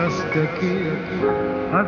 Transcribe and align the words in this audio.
just 0.00 0.34
a 0.34 0.46
kiss. 0.58 1.20
A 1.74 1.84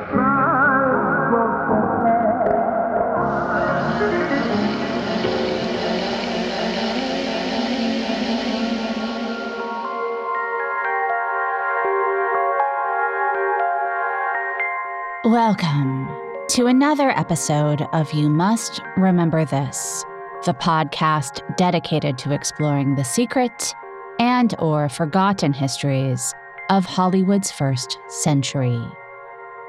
Welcome 15.25 16.09
to 16.49 16.67
another 16.67 17.13
episode 17.13 17.81
of 17.95 18.13
You 18.13 18.29
Must 18.29 18.83
Remember 18.99 19.47
This, 19.47 20.05
the 20.45 20.53
podcast 20.53 21.57
dedicated 21.57 22.19
to 22.19 22.33
exploring 22.33 22.97
the 22.97 23.05
secret 23.05 23.75
and 24.21 24.55
or 24.59 24.91
forgotten 24.91 25.55
histories 25.55 26.35
of 26.73 26.87
Hollywood's 26.87 27.53
first 27.53 27.99
century. 28.09 28.81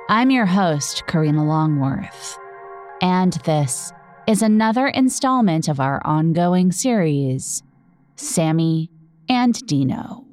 I'm 0.07 0.31
your 0.31 0.45
host, 0.45 1.03
Karina 1.05 1.43
Longworth, 1.43 2.39
and 3.01 3.33
this 3.43 3.91
is 4.25 4.41
another 4.41 4.87
installment 4.87 5.67
of 5.67 5.81
our 5.81 6.01
ongoing 6.05 6.71
series, 6.71 7.61
Sammy 8.15 8.89
and 9.27 9.53
Dino. 9.67 10.23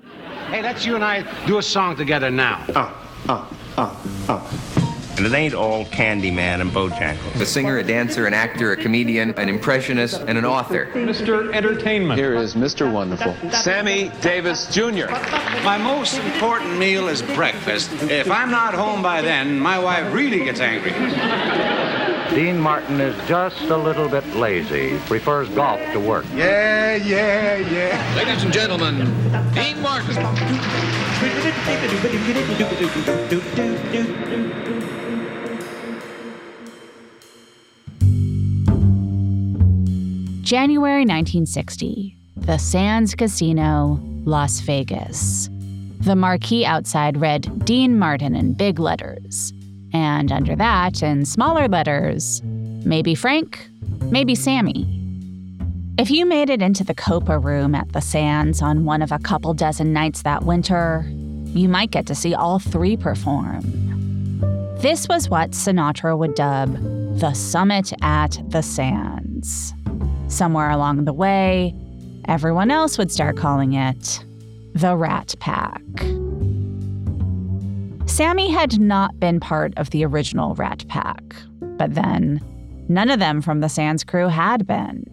Hey, 0.47 0.63
let's 0.63 0.87
you 0.87 0.95
and 0.95 1.03
I 1.03 1.23
do 1.45 1.59
a 1.59 1.63
song 1.63 1.97
together 1.97 2.31
now. 2.31 2.65
Uh, 2.69 2.95
uh, 3.29 3.49
uh, 4.29 4.70
And 5.21 5.27
it 5.27 5.37
ain't 5.37 5.53
all 5.53 5.85
Candyman 5.85 6.63
and 6.63 6.71
Bojangles. 6.71 7.39
A 7.39 7.45
singer, 7.45 7.77
a 7.77 7.85
dancer, 7.85 8.27
an 8.27 8.33
actor, 8.33 8.73
a 8.73 8.77
comedian, 8.79 9.33
an 9.33 9.51
impressionist, 9.51 10.19
and 10.19 10.39
an 10.39 10.47
author. 10.47 10.87
Mr. 10.95 11.53
Entertainment. 11.53 12.19
Here 12.19 12.35
is 12.35 12.55
Mr. 12.55 12.91
Wonderful. 12.91 13.37
Sammy 13.51 14.11
Davis 14.23 14.75
Jr. 14.75 15.11
My 15.63 15.77
most 15.77 16.17
important 16.17 16.79
meal 16.79 17.09
is 17.09 17.21
breakfast. 17.21 17.93
If 18.05 18.31
I'm 18.31 18.51
not 18.51 18.73
home 18.73 19.03
by 19.03 19.21
then, 19.21 19.59
my 19.59 19.79
wife 19.79 20.11
really 20.11 20.43
gets 20.43 20.61
angry. 20.61 20.93
Dean 22.35 22.59
Martin 22.59 22.99
is 22.99 23.15
just 23.29 23.61
a 23.65 23.77
little 23.77 24.09
bit 24.09 24.27
lazy. 24.37 24.99
Prefers 25.01 25.51
golf 25.51 25.83
to 25.93 26.01
work. 26.01 26.25
Yeah, 26.35 26.95
yeah, 26.95 27.57
yeah. 27.59 28.15
Ladies 28.17 28.43
and 28.43 28.55
gentlemen, 28.55 29.01
Dean 29.53 29.83
Martin. 29.83 30.17
January 40.51 41.03
1960, 41.03 42.17
the 42.39 42.59
Sands 42.59 43.15
Casino, 43.15 44.01
Las 44.25 44.59
Vegas. 44.59 45.49
The 46.01 46.17
marquee 46.17 46.67
outside 46.67 47.21
read 47.21 47.65
Dean 47.65 47.97
Martin 47.97 48.35
in 48.35 48.55
big 48.55 48.81
letters. 48.81 49.53
And 49.93 50.33
under 50.33 50.57
that, 50.57 51.05
in 51.05 51.25
smaller 51.25 51.69
letters, 51.69 52.43
maybe 52.43 53.15
Frank, 53.15 53.71
maybe 54.07 54.35
Sammy. 54.35 54.89
If 55.99 56.11
you 56.11 56.27
made 56.27 56.51
it 56.51 56.63
into 56.63 56.83
the 56.83 56.95
Copa 56.95 57.39
room 57.39 57.77
at 57.77 57.93
the 57.93 58.01
Sands 58.01 58.61
on 58.61 58.85
one 58.85 59.03
of 59.03 59.13
a 59.13 59.21
couple 59.21 59.55
dozen 59.55 59.93
nights 59.93 60.23
that 60.23 60.43
winter, 60.43 61.05
you 61.55 61.69
might 61.69 61.93
get 61.93 62.07
to 62.07 62.15
see 62.17 62.35
all 62.35 62.59
three 62.59 62.97
perform. 62.97 63.63
This 64.81 65.07
was 65.07 65.31
what 65.31 65.53
Sinatra 65.53 66.19
would 66.19 66.35
dub 66.35 66.77
the 67.21 67.35
summit 67.35 67.93
at 68.03 68.43
the 68.49 68.63
Sands. 68.63 69.75
Somewhere 70.31 70.71
along 70.71 71.05
the 71.05 71.13
way, 71.13 71.75
everyone 72.27 72.71
else 72.71 72.97
would 72.97 73.11
start 73.11 73.37
calling 73.37 73.73
it 73.73 74.25
the 74.75 74.97
Rat 74.97 75.35
Pack. 75.41 75.83
Sammy 78.07 78.49
had 78.49 78.81
not 78.81 79.19
been 79.19 79.41
part 79.41 79.75
of 79.77 79.91
the 79.91 80.05
original 80.05 80.55
Rat 80.55 80.87
Pack, 80.89 81.23
but 81.61 81.95
then 81.95 82.41
none 82.89 83.11
of 83.11 83.19
them 83.19 83.43
from 83.43 83.61
the 83.61 83.69
Sands 83.69 84.05
crew 84.05 84.29
had 84.29 84.69
been. 84.69 85.05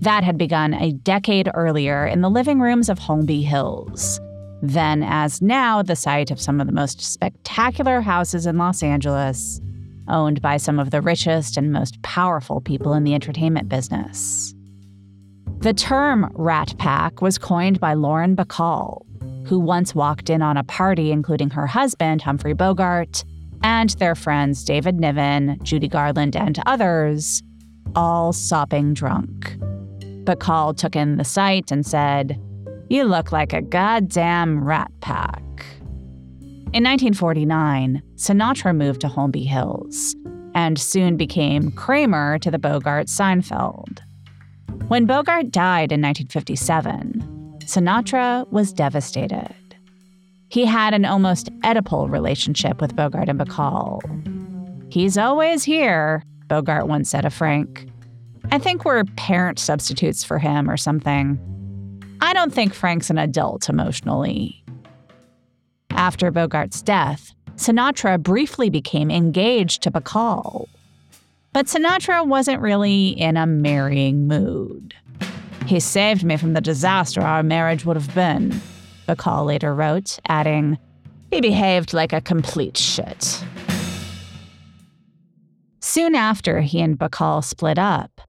That 0.00 0.22
had 0.22 0.38
begun 0.38 0.74
a 0.74 0.92
decade 0.92 1.50
earlier 1.52 2.06
in 2.06 2.20
the 2.20 2.30
living 2.30 2.60
rooms 2.60 2.88
of 2.88 3.00
Holmby 3.00 3.42
Hills, 3.42 4.20
then 4.62 5.02
as 5.02 5.42
now 5.42 5.82
the 5.82 5.96
site 5.96 6.30
of 6.30 6.40
some 6.40 6.60
of 6.60 6.68
the 6.68 6.72
most 6.72 7.00
spectacular 7.00 8.00
houses 8.00 8.46
in 8.46 8.58
Los 8.58 8.82
Angeles, 8.82 9.60
owned 10.10 10.42
by 10.42 10.56
some 10.56 10.78
of 10.78 10.90
the 10.90 11.00
richest 11.00 11.56
and 11.56 11.72
most 11.72 12.00
powerful 12.02 12.60
people 12.60 12.92
in 12.94 13.04
the 13.04 13.14
entertainment 13.14 13.68
business. 13.68 14.54
The 15.58 15.74
term 15.74 16.30
Rat 16.34 16.74
Pack 16.78 17.20
was 17.20 17.38
coined 17.38 17.80
by 17.80 17.94
Lauren 17.94 18.34
Bacall, 18.34 19.02
who 19.46 19.58
once 19.58 19.94
walked 19.94 20.30
in 20.30 20.42
on 20.42 20.56
a 20.56 20.64
party 20.64 21.12
including 21.12 21.50
her 21.50 21.66
husband, 21.66 22.22
Humphrey 22.22 22.54
Bogart, 22.54 23.24
and 23.62 23.90
their 23.90 24.14
friends 24.14 24.64
David 24.64 24.98
Niven, 24.98 25.58
Judy 25.62 25.88
Garland, 25.88 26.34
and 26.34 26.58
others, 26.66 27.42
all 27.94 28.32
sopping 28.32 28.94
drunk. 28.94 29.58
Bacall 30.24 30.76
took 30.76 30.96
in 30.96 31.16
the 31.16 31.24
sight 31.24 31.70
and 31.70 31.84
said, 31.84 32.40
You 32.88 33.04
look 33.04 33.32
like 33.32 33.52
a 33.52 33.62
goddamn 33.62 34.64
rat 34.64 34.90
pack. 35.00 35.42
In 36.72 36.84
1949, 36.84 38.00
Sinatra 38.14 38.76
moved 38.76 39.00
to 39.00 39.08
Holmby 39.08 39.44
Hills 39.44 40.14
and 40.54 40.78
soon 40.78 41.16
became 41.16 41.72
Kramer 41.72 42.38
to 42.38 42.48
the 42.48 42.60
Bogart 42.60 43.08
Seinfeld. 43.08 43.98
When 44.86 45.04
Bogart 45.04 45.50
died 45.50 45.90
in 45.90 46.00
1957, 46.00 47.58
Sinatra 47.64 48.48
was 48.52 48.72
devastated. 48.72 49.52
He 50.48 50.64
had 50.64 50.94
an 50.94 51.04
almost 51.04 51.50
Oedipal 51.62 52.08
relationship 52.08 52.80
with 52.80 52.94
Bogart 52.94 53.28
and 53.28 53.40
Bacall. 53.40 53.98
He's 54.92 55.18
always 55.18 55.64
here, 55.64 56.22
Bogart 56.46 56.86
once 56.86 57.10
said 57.10 57.24
of 57.24 57.34
Frank. 57.34 57.84
I 58.52 58.60
think 58.60 58.84
we're 58.84 59.02
parent 59.16 59.58
substitutes 59.58 60.22
for 60.22 60.38
him 60.38 60.70
or 60.70 60.76
something. 60.76 61.36
I 62.20 62.32
don't 62.32 62.54
think 62.54 62.74
Frank's 62.74 63.10
an 63.10 63.18
adult 63.18 63.68
emotionally. 63.68 64.59
After 65.92 66.30
Bogart's 66.30 66.82
death, 66.82 67.34
Sinatra 67.56 68.18
briefly 68.22 68.70
became 68.70 69.10
engaged 69.10 69.82
to 69.82 69.90
Bacall. 69.90 70.66
But 71.52 71.66
Sinatra 71.66 72.26
wasn't 72.26 72.62
really 72.62 73.08
in 73.08 73.36
a 73.36 73.46
marrying 73.46 74.26
mood. 74.26 74.94
He 75.66 75.78
saved 75.78 76.24
me 76.24 76.36
from 76.36 76.54
the 76.54 76.60
disaster 76.60 77.20
our 77.20 77.42
marriage 77.42 77.84
would 77.84 77.96
have 77.96 78.14
been, 78.14 78.60
Bacall 79.06 79.44
later 79.44 79.74
wrote, 79.74 80.18
adding, 80.26 80.78
He 81.30 81.40
behaved 81.40 81.92
like 81.92 82.12
a 82.12 82.20
complete 82.20 82.76
shit. 82.76 83.44
Soon 85.80 86.14
after 86.14 86.60
he 86.60 86.80
and 86.80 86.98
Bacall 86.98 87.44
split 87.44 87.78
up, 87.78 88.20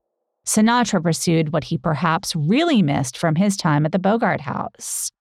Sinatra 0.46 1.02
pursued 1.02 1.54
what 1.54 1.66
he 1.66 1.78
perhaps 1.78 2.36
really 2.36 2.82
missed 2.82 3.18
from 3.18 3.36
his 3.36 3.56
time 3.56 3.86
at 3.86 3.92
the 3.92 4.00
Bogart 4.00 4.42
house 4.42 5.12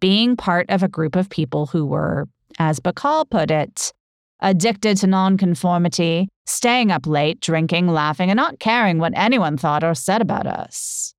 being 0.00 0.36
part 0.36 0.68
of 0.70 0.82
a 0.82 0.88
group 0.88 1.16
of 1.16 1.30
people 1.30 1.66
who 1.66 1.86
were, 1.86 2.26
as 2.58 2.80
Bacall 2.80 3.28
put 3.28 3.50
it, 3.50 3.92
addicted 4.40 4.96
to 4.98 5.06
nonconformity, 5.06 6.28
staying 6.46 6.90
up 6.90 7.06
late, 7.06 7.40
drinking, 7.40 7.88
laughing, 7.88 8.30
and 8.30 8.36
not 8.36 8.58
caring 8.58 8.98
what 8.98 9.12
anyone 9.16 9.56
thought 9.56 9.82
or 9.82 9.94
said 9.94 10.20
about 10.20 10.46
us. 10.46 11.14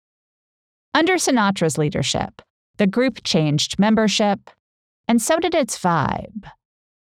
Under 0.94 1.16
Sinatra's 1.16 1.78
leadership, 1.78 2.42
the 2.78 2.88
group 2.88 3.24
changed 3.24 3.80
membership, 3.80 4.50
and 5.08 5.22
so 5.22 5.40
did 5.40 5.56
its 5.56 5.78
vibe. 5.78 6.50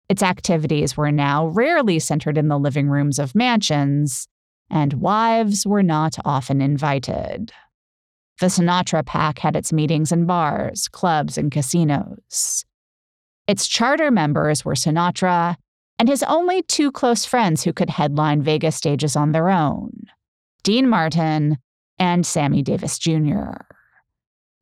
Its 0.09 0.21
activities 0.21 0.97
were 0.97 1.12
now 1.12 1.47
rarely 1.47 1.97
centered 1.97 2.38
in 2.38 2.50
the 2.50 2.59
living 2.59 2.89
rooms 2.89 3.17
of 3.17 3.33
mansions, 3.33 4.27
and 4.69 4.94
wives 4.94 5.65
were 5.65 5.83
not 5.83 6.17
often 6.25 6.62
invited. 6.62 7.51
The 8.41 8.47
Sinatra 8.47 9.05
Pack 9.05 9.38
had 9.38 9.55
its 9.55 9.71
meetings 9.71 10.11
in 10.11 10.25
bars, 10.25 10.88
clubs, 10.88 11.38
and 11.38 11.51
casinos. 11.51 12.65
Its 13.45 13.67
charter 13.67 14.09
members 14.09 14.65
were 14.65 14.73
Sinatra 14.73 15.57
and 15.99 16.09
his 16.09 16.23
only 16.23 16.63
two 16.63 16.91
close 16.91 17.23
friends 17.23 17.63
who 17.63 17.71
could 17.71 17.91
headline 17.91 18.41
Vegas 18.41 18.75
stages 18.75 19.15
on 19.15 19.31
their 19.31 19.51
own 19.51 19.91
Dean 20.63 20.89
Martin 20.89 21.59
and 21.99 22.25
Sammy 22.25 22.63
Davis 22.63 22.97
Jr. 22.97 23.61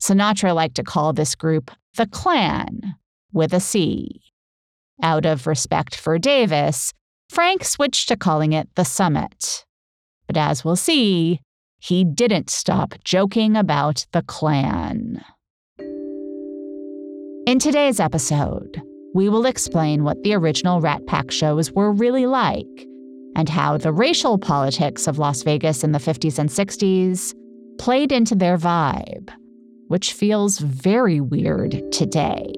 Sinatra 0.02 0.54
liked 0.54 0.76
to 0.76 0.84
call 0.84 1.14
this 1.14 1.34
group 1.36 1.72
the 1.96 2.08
Clan, 2.08 2.96
with 3.32 3.54
a 3.54 3.62
C. 3.62 4.22
Out 5.02 5.26
of 5.26 5.48
respect 5.48 5.96
for 5.96 6.20
Davis, 6.20 6.92
Frank 7.30 7.64
switched 7.64 8.10
to 8.10 8.18
calling 8.18 8.52
it 8.52 8.68
the 8.76 8.84
Summit. 8.84 9.66
But 10.28 10.36
as 10.36 10.66
we'll 10.66 10.76
see, 10.76 11.40
he 11.80 12.04
didn't 12.04 12.50
stop 12.50 12.94
joking 13.04 13.56
about 13.56 14.06
the 14.12 14.22
Klan. 14.24 15.24
In 17.48 17.58
today's 17.58 18.00
episode, 18.00 18.82
we 19.16 19.28
will 19.28 19.46
explain 19.46 20.04
what 20.04 20.22
the 20.24 20.34
original 20.34 20.82
Rat 20.82 21.06
Pack 21.08 21.32
shows 21.32 21.72
were 21.72 21.92
really 21.92 22.26
like 22.26 22.86
and 23.36 23.50
how 23.50 23.78
the 23.78 23.92
racial 23.92 24.38
politics 24.38 25.08
of 25.08 25.18
Las 25.18 25.42
Vegas 25.44 25.84
in 25.84 25.92
the 25.92 26.00
50s 26.00 26.38
and 26.38 26.50
60s 26.50 27.34
played 27.80 28.12
into 28.12 28.36
their 28.36 28.58
vibe, 28.58 29.32
which 29.88 30.14
feels 30.14 30.60
very 30.60 31.22
weird 31.22 31.82
today. 31.92 32.52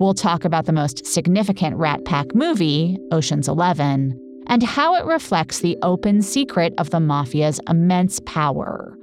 We'll 0.00 0.14
talk 0.14 0.44
about 0.44 0.64
the 0.66 0.72
most 0.72 1.06
significant 1.06 1.76
Rat 1.76 2.04
Pack 2.04 2.34
movie, 2.34 2.98
Ocean's 3.12 3.48
Eleven, 3.48 4.18
and 4.48 4.62
how 4.62 4.94
it 4.94 5.04
reflects 5.04 5.60
the 5.60 5.76
open 5.82 6.22
secret 6.22 6.74
of 6.78 6.90
the 6.90 6.98
mafia's 6.98 7.60
immense 7.68 8.20
power 8.20 8.96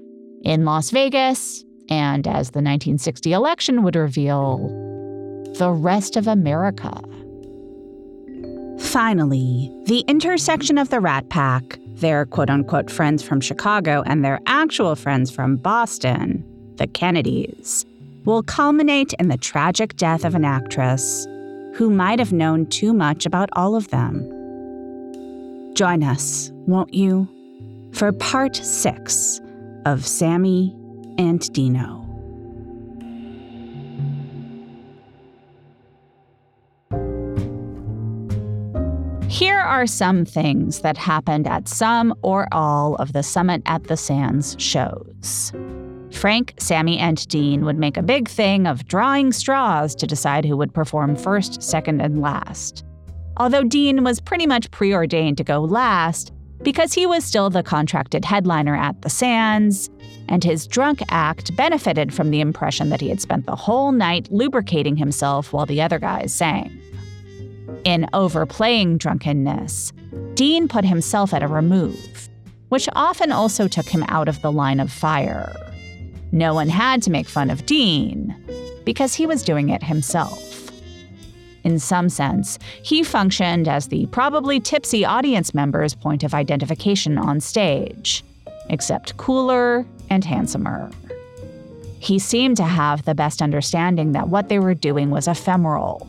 in 0.43 0.65
Las 0.65 0.91
Vegas, 0.91 1.63
and 1.89 2.27
as 2.27 2.51
the 2.51 2.61
1960 2.61 3.33
election 3.33 3.83
would 3.83 3.95
reveal, 3.95 4.57
the 5.57 5.71
rest 5.71 6.15
of 6.15 6.27
America. 6.27 7.01
Finally, 8.79 9.71
the 9.85 10.03
intersection 10.07 10.77
of 10.77 10.89
the 10.89 10.99
Rat 10.99 11.29
Pack, 11.29 11.79
their 11.95 12.25
quote 12.25 12.49
unquote 12.49 12.91
friends 12.91 13.23
from 13.23 13.41
Chicago, 13.41 14.03
and 14.05 14.23
their 14.23 14.39
actual 14.45 14.95
friends 14.95 15.31
from 15.31 15.55
Boston, 15.55 16.43
the 16.75 16.87
Kennedys, 16.87 17.85
will 18.25 18.43
culminate 18.43 19.13
in 19.13 19.29
the 19.29 19.37
tragic 19.37 19.95
death 19.95 20.25
of 20.25 20.35
an 20.35 20.45
actress 20.45 21.25
who 21.75 21.89
might 21.89 22.19
have 22.19 22.33
known 22.33 22.65
too 22.67 22.93
much 22.93 23.25
about 23.25 23.49
all 23.53 23.75
of 23.75 23.89
them. 23.89 24.31
Join 25.75 26.03
us, 26.03 26.51
won't 26.53 26.93
you, 26.93 27.27
for 27.91 28.13
part 28.13 28.55
six 28.55 29.41
of 29.85 30.07
Sammy 30.07 30.73
and 31.17 31.51
Dino. 31.51 32.01
Here 39.27 39.59
are 39.59 39.85
some 39.85 40.23
things 40.23 40.79
that 40.79 40.95
happened 40.95 41.45
at 41.45 41.67
some 41.67 42.15
or 42.21 42.47
all 42.53 42.95
of 42.95 43.11
the 43.11 43.21
Summit 43.21 43.61
at 43.65 43.83
the 43.83 43.97
Sands 43.97 44.55
shows. 44.57 45.51
Frank, 46.13 46.53
Sammy, 46.57 46.97
and 46.99 47.27
Dean 47.27 47.65
would 47.65 47.77
make 47.77 47.97
a 47.97 48.01
big 48.01 48.29
thing 48.29 48.65
of 48.65 48.87
drawing 48.87 49.33
straws 49.33 49.93
to 49.95 50.07
decide 50.07 50.45
who 50.45 50.55
would 50.55 50.73
perform 50.73 51.17
first, 51.17 51.61
second, 51.61 51.99
and 51.99 52.21
last 52.21 52.85
although 53.37 53.63
Dean 53.63 54.03
was 54.03 54.19
pretty 54.19 54.47
much 54.47 54.71
preordained 54.71 55.37
to 55.37 55.43
go 55.43 55.61
last 55.61 56.31
because 56.61 56.93
he 56.93 57.05
was 57.05 57.23
still 57.23 57.49
the 57.49 57.63
contracted 57.63 58.25
headliner 58.25 58.75
at 58.75 59.01
the 59.01 59.09
Sands, 59.09 59.89
and 60.27 60.43
his 60.43 60.65
drunk 60.65 61.01
act 61.09 61.55
benefited 61.55 62.13
from 62.13 62.31
the 62.31 62.41
impression 62.41 62.89
that 62.89 63.01
he 63.01 63.09
had 63.09 63.21
spent 63.21 63.45
the 63.45 63.55
whole 63.55 63.91
night 63.91 64.27
lubricating 64.31 64.97
himself 64.97 65.53
while 65.53 65.65
the 65.65 65.81
other 65.81 65.99
guys 65.99 66.33
sang. 66.33 66.81
In 67.83 68.07
overplaying 68.13 68.97
drunkenness, 68.97 69.93
Dean 70.33 70.67
put 70.67 70.85
himself 70.85 71.33
at 71.33 71.43
a 71.43 71.47
remove, 71.47 72.29
which 72.69 72.89
often 72.93 73.31
also 73.31 73.67
took 73.67 73.87
him 73.87 74.03
out 74.07 74.27
of 74.27 74.41
the 74.41 74.51
line 74.51 74.79
of 74.79 74.91
fire. 74.91 75.55
No 76.31 76.53
one 76.55 76.69
had 76.69 77.03
to 77.03 77.11
make 77.11 77.27
fun 77.27 77.51
of 77.51 77.65
Dean 77.65 78.35
because 78.85 79.13
he 79.13 79.27
was 79.27 79.43
doing 79.43 79.69
it 79.69 79.83
himself. 79.83 80.64
In 81.65 81.79
some 81.79 82.09
sense, 82.09 82.59
he 82.83 83.01
functioned 83.03 83.67
as 83.67 83.87
the 83.87 84.05
probably 84.05 84.59
tipsy 84.59 85.03
audience 85.03 85.55
member's 85.55 85.95
point 85.95 86.23
of 86.23 86.35
identification 86.35 87.17
on 87.17 87.41
stage, 87.41 88.23
except 88.69 89.17
cooler 89.17 89.83
and 90.11 90.23
handsomer. 90.23 90.91
He 91.99 92.19
seemed 92.19 92.57
to 92.57 92.63
have 92.63 93.03
the 93.03 93.15
best 93.15 93.41
understanding 93.41 94.11
that 94.11 94.29
what 94.29 94.47
they 94.47 94.59
were 94.59 94.75
doing 94.75 95.09
was 95.09 95.27
ephemeral. 95.27 96.07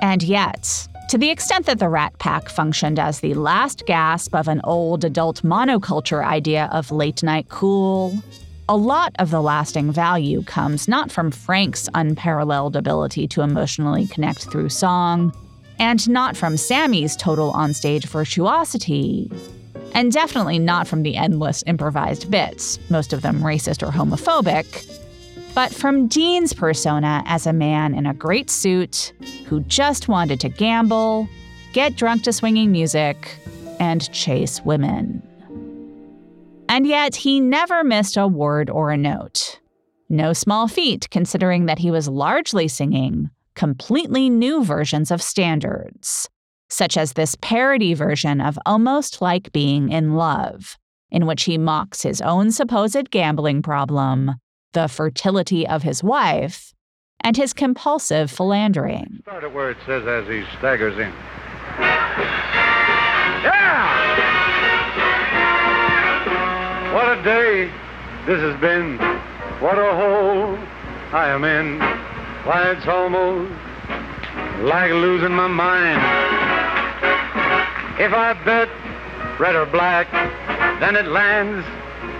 And 0.00 0.22
yet, 0.22 0.86
to 1.08 1.16
the 1.16 1.30
extent 1.30 1.64
that 1.64 1.78
the 1.78 1.88
Rat 1.88 2.18
Pack 2.18 2.50
functioned 2.50 2.98
as 2.98 3.20
the 3.20 3.32
last 3.32 3.86
gasp 3.86 4.34
of 4.34 4.48
an 4.48 4.60
old 4.64 5.02
adult 5.02 5.42
monoculture 5.42 6.22
idea 6.22 6.68
of 6.72 6.92
late 6.92 7.22
night 7.22 7.48
cool, 7.48 8.22
a 8.68 8.76
lot 8.76 9.14
of 9.18 9.30
the 9.30 9.42
lasting 9.42 9.92
value 9.92 10.42
comes 10.42 10.88
not 10.88 11.12
from 11.12 11.30
Frank's 11.30 11.88
unparalleled 11.94 12.76
ability 12.76 13.28
to 13.28 13.42
emotionally 13.42 14.06
connect 14.06 14.50
through 14.50 14.70
song, 14.70 15.34
and 15.78 16.08
not 16.08 16.36
from 16.36 16.56
Sammy's 16.56 17.16
total 17.16 17.52
onstage 17.52 18.06
virtuosity, 18.06 19.30
and 19.92 20.12
definitely 20.12 20.58
not 20.58 20.88
from 20.88 21.02
the 21.02 21.16
endless 21.16 21.62
improvised 21.66 22.30
bits, 22.30 22.78
most 22.88 23.12
of 23.12 23.22
them 23.22 23.40
racist 23.40 23.86
or 23.86 23.92
homophobic, 23.92 25.00
but 25.54 25.72
from 25.72 26.08
Dean's 26.08 26.52
persona 26.52 27.22
as 27.26 27.46
a 27.46 27.52
man 27.52 27.94
in 27.94 28.06
a 28.06 28.14
great 28.14 28.50
suit 28.50 29.12
who 29.46 29.60
just 29.62 30.08
wanted 30.08 30.40
to 30.40 30.48
gamble, 30.48 31.28
get 31.72 31.96
drunk 31.96 32.22
to 32.22 32.32
swinging 32.32 32.72
music, 32.72 33.38
and 33.78 34.10
chase 34.12 34.62
women. 34.64 35.22
And 36.68 36.86
yet, 36.86 37.14
he 37.16 37.40
never 37.40 37.84
missed 37.84 38.16
a 38.16 38.26
word 38.26 38.70
or 38.70 38.90
a 38.90 38.96
note. 38.96 39.60
No 40.08 40.32
small 40.32 40.68
feat, 40.68 41.08
considering 41.10 41.66
that 41.66 41.78
he 41.78 41.90
was 41.90 42.08
largely 42.08 42.68
singing 42.68 43.30
completely 43.54 44.28
new 44.28 44.64
versions 44.64 45.10
of 45.10 45.22
standards, 45.22 46.28
such 46.68 46.96
as 46.96 47.12
this 47.12 47.36
parody 47.40 47.94
version 47.94 48.40
of 48.40 48.58
Almost 48.66 49.22
Like 49.22 49.52
Being 49.52 49.90
in 49.90 50.14
Love, 50.14 50.76
in 51.10 51.26
which 51.26 51.44
he 51.44 51.56
mocks 51.56 52.02
his 52.02 52.20
own 52.20 52.50
supposed 52.50 53.10
gambling 53.10 53.62
problem, 53.62 54.34
the 54.72 54.88
fertility 54.88 55.66
of 55.66 55.82
his 55.82 56.02
wife, 56.02 56.74
and 57.20 57.36
his 57.36 57.52
compulsive 57.52 58.30
philandering. 58.30 59.20
Start 59.22 59.44
at 59.44 59.54
where 59.54 59.70
it 59.70 59.78
says 59.86 60.06
as 60.06 60.26
he 60.28 60.44
staggers 60.58 60.98
in. 60.98 61.12
What 66.94 67.18
a 67.18 67.20
day 67.24 67.72
this 68.24 68.40
has 68.40 68.54
been. 68.60 68.98
What 69.58 69.76
a 69.76 69.96
hole 69.96 70.56
I 71.12 71.26
am 71.26 71.42
in. 71.42 71.80
Why, 72.46 72.70
it's 72.70 72.86
almost 72.86 73.50
like 74.60 74.92
losing 74.92 75.32
my 75.32 75.48
mind. 75.48 75.98
If 77.98 78.12
I 78.14 78.34
bet 78.44 78.68
red 79.40 79.56
or 79.56 79.66
black, 79.66 80.08
then 80.78 80.94
it 80.94 81.08
lands 81.08 81.66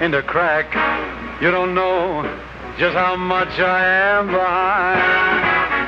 in 0.03 0.11
the 0.11 0.23
crack. 0.23 0.75
You 1.41 1.53
don't 1.53 1.77
know 1.77 2.25
just 2.77 2.97
how 2.97 3.15
much 3.15 3.61
I 3.61 3.85
am 3.85 4.27
behind. 4.27 5.87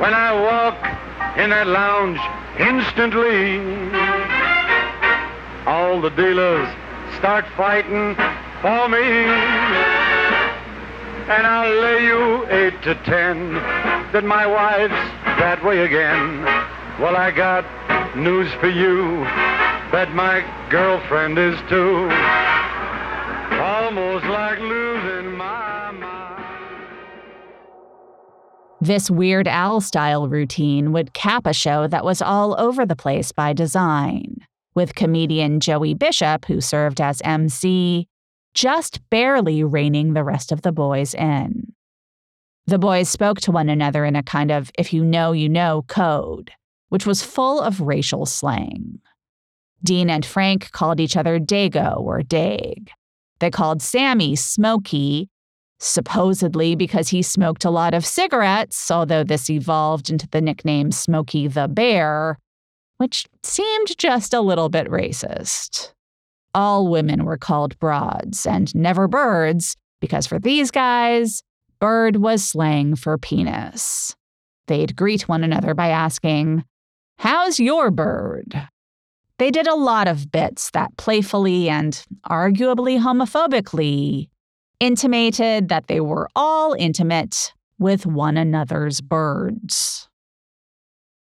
When 0.00 0.14
I 0.14 0.32
walk 0.32 0.78
in 1.36 1.50
that 1.50 1.66
lounge, 1.66 2.18
instantly, 2.58 3.60
all 5.66 6.00
the 6.00 6.08
dealers 6.08 6.74
start 7.18 7.44
fighting 7.56 8.14
for 8.62 8.88
me. 8.88 9.02
And 11.28 11.46
I'll 11.46 11.80
lay 11.82 12.06
you 12.06 12.46
eight 12.46 12.80
to 12.82 12.94
ten 13.04 13.54
that 14.12 14.24
my 14.24 14.46
wife's 14.46 14.94
that 15.38 15.62
way 15.62 15.80
again. 15.80 16.44
Well, 16.98 17.16
I 17.16 17.30
got 17.30 17.64
news 18.16 18.50
for 18.54 18.68
you. 18.68 19.24
Bet 19.92 20.14
my 20.14 20.44
girlfriend 20.70 21.38
is 21.38 21.58
too. 21.68 22.08
Almost 23.60 24.24
like 24.26 24.58
losing 24.60 25.36
my 25.36 25.90
mind. 25.90 26.88
This 28.80 29.10
Weird 29.10 29.48
Al 29.48 29.80
style 29.80 30.28
routine 30.28 30.92
would 30.92 31.12
cap 31.12 31.46
a 31.46 31.52
show 31.52 31.86
that 31.88 32.04
was 32.04 32.22
all 32.22 32.58
over 32.60 32.86
the 32.86 32.96
place 32.96 33.32
by 33.32 33.52
design, 33.52 34.46
with 34.78 34.94
comedian 34.94 35.58
Joey 35.58 35.92
Bishop, 35.92 36.44
who 36.44 36.60
served 36.60 37.00
as 37.00 37.20
MC, 37.24 38.06
just 38.54 39.00
barely 39.10 39.64
reining 39.64 40.12
the 40.14 40.22
rest 40.22 40.52
of 40.52 40.62
the 40.62 40.70
boys 40.70 41.14
in. 41.14 41.72
The 42.68 42.78
boys 42.78 43.08
spoke 43.08 43.40
to 43.40 43.50
one 43.50 43.68
another 43.68 44.04
in 44.04 44.14
a 44.14 44.22
kind 44.22 44.52
of 44.52 44.70
if 44.78 44.92
you 44.92 45.04
know, 45.04 45.32
you 45.32 45.48
know 45.48 45.82
code, 45.88 46.52
which 46.90 47.06
was 47.06 47.24
full 47.24 47.60
of 47.60 47.80
racial 47.80 48.24
slang. 48.24 49.00
Dean 49.82 50.08
and 50.08 50.24
Frank 50.24 50.70
called 50.70 51.00
each 51.00 51.16
other 51.16 51.40
Dago 51.40 51.98
or 51.98 52.22
Dag. 52.22 52.88
They 53.40 53.50
called 53.50 53.82
Sammy 53.82 54.36
Smokey, 54.36 55.28
supposedly 55.80 56.76
because 56.76 57.08
he 57.08 57.22
smoked 57.22 57.64
a 57.64 57.70
lot 57.70 57.94
of 57.94 58.06
cigarettes, 58.06 58.92
although 58.92 59.24
this 59.24 59.50
evolved 59.50 60.08
into 60.08 60.28
the 60.28 60.40
nickname 60.40 60.92
Smokey 60.92 61.48
the 61.48 61.66
Bear, 61.66 62.38
which 62.98 63.26
seemed 63.42 63.96
just 63.98 64.34
a 64.34 64.40
little 64.40 64.68
bit 64.68 64.86
racist. 64.88 65.92
All 66.54 66.88
women 66.88 67.24
were 67.24 67.36
called 67.36 67.78
broads 67.78 68.46
and 68.46 68.74
never 68.74 69.08
birds, 69.08 69.76
because 70.00 70.26
for 70.26 70.38
these 70.38 70.70
guys, 70.70 71.42
bird 71.80 72.16
was 72.16 72.44
slang 72.44 72.96
for 72.96 73.18
penis. 73.18 74.14
They'd 74.66 74.96
greet 74.96 75.28
one 75.28 75.44
another 75.44 75.74
by 75.74 75.88
asking, 75.88 76.64
How's 77.18 77.58
your 77.58 77.90
bird? 77.90 78.68
They 79.38 79.50
did 79.50 79.66
a 79.66 79.74
lot 79.74 80.08
of 80.08 80.30
bits 80.32 80.70
that 80.72 80.96
playfully 80.96 81.68
and 81.68 82.04
arguably 82.28 82.98
homophobically 82.98 84.28
intimated 84.80 85.68
that 85.68 85.86
they 85.86 86.00
were 86.00 86.28
all 86.34 86.74
intimate 86.74 87.52
with 87.78 88.04
one 88.06 88.36
another's 88.36 89.00
birds. 89.00 90.07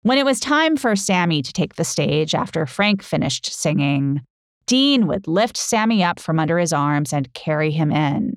When 0.05 0.19
it 0.19 0.27
was 0.27 0.39
time 0.39 0.77
for 0.77 0.95
Sammy 0.97 1.41
to 1.41 1.51
take 1.51 1.77
the 1.77 1.83
stage 1.85 2.35
after 2.35 2.67
Frank 2.67 3.03
finished 3.03 3.47
singing, 3.51 4.21
Dean 4.67 5.07
would 5.07 5.27
lift 5.27 5.57
Sammy 5.57 6.05
up 6.05 6.21
from 6.21 6.39
under 6.39 6.59
his 6.59 6.75
arms 6.75 7.15
and 7.15 7.33
carry 7.33 7.71
him 7.71 7.91
in, 7.91 8.37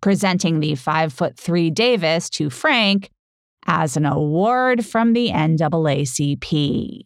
presenting 0.00 0.60
the 0.60 0.74
five 0.74 1.12
foot 1.12 1.36
three 1.36 1.68
Davis 1.68 2.30
to 2.30 2.48
Frank 2.48 3.10
as 3.66 3.94
an 3.98 4.06
award 4.06 4.86
from 4.86 5.12
the 5.12 5.28
NAACP. 5.28 7.02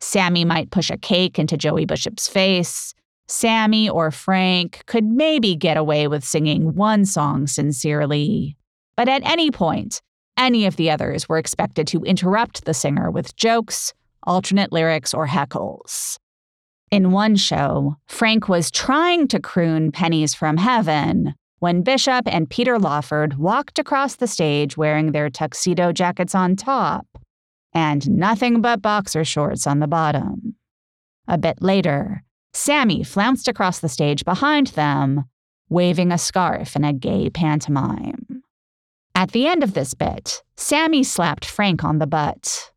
Sammy 0.00 0.44
might 0.44 0.70
push 0.70 0.90
a 0.90 0.98
cake 0.98 1.38
into 1.38 1.56
Joey 1.56 1.86
Bishop's 1.86 2.28
face. 2.28 2.92
Sammy 3.26 3.88
or 3.88 4.10
Frank 4.10 4.82
could 4.84 5.04
maybe 5.06 5.56
get 5.56 5.78
away 5.78 6.08
with 6.08 6.24
singing 6.24 6.74
one 6.74 7.06
song 7.06 7.46
sincerely. 7.46 8.58
But 8.98 9.08
at 9.08 9.22
any 9.24 9.50
point, 9.50 10.02
any 10.38 10.64
of 10.64 10.76
the 10.76 10.90
others 10.90 11.28
were 11.28 11.36
expected 11.36 11.86
to 11.88 12.04
interrupt 12.04 12.64
the 12.64 12.72
singer 12.72 13.10
with 13.10 13.36
jokes, 13.36 13.92
alternate 14.22 14.72
lyrics, 14.72 15.12
or 15.12 15.26
heckles. 15.26 16.18
In 16.90 17.10
one 17.10 17.36
show, 17.36 17.96
Frank 18.06 18.48
was 18.48 18.70
trying 18.70 19.28
to 19.28 19.40
croon 19.40 19.92
Pennies 19.92 20.32
from 20.32 20.56
Heaven 20.56 21.34
when 21.58 21.82
Bishop 21.82 22.26
and 22.26 22.48
Peter 22.48 22.78
Lawford 22.78 23.36
walked 23.36 23.78
across 23.78 24.16
the 24.16 24.26
stage 24.26 24.76
wearing 24.76 25.12
their 25.12 25.28
tuxedo 25.28 25.92
jackets 25.92 26.34
on 26.34 26.56
top 26.56 27.06
and 27.74 28.08
nothing 28.10 28.60
but 28.60 28.80
boxer 28.80 29.24
shorts 29.24 29.66
on 29.66 29.80
the 29.80 29.86
bottom. 29.86 30.54
A 31.26 31.36
bit 31.36 31.60
later, 31.60 32.22
Sammy 32.52 33.04
flounced 33.04 33.48
across 33.48 33.80
the 33.80 33.88
stage 33.88 34.24
behind 34.24 34.68
them, 34.68 35.24
waving 35.68 36.10
a 36.10 36.18
scarf 36.18 36.74
in 36.74 36.84
a 36.84 36.92
gay 36.92 37.28
pantomime. 37.28 38.37
At 39.18 39.32
the 39.32 39.48
end 39.48 39.64
of 39.64 39.74
this 39.74 39.94
bit, 39.94 40.44
Sammy 40.56 41.02
slapped 41.02 41.44
Frank 41.44 41.82
on 41.82 41.98
the 41.98 42.06
butt. 42.06 42.70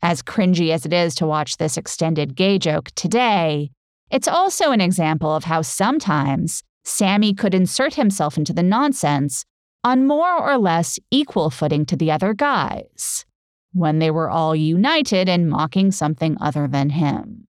As 0.00 0.22
cringy 0.22 0.70
as 0.70 0.86
it 0.86 0.94
is 0.94 1.14
to 1.16 1.26
watch 1.26 1.58
this 1.58 1.76
extended 1.76 2.34
gay 2.34 2.58
joke 2.58 2.88
today, 2.94 3.70
it's 4.10 4.26
also 4.26 4.70
an 4.70 4.80
example 4.80 5.36
of 5.36 5.44
how 5.44 5.60
sometimes 5.60 6.62
Sammy 6.84 7.34
could 7.34 7.52
insert 7.52 7.96
himself 7.96 8.38
into 8.38 8.54
the 8.54 8.62
nonsense 8.62 9.44
on 9.84 10.06
more 10.06 10.34
or 10.34 10.56
less 10.56 10.98
equal 11.10 11.50
footing 11.50 11.84
to 11.84 11.96
the 11.96 12.10
other 12.10 12.32
guys, 12.32 13.26
when 13.74 13.98
they 13.98 14.10
were 14.10 14.30
all 14.30 14.56
united 14.56 15.28
in 15.28 15.50
mocking 15.50 15.92
something 15.92 16.38
other 16.40 16.66
than 16.66 16.88
him. 16.88 17.46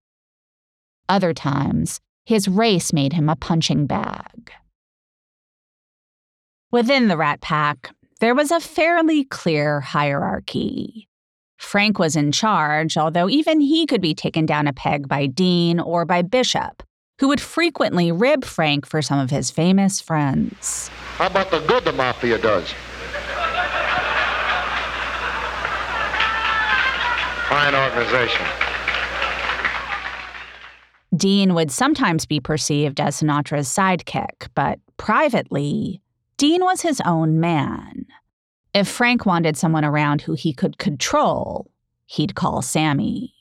Other 1.07 1.33
times, 1.33 2.01
his 2.25 2.49
race 2.49 2.91
made 2.91 3.13
him 3.13 3.29
a 3.29 3.37
punching 3.37 3.85
bag. 3.87 4.51
Within 6.69 7.07
the 7.07 7.15
Rat 7.15 7.39
Pack, 7.39 7.94
there 8.19 8.35
was 8.35 8.51
a 8.51 8.59
fairly 8.59 9.25
clear 9.25 9.81
hierarchy. 9.81 11.09
Frank 11.57 11.99
was 11.99 12.15
in 12.15 12.31
charge, 12.31 12.97
although 12.97 13.29
even 13.29 13.59
he 13.59 13.85
could 13.85 14.01
be 14.01 14.13
taken 14.13 14.45
down 14.45 14.67
a 14.67 14.73
peg 14.73 15.07
by 15.07 15.25
Dean 15.25 15.79
or 15.79 16.05
by 16.05 16.21
Bishop, 16.21 16.83
who 17.19 17.27
would 17.27 17.41
frequently 17.41 18.11
rib 18.11 18.45
Frank 18.45 18.85
for 18.85 19.01
some 19.01 19.19
of 19.19 19.29
his 19.29 19.51
famous 19.51 19.99
friends. 19.99 20.89
How 21.17 21.27
about 21.27 21.51
the 21.51 21.59
good 21.61 21.83
the 21.83 21.91
mafia 21.91 22.37
does? 22.37 22.73
Fine 27.49 27.75
organization. 27.75 28.45
Dean 31.15 31.53
would 31.53 31.71
sometimes 31.71 32.25
be 32.25 32.39
perceived 32.39 32.99
as 32.99 33.21
Sinatra's 33.21 33.67
sidekick, 33.69 34.47
but 34.55 34.79
privately, 34.97 36.01
Dean 36.37 36.63
was 36.63 36.81
his 36.81 37.01
own 37.05 37.39
man. 37.39 38.05
If 38.73 38.87
Frank 38.87 39.25
wanted 39.25 39.55
someone 39.55 39.85
around 39.85 40.21
who 40.21 40.33
he 40.33 40.53
could 40.53 40.77
control, 40.77 41.71
he'd 42.05 42.35
call 42.35 42.61
Sammy. 42.61 43.33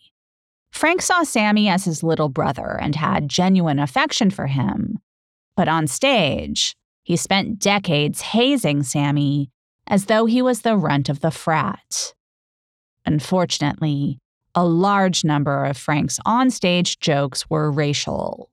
Frank 0.71 1.03
saw 1.03 1.23
Sammy 1.23 1.69
as 1.69 1.85
his 1.85 2.03
little 2.03 2.29
brother 2.29 2.79
and 2.81 2.95
had 2.95 3.29
genuine 3.29 3.79
affection 3.79 4.31
for 4.31 4.47
him. 4.47 4.99
But 5.57 5.69
on 5.69 5.87
stage, 5.87 6.77
he 7.03 7.17
spent 7.17 7.59
decades 7.59 8.21
hazing 8.21 8.83
Sammy 8.85 9.51
as 9.87 10.07
though 10.07 10.27
he 10.27 10.41
was 10.41 10.63
the 10.63 10.77
runt 10.77 11.09
of 11.09 11.21
the 11.21 11.31
frat. 11.31 12.15
Unfortunately, 13.05 14.19
a 14.55 14.65
large 14.65 15.25
number 15.25 15.65
of 15.65 15.77
Frank's 15.77 16.19
onstage 16.27 16.99
jokes 17.01 17.51
were 17.51 17.71
racial. 17.71 18.51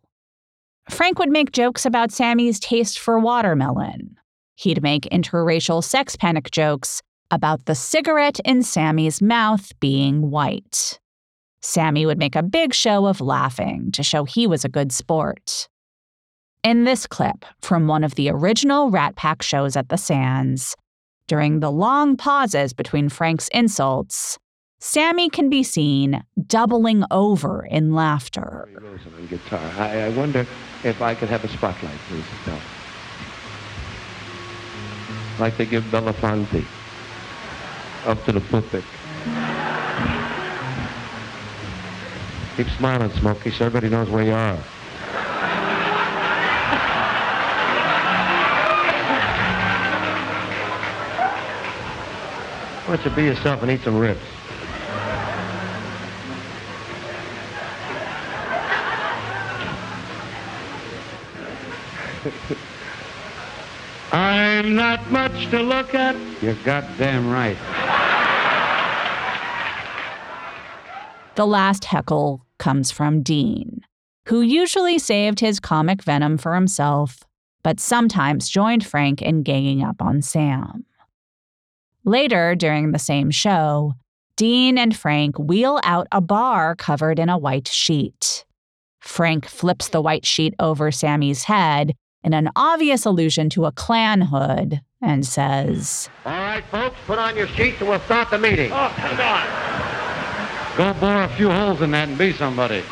Frank 0.89 1.19
would 1.19 1.29
make 1.29 1.51
jokes 1.51 1.86
about 1.86 2.12
Sammy's 2.12 2.60
taste 2.60 3.00
for 3.00 3.19
watermelon, 3.19 4.17
He'd 4.62 4.84
make 4.84 5.10
interracial 5.12 5.84
sex 5.84 6.15
panic 6.15 6.51
jokes 6.51 7.01
about 7.32 7.65
the 7.65 7.74
cigarette 7.74 8.39
in 8.46 8.62
Sammy's 8.62 9.20
mouth 9.20 9.72
being 9.80 10.30
white. 10.30 11.00
Sammy 11.63 12.06
would 12.06 12.20
make 12.20 12.36
a 12.36 12.44
big 12.44 12.75
show 12.75 13.08
of 13.08 13.22
laughing 13.22 13.91
to 13.94 14.03
show 14.03 14.24
he 14.24 14.46
was 14.46 14.63
a 14.63 14.70
good 14.70 14.91
sport. 14.91 15.68
In 16.63 16.84
this 16.84 17.08
clip 17.08 17.44
from 17.62 17.88
one 17.88 18.03
of 18.03 18.13
the 18.13 18.30
original 18.30 18.91
Rat 18.91 19.15
Pack 19.15 19.41
shows 19.41 19.75
at 19.75 19.89
the 19.89 19.98
Sands, 19.98 20.75
during 21.25 21.60
the 21.60 21.72
long 21.72 22.15
pauses 22.15 22.72
between 22.72 23.10
Frank's 23.10 23.48
insults, 23.48 24.38
Sammy 24.80 25.32
can 25.32 25.50
be 25.50 25.63
seen 25.63 26.24
doubling 26.46 27.03
over 27.10 27.65
in 27.65 27.96
laughter. 27.96 28.70
I, 29.80 30.10
wonder 30.10 30.46
if 30.84 31.01
I 31.01 31.15
could 31.15 31.30
have 31.30 31.44
a 31.44 31.48
spotlight, 31.48 31.98
please. 32.08 32.25
No 32.46 32.60
like 35.41 35.57
they 35.57 35.65
give 35.65 35.83
Belafonte 35.86 36.63
up 38.05 38.24
to 38.25 38.31
the 38.31 38.39
pulpit. 38.39 38.83
Keep 42.55 42.69
smiling, 42.77 43.12
Smokey, 43.13 43.50
so 43.50 43.65
everybody 43.65 43.89
knows 43.89 44.07
where 44.10 44.24
you 44.24 44.33
are. 44.33 44.55
Why 52.86 52.95
don't 52.95 53.03
you 53.03 53.12
be 53.15 53.24
yourself 53.24 53.63
and 53.63 53.71
eat 53.71 53.81
some 53.83 53.98
ribs? 53.98 54.21
I 64.12 64.41
I'm 64.62 64.75
not 64.75 65.10
much 65.10 65.50
to 65.50 65.60
look 65.60 65.96
at. 65.96 66.15
You're 66.39 66.53
goddamn 66.63 67.32
right. 67.32 67.58
The 71.34 71.48
last 71.48 71.86
heckle 71.86 72.46
comes 72.60 72.91
from 72.91 73.24
Dean, 73.24 73.82
who 74.27 74.41
usually 74.41 75.00
saved 75.00 75.39
his 75.39 75.60
comic 75.60 76.03
venom 76.03 76.38
for 76.38 76.53
himself, 76.53 77.24
but 77.63 77.80
sometimes 77.80 78.50
joined 78.50 78.86
Frank 78.86 79.20
in 79.20 79.41
ganging 79.41 79.84
up 79.84 80.00
on 80.00 80.22
Sam. 80.22 80.86
Later, 82.06 82.53
during 82.53 82.91
the 82.91 83.00
same 83.00 83.32
show, 83.32 83.94
Dean 84.36 84.77
and 84.77 84.96
Frank 84.96 85.39
wheel 85.39 85.80
out 85.84 86.06
a 86.12 86.22
bar 86.22 86.75
covered 86.75 87.18
in 87.18 87.30
a 87.30 87.38
white 87.38 87.68
sheet. 87.68 88.46
Frank 89.00 89.48
flips 89.48 89.88
the 89.88 90.01
white 90.03 90.27
sheet 90.27 90.53
over 90.60 90.91
Sammy's 90.91 91.46
head 91.46 91.96
in 92.24 92.34
an 92.34 92.50
obvious 92.56 93.06
allusion 93.06 93.50
to 93.51 93.66
a 93.66 93.72
Klan 93.72 94.22
hood 94.22 94.82
and 95.01 95.25
says, 95.25 96.10
All 96.25 96.32
right, 96.32 96.63
folks, 96.72 96.98
put 97.08 97.18
on 97.18 97.36
your 97.36 97.48
sheets 97.48 97.80
and 97.80 97.90
we'll 97.90 98.00
start 98.01 98.30
the 98.30 98.38
meeting. 98.38 98.72
Oh, 98.72 98.94
come 98.96 99.20
on. 99.20 100.78
Go 100.78 101.00
bore 101.00 101.24
a 101.24 101.30
few 101.36 101.50
holes 101.50 101.82
in 101.82 101.92
that 101.92 102.08
and 102.08 102.18
be 102.18 102.34
somebody. 102.34 102.84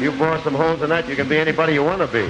You 0.00 0.10
bore 0.12 0.38
some 0.40 0.54
holes 0.54 0.82
in 0.82 0.90
that, 0.90 1.08
you 1.08 1.16
can 1.16 1.28
be 1.28 1.38
anybody 1.38 1.72
you 1.74 1.84
want 1.84 2.00
to 2.00 2.08
be. 2.08 2.28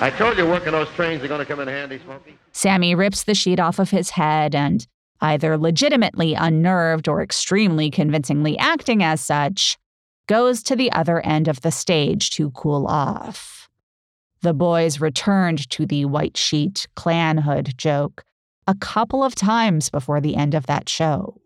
I 0.00 0.10
told 0.10 0.36
you 0.36 0.46
working 0.46 0.72
those 0.72 0.88
trains 0.90 1.22
are 1.22 1.28
going 1.28 1.38
to 1.38 1.46
come 1.46 1.60
in 1.60 1.68
handy, 1.68 2.00
Smokey. 2.04 2.36
Sammy 2.52 2.94
rips 2.94 3.22
the 3.24 3.34
sheet 3.34 3.60
off 3.60 3.78
of 3.78 3.90
his 3.90 4.10
head 4.10 4.54
and, 4.54 4.86
either 5.20 5.56
legitimately 5.56 6.34
unnerved 6.34 7.08
or 7.08 7.22
extremely 7.22 7.90
convincingly 7.90 8.58
acting 8.58 9.02
as 9.02 9.20
such, 9.20 9.78
goes 10.26 10.62
to 10.64 10.76
the 10.76 10.90
other 10.92 11.20
end 11.20 11.48
of 11.48 11.60
the 11.60 11.70
stage 11.70 12.30
to 12.30 12.50
cool 12.50 12.86
off. 12.86 13.68
The 14.42 14.54
boys 14.54 15.00
returned 15.00 15.68
to 15.70 15.86
the 15.86 16.04
white 16.04 16.36
sheet 16.36 16.86
Klan 16.96 17.38
hood 17.38 17.74
joke 17.76 18.24
a 18.66 18.74
couple 18.74 19.22
of 19.22 19.34
times 19.34 19.90
before 19.90 20.20
the 20.20 20.36
end 20.36 20.54
of 20.54 20.66
that 20.66 20.88
show. 20.88 21.40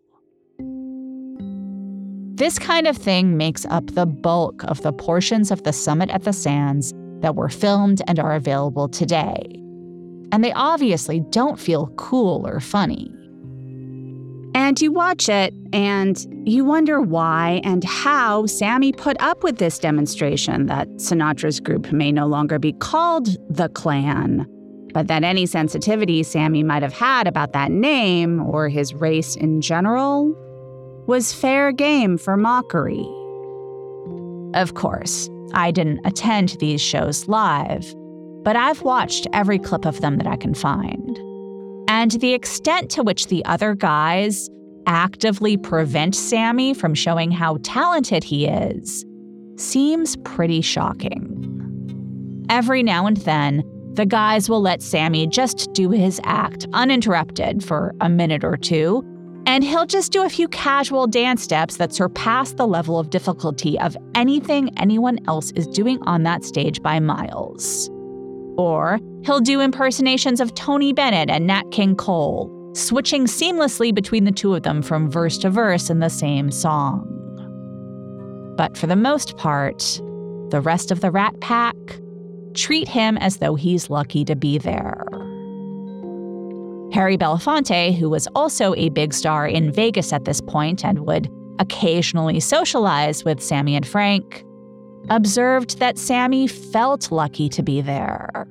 This 2.38 2.58
kind 2.58 2.86
of 2.86 2.96
thing 2.96 3.36
makes 3.36 3.64
up 3.66 3.86
the 3.86 4.06
bulk 4.06 4.62
of 4.64 4.82
the 4.82 4.92
portions 4.92 5.50
of 5.50 5.64
the 5.64 5.72
summit 5.72 6.08
at 6.10 6.22
the 6.22 6.32
Sands 6.32 6.94
that 7.20 7.34
were 7.34 7.48
filmed 7.48 8.00
and 8.06 8.20
are 8.20 8.34
available 8.34 8.88
today. 8.88 9.42
And 10.30 10.44
they 10.44 10.52
obviously 10.52 11.18
don't 11.30 11.58
feel 11.58 11.88
cool 11.96 12.46
or 12.46 12.60
funny. 12.60 13.10
And 14.58 14.80
you 14.80 14.90
watch 14.90 15.28
it 15.28 15.54
and 15.72 16.18
you 16.44 16.64
wonder 16.64 17.00
why 17.00 17.60
and 17.62 17.84
how 17.84 18.46
Sammy 18.46 18.90
put 18.90 19.16
up 19.20 19.44
with 19.44 19.58
this 19.58 19.78
demonstration 19.78 20.66
that 20.66 20.88
Sinatra's 20.96 21.60
group 21.60 21.92
may 21.92 22.10
no 22.10 22.26
longer 22.26 22.58
be 22.58 22.72
called 22.72 23.28
the 23.48 23.68
Klan, 23.68 24.48
but 24.92 25.06
that 25.06 25.22
any 25.22 25.46
sensitivity 25.46 26.24
Sammy 26.24 26.64
might 26.64 26.82
have 26.82 26.92
had 26.92 27.28
about 27.28 27.52
that 27.52 27.70
name 27.70 28.42
or 28.42 28.68
his 28.68 28.92
race 28.94 29.36
in 29.36 29.60
general 29.60 30.34
was 31.06 31.32
fair 31.32 31.70
game 31.70 32.18
for 32.18 32.36
mockery. 32.36 33.08
Of 34.60 34.74
course, 34.74 35.30
I 35.54 35.70
didn't 35.70 36.04
attend 36.04 36.56
these 36.58 36.80
shows 36.80 37.28
live, 37.28 37.94
but 38.42 38.56
I've 38.56 38.82
watched 38.82 39.28
every 39.32 39.60
clip 39.60 39.86
of 39.86 40.00
them 40.00 40.16
that 40.16 40.26
I 40.26 40.36
can 40.36 40.52
find. 40.52 41.16
And 41.88 42.12
the 42.12 42.34
extent 42.34 42.90
to 42.90 43.02
which 43.02 43.26
the 43.26 43.44
other 43.46 43.74
guys 43.74 44.48
actively 44.86 45.56
prevent 45.56 46.14
Sammy 46.14 46.74
from 46.74 46.94
showing 46.94 47.30
how 47.30 47.58
talented 47.62 48.22
he 48.24 48.46
is 48.46 49.04
seems 49.56 50.16
pretty 50.18 50.60
shocking. 50.60 51.34
Every 52.50 52.82
now 52.82 53.06
and 53.06 53.16
then, 53.18 53.62
the 53.94 54.06
guys 54.06 54.48
will 54.48 54.60
let 54.60 54.82
Sammy 54.82 55.26
just 55.26 55.72
do 55.72 55.90
his 55.90 56.20
act 56.24 56.66
uninterrupted 56.72 57.64
for 57.64 57.94
a 58.00 58.08
minute 58.08 58.44
or 58.44 58.56
two, 58.56 59.02
and 59.46 59.64
he'll 59.64 59.86
just 59.86 60.12
do 60.12 60.24
a 60.24 60.30
few 60.30 60.46
casual 60.48 61.06
dance 61.06 61.42
steps 61.42 61.78
that 61.78 61.92
surpass 61.92 62.52
the 62.52 62.66
level 62.66 62.98
of 62.98 63.10
difficulty 63.10 63.78
of 63.80 63.96
anything 64.14 64.70
anyone 64.78 65.18
else 65.26 65.50
is 65.52 65.66
doing 65.66 66.00
on 66.02 66.22
that 66.22 66.44
stage 66.44 66.80
by 66.82 67.00
miles. 67.00 67.90
Or 68.58 68.98
he'll 69.24 69.40
do 69.40 69.60
impersonations 69.60 70.40
of 70.40 70.54
Tony 70.54 70.92
Bennett 70.92 71.30
and 71.30 71.46
Nat 71.46 71.70
King 71.70 71.96
Cole, 71.96 72.72
switching 72.74 73.24
seamlessly 73.24 73.94
between 73.94 74.24
the 74.24 74.32
two 74.32 74.54
of 74.54 74.64
them 74.64 74.82
from 74.82 75.10
verse 75.10 75.38
to 75.38 75.48
verse 75.48 75.88
in 75.88 76.00
the 76.00 76.10
same 76.10 76.50
song. 76.50 77.14
But 78.56 78.76
for 78.76 78.88
the 78.88 78.96
most 78.96 79.36
part, 79.36 79.78
the 80.50 80.60
rest 80.60 80.90
of 80.90 81.00
the 81.00 81.10
Rat 81.10 81.40
Pack 81.40 81.76
treat 82.54 82.88
him 82.88 83.16
as 83.18 83.36
though 83.36 83.54
he's 83.54 83.88
lucky 83.88 84.24
to 84.24 84.34
be 84.34 84.58
there. 84.58 85.04
Harry 86.92 87.16
Belafonte, 87.16 87.96
who 87.96 88.10
was 88.10 88.26
also 88.34 88.74
a 88.74 88.88
big 88.88 89.14
star 89.14 89.46
in 89.46 89.70
Vegas 89.70 90.12
at 90.12 90.24
this 90.24 90.40
point 90.40 90.84
and 90.84 91.06
would 91.06 91.30
occasionally 91.60 92.40
socialize 92.40 93.24
with 93.24 93.42
Sammy 93.42 93.76
and 93.76 93.86
Frank, 93.86 94.42
observed 95.10 95.78
that 95.78 95.98
Sammy 95.98 96.46
felt 96.46 97.10
lucky 97.10 97.48
to 97.50 97.62
be 97.62 97.80
there. 97.80 98.46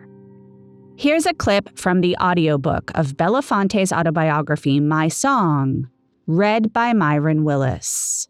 Here's 0.95 1.25
a 1.25 1.33
clip 1.33 1.77
from 1.77 2.01
the 2.01 2.17
audiobook 2.17 2.91
of 2.95 3.15
Belafonte's 3.15 3.93
autobiography, 3.93 4.79
My 4.79 5.07
Song, 5.07 5.89
read 6.25 6.73
by 6.73 6.93
Mirron 6.93 7.43
Willis. 7.43 8.27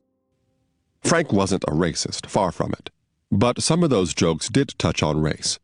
Frank 1.01 1.31
wasn't 1.31 1.63
a 1.63 1.71
racist, 1.71 2.25
far 2.25 2.51
from 2.51 2.73
it. 2.73 2.89
But 3.31 3.61
some 3.61 3.83
of 3.83 3.89
those 3.89 4.13
jokes 4.13 4.49
did 4.49 4.77
touch 4.77 5.03
on 5.03 5.21
race. 5.21 5.59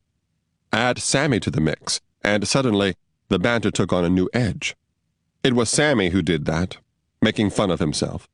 Add 0.72 1.00
Sammy 1.00 1.40
to 1.42 1.52
the 1.52 1.62
mix, 1.62 2.02
and 2.22 2.48
suddenly 2.48 2.96
the 3.30 3.40
banter 3.40 3.72
took 3.72 3.94
on 3.94 4.06
a 4.06 4.10
new 4.10 4.30
edge. 4.34 4.76
It 5.44 5.54
was 5.54 5.70
Sammy 5.70 6.10
who 6.10 6.22
did 6.22 6.46
that, 6.46 6.78
making 7.22 7.50
fun 7.50 7.72
of 7.72 7.80
himself, 7.80 8.28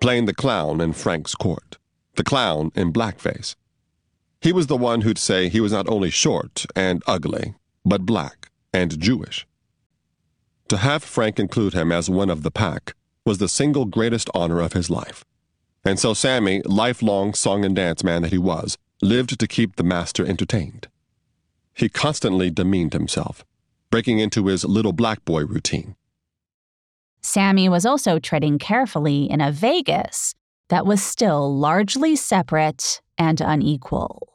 playing 0.00 0.26
the 0.26 0.34
clown 0.34 0.80
in 0.80 0.92
Frank's 0.92 1.34
court, 1.34 1.78
the 2.16 2.24
clown 2.24 2.70
in 2.74 2.92
blackface. 2.92 3.54
He 4.42 4.52
was 4.52 4.68
the 4.68 4.76
one 4.76 5.02
who'd 5.02 5.18
say 5.18 5.48
he 5.48 5.60
was 5.60 5.72
not 5.72 5.88
only 5.88 6.08
short 6.08 6.64
and 6.74 7.02
ugly, 7.06 7.54
but 7.84 8.06
black 8.06 8.50
and 8.72 8.98
Jewish. 8.98 9.46
To 10.68 10.78
have 10.78 11.02
Frank 11.02 11.38
include 11.38 11.74
him 11.74 11.92
as 11.92 12.08
one 12.08 12.30
of 12.30 12.42
the 12.42 12.50
pack 12.50 12.94
was 13.26 13.38
the 13.38 13.48
single 13.48 13.84
greatest 13.84 14.30
honor 14.34 14.60
of 14.60 14.72
his 14.72 14.88
life. 14.88 15.24
And 15.84 15.98
so 15.98 16.14
Sammy, 16.14 16.62
lifelong 16.64 17.34
song 17.34 17.64
and 17.64 17.76
dance 17.76 18.02
man 18.02 18.22
that 18.22 18.32
he 18.32 18.38
was, 18.38 18.78
lived 19.02 19.38
to 19.38 19.46
keep 19.46 19.76
the 19.76 19.82
master 19.82 20.24
entertained. 20.24 20.88
He 21.74 21.88
constantly 21.88 22.50
demeaned 22.50 22.92
himself, 22.92 23.44
breaking 23.90 24.20
into 24.20 24.46
his 24.46 24.64
little 24.64 24.92
black 24.92 25.24
boy 25.24 25.44
routine. 25.44 25.96
Sammy 27.20 27.68
was 27.68 27.84
also 27.84 28.18
treading 28.18 28.58
carefully 28.58 29.30
in 29.30 29.42
a 29.42 29.52
Vegas 29.52 30.34
that 30.68 30.86
was 30.86 31.02
still 31.02 31.54
largely 31.54 32.16
separate 32.16 33.02
and 33.18 33.40
unequal. 33.40 34.29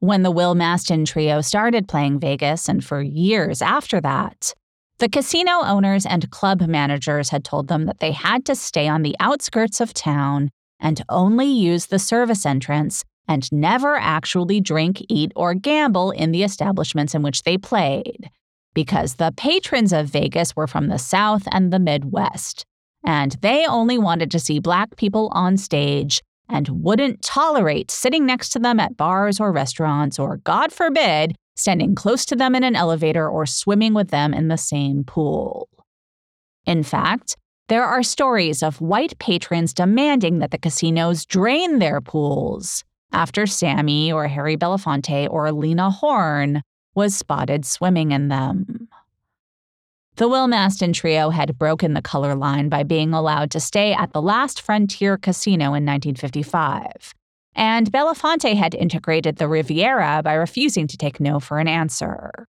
When 0.00 0.22
the 0.22 0.30
Will 0.30 0.54
Mastin 0.54 1.06
trio 1.06 1.42
started 1.42 1.86
playing 1.86 2.20
Vegas, 2.20 2.68
and 2.68 2.82
for 2.82 3.02
years 3.02 3.60
after 3.60 4.00
that, 4.00 4.54
the 4.98 5.10
casino 5.10 5.60
owners 5.62 6.06
and 6.06 6.30
club 6.30 6.62
managers 6.62 7.28
had 7.28 7.44
told 7.44 7.68
them 7.68 7.84
that 7.84 8.00
they 8.00 8.12
had 8.12 8.46
to 8.46 8.54
stay 8.54 8.88
on 8.88 9.02
the 9.02 9.14
outskirts 9.20 9.78
of 9.78 9.92
town 9.92 10.50
and 10.80 11.02
only 11.10 11.46
use 11.46 11.86
the 11.86 11.98
service 11.98 12.46
entrance 12.46 13.04
and 13.28 13.52
never 13.52 13.96
actually 13.96 14.58
drink, 14.60 15.04
eat, 15.10 15.32
or 15.36 15.52
gamble 15.52 16.10
in 16.10 16.32
the 16.32 16.44
establishments 16.44 17.14
in 17.14 17.22
which 17.22 17.42
they 17.42 17.58
played 17.58 18.30
because 18.72 19.16
the 19.16 19.32
patrons 19.36 19.92
of 19.92 20.06
Vegas 20.06 20.56
were 20.56 20.66
from 20.66 20.88
the 20.88 20.98
South 20.98 21.42
and 21.52 21.72
the 21.72 21.78
Midwest, 21.78 22.64
and 23.04 23.36
they 23.42 23.66
only 23.66 23.98
wanted 23.98 24.30
to 24.30 24.38
see 24.38 24.58
Black 24.58 24.96
people 24.96 25.28
on 25.32 25.56
stage 25.56 26.22
and 26.50 26.68
wouldn't 26.68 27.22
tolerate 27.22 27.90
sitting 27.90 28.26
next 28.26 28.50
to 28.50 28.58
them 28.58 28.80
at 28.80 28.96
bars 28.96 29.40
or 29.40 29.52
restaurants, 29.52 30.18
or, 30.18 30.38
God 30.38 30.72
forbid, 30.72 31.36
standing 31.56 31.94
close 31.94 32.24
to 32.26 32.36
them 32.36 32.54
in 32.54 32.64
an 32.64 32.76
elevator 32.76 33.28
or 33.28 33.46
swimming 33.46 33.94
with 33.94 34.08
them 34.08 34.34
in 34.34 34.48
the 34.48 34.56
same 34.56 35.04
pool. 35.04 35.68
In 36.66 36.82
fact, 36.82 37.36
there 37.68 37.84
are 37.84 38.02
stories 38.02 38.62
of 38.62 38.80
white 38.80 39.18
patrons 39.18 39.72
demanding 39.72 40.40
that 40.40 40.50
the 40.50 40.58
casinos 40.58 41.24
drain 41.24 41.78
their 41.78 42.00
pools 42.00 42.82
after 43.12 43.46
Sammy 43.46 44.12
or 44.12 44.26
Harry 44.26 44.56
Belafonte 44.56 45.28
or 45.30 45.52
Lena 45.52 45.90
Horne 45.90 46.62
was 46.94 47.14
spotted 47.14 47.64
swimming 47.64 48.10
in 48.12 48.28
them. 48.28 48.88
The 50.20 50.28
Will 50.28 50.48
Mastin 50.48 50.92
trio 50.92 51.30
had 51.30 51.56
broken 51.56 51.94
the 51.94 52.02
color 52.02 52.34
line 52.34 52.68
by 52.68 52.82
being 52.82 53.14
allowed 53.14 53.50
to 53.52 53.58
stay 53.58 53.94
at 53.94 54.12
the 54.12 54.20
Last 54.20 54.60
Frontier 54.60 55.16
Casino 55.16 55.72
in 55.72 55.86
1955. 55.86 57.14
And 57.54 57.90
Belafonte 57.90 58.54
had 58.54 58.74
integrated 58.74 59.36
the 59.36 59.48
Riviera 59.48 60.20
by 60.22 60.34
refusing 60.34 60.86
to 60.88 60.98
take 60.98 61.20
no 61.20 61.40
for 61.40 61.58
an 61.58 61.68
answer. 61.68 62.46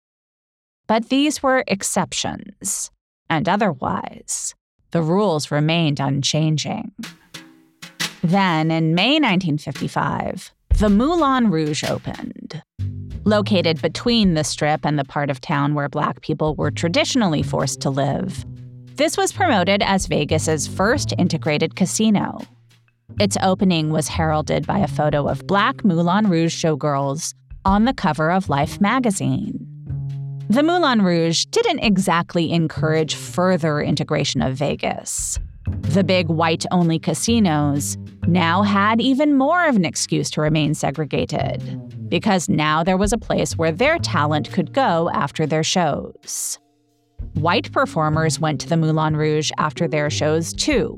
But 0.86 1.08
these 1.08 1.42
were 1.42 1.64
exceptions, 1.66 2.92
and 3.30 3.48
otherwise, 3.48 4.54
the 4.92 5.02
rules 5.02 5.50
remained 5.50 6.02
unchanging. 6.02 6.92
Then, 8.22 8.70
in 8.70 8.96
May 8.96 9.14
1955, 9.14 10.52
the 10.78 10.90
Moulin 10.90 11.50
Rouge 11.50 11.86
opened. 11.86 12.64
Located 13.24 13.80
between 13.84 14.34
the 14.34 14.44
strip 14.44 14.84
and 14.84 14.98
the 14.98 15.06
part 15.06 15.30
of 15.30 15.40
town 15.40 15.76
where 15.76 15.88
black 15.88 16.22
people 16.22 16.56
were 16.56 16.72
traditionally 16.72 17.44
forced 17.44 17.80
to 17.82 17.92
live, 17.92 18.44
this 18.96 19.16
was 19.16 19.32
promoted 19.32 19.84
as 19.84 20.08
Vegas's 20.08 20.68
first 20.68 21.14
integrated 21.20 21.76
casino. 21.76 22.40
Its 23.20 23.38
opening 23.44 23.92
was 23.92 24.08
heralded 24.08 24.66
by 24.66 24.80
a 24.80 24.88
photo 24.88 25.28
of 25.28 25.46
black 25.46 25.86
Moulin 25.86 26.30
Rouge 26.30 26.66
showgirls 26.66 27.36
on 27.64 27.86
the 27.86 27.94
cover 27.94 28.32
of 28.32 28.50
Life 28.50 28.82
magazine. 28.82 29.68
The 30.50 30.64
Moulin 30.64 31.04
Rouge 31.04 31.46
didn't 31.46 31.80
exactly 31.80 32.52
encourage 32.52 33.14
further 33.14 33.82
integration 33.82 34.42
of 34.42 34.56
Vegas. 34.56 35.38
The 35.80 36.04
big 36.04 36.30
white 36.30 36.66
only 36.72 37.00
casinos 37.00 37.98
now 38.28 38.62
had 38.62 39.02
even 39.02 39.38
more 39.38 39.66
of 39.66 39.76
an 39.76 39.86
excuse 39.86 40.30
to 40.32 40.42
remain 40.42 40.74
segregated, 40.74 42.10
because 42.10 42.48
now 42.48 42.84
there 42.84 42.98
was 42.98 43.12
a 43.12 43.18
place 43.18 43.58
where 43.58 43.72
their 43.72 43.98
talent 44.00 44.52
could 44.52 44.74
go 44.74 45.10
after 45.14 45.46
their 45.46 45.64
shows. 45.64 46.60
White 47.34 47.72
performers 47.72 48.40
went 48.40 48.62
to 48.62 48.70
the 48.70 48.78
Moulin 48.78 49.16
Rouge 49.16 49.52
after 49.58 49.88
their 49.88 50.10
shows 50.10 50.54
too. 50.54 50.98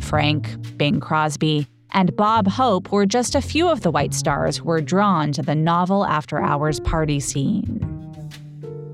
Frank, 0.00 0.76
Bing 0.76 1.00
Crosby, 1.00 1.66
and 1.92 2.14
Bob 2.16 2.46
Hope 2.46 2.92
were 2.92 3.06
just 3.06 3.34
a 3.34 3.40
few 3.40 3.68
of 3.68 3.80
the 3.80 3.90
white 3.90 4.14
stars 4.14 4.58
who 4.58 4.64
were 4.64 4.80
drawn 4.80 5.32
to 5.32 5.42
the 5.42 5.54
novel 5.54 6.04
after 6.04 6.40
hours 6.40 6.80
party 6.80 7.18
scene. 7.20 7.84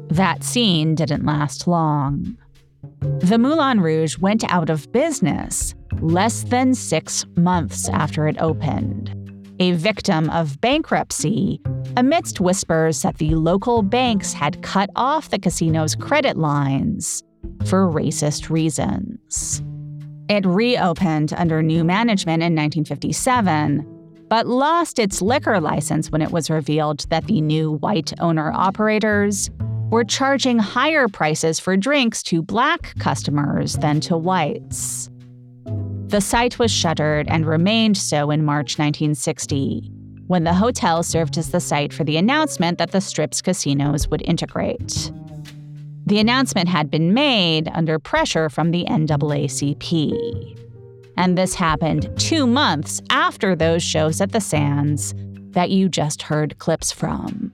That 0.08 0.44
scene 0.44 0.94
didn't 0.94 1.26
last 1.26 1.66
long. 1.66 2.36
The 3.20 3.38
Moulin 3.38 3.80
Rouge 3.80 4.18
went 4.18 4.44
out 4.52 4.70
of 4.70 4.90
business 4.92 5.74
less 6.00 6.42
than 6.44 6.74
six 6.74 7.24
months 7.36 7.88
after 7.88 8.28
it 8.28 8.36
opened, 8.40 9.10
a 9.60 9.72
victim 9.72 10.28
of 10.30 10.60
bankruptcy 10.60 11.60
amidst 11.96 12.40
whispers 12.40 13.02
that 13.02 13.18
the 13.18 13.34
local 13.34 13.82
banks 13.82 14.32
had 14.32 14.62
cut 14.62 14.90
off 14.96 15.30
the 15.30 15.38
casino's 15.38 15.94
credit 15.94 16.36
lines 16.36 17.22
for 17.64 17.88
racist 17.90 18.50
reasons. 18.50 19.62
It 20.28 20.44
reopened 20.46 21.32
under 21.34 21.62
new 21.62 21.84
management 21.84 22.42
in 22.42 22.54
1957, 22.54 23.86
but 24.28 24.46
lost 24.46 24.98
its 24.98 25.22
liquor 25.22 25.60
license 25.60 26.10
when 26.10 26.22
it 26.22 26.30
was 26.30 26.50
revealed 26.50 27.06
that 27.10 27.26
the 27.26 27.40
new 27.40 27.72
white 27.72 28.12
owner 28.20 28.50
operators 28.52 29.50
were 29.90 30.04
charging 30.04 30.58
higher 30.58 31.08
prices 31.08 31.60
for 31.60 31.76
drinks 31.76 32.22
to 32.24 32.42
black 32.42 32.94
customers 32.98 33.74
than 33.74 34.00
to 34.00 34.16
whites. 34.16 35.10
The 36.06 36.20
site 36.20 36.58
was 36.58 36.70
shuttered 36.70 37.26
and 37.28 37.46
remained 37.46 37.96
so 37.96 38.30
in 38.30 38.44
March 38.44 38.78
1960, 38.78 39.90
when 40.26 40.44
the 40.44 40.54
hotel 40.54 41.02
served 41.02 41.36
as 41.38 41.50
the 41.50 41.60
site 41.60 41.92
for 41.92 42.04
the 42.04 42.16
announcement 42.16 42.78
that 42.78 42.92
the 42.92 43.00
Strip's 43.00 43.42
casinos 43.42 44.08
would 44.08 44.22
integrate. 44.22 45.12
The 46.06 46.18
announcement 46.18 46.68
had 46.68 46.90
been 46.90 47.14
made 47.14 47.68
under 47.72 47.98
pressure 47.98 48.50
from 48.50 48.70
the 48.70 48.84
NAACP. 48.84 50.60
And 51.16 51.38
this 51.38 51.54
happened 51.54 52.10
two 52.18 52.46
months 52.46 53.00
after 53.10 53.56
those 53.56 53.82
shows 53.82 54.20
at 54.20 54.32
the 54.32 54.40
Sands 54.40 55.14
that 55.50 55.70
you 55.70 55.88
just 55.88 56.22
heard 56.22 56.58
clips 56.58 56.92
from. 56.92 57.52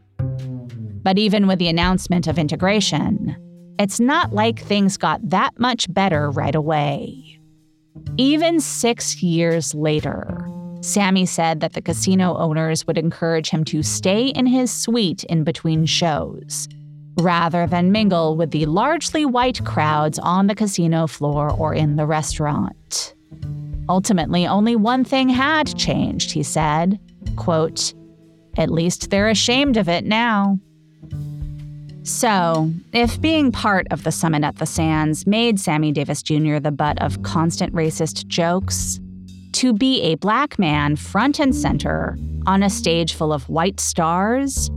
But 1.02 1.18
even 1.18 1.46
with 1.46 1.58
the 1.58 1.68
announcement 1.68 2.26
of 2.26 2.38
integration, 2.38 3.36
it's 3.78 4.00
not 4.00 4.32
like 4.32 4.60
things 4.60 4.96
got 4.96 5.26
that 5.30 5.58
much 5.58 5.92
better 5.92 6.30
right 6.30 6.54
away. 6.54 7.38
Even 8.18 8.60
six 8.60 9.22
years 9.22 9.74
later, 9.74 10.46
Sammy 10.82 11.26
said 11.26 11.60
that 11.60 11.74
the 11.74 11.82
casino 11.82 12.36
owners 12.36 12.86
would 12.86 12.98
encourage 12.98 13.50
him 13.50 13.64
to 13.64 13.82
stay 13.82 14.28
in 14.28 14.46
his 14.46 14.70
suite 14.70 15.24
in 15.24 15.44
between 15.44 15.86
shows, 15.86 16.68
rather 17.20 17.66
than 17.66 17.92
mingle 17.92 18.36
with 18.36 18.50
the 18.50 18.66
largely 18.66 19.24
white 19.24 19.64
crowds 19.64 20.18
on 20.18 20.46
the 20.46 20.54
casino 20.54 21.06
floor 21.06 21.50
or 21.50 21.74
in 21.74 21.96
the 21.96 22.06
restaurant. 22.06 23.14
Ultimately, 23.88 24.46
only 24.46 24.76
one 24.76 25.04
thing 25.04 25.28
had 25.28 25.76
changed, 25.76 26.30
he 26.30 26.42
said. 26.42 26.98
Quote, 27.36 27.92
At 28.56 28.70
least 28.70 29.10
they're 29.10 29.28
ashamed 29.28 29.76
of 29.76 29.88
it 29.88 30.04
now. 30.04 30.58
So, 32.02 32.72
if 32.92 33.20
being 33.20 33.52
part 33.52 33.86
of 33.90 34.04
the 34.04 34.12
summit 34.12 34.42
at 34.42 34.56
the 34.56 34.66
Sands 34.66 35.26
made 35.26 35.60
Sammy 35.60 35.92
Davis 35.92 36.22
Jr. 36.22 36.58
the 36.58 36.72
butt 36.72 37.00
of 37.02 37.22
constant 37.22 37.74
racist 37.74 38.26
jokes, 38.26 38.98
to 39.52 39.74
be 39.74 40.00
a 40.02 40.14
black 40.14 40.58
man 40.58 40.96
front 40.96 41.38
and 41.38 41.54
center 41.54 42.16
on 42.46 42.62
a 42.62 42.70
stage 42.70 43.14
full 43.14 43.32
of 43.32 43.48
white 43.48 43.80
stars 43.80 44.70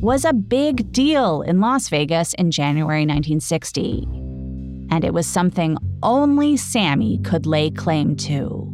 was 0.00 0.24
a 0.24 0.32
big 0.32 0.90
deal 0.90 1.42
in 1.42 1.60
Las 1.60 1.88
Vegas 1.88 2.34
in 2.34 2.50
January 2.50 3.02
1960. 3.02 4.04
And 4.90 5.04
it 5.04 5.14
was 5.14 5.26
something 5.26 5.78
only 6.02 6.56
Sammy 6.56 7.18
could 7.18 7.46
lay 7.46 7.70
claim 7.70 8.16
to. 8.16 8.73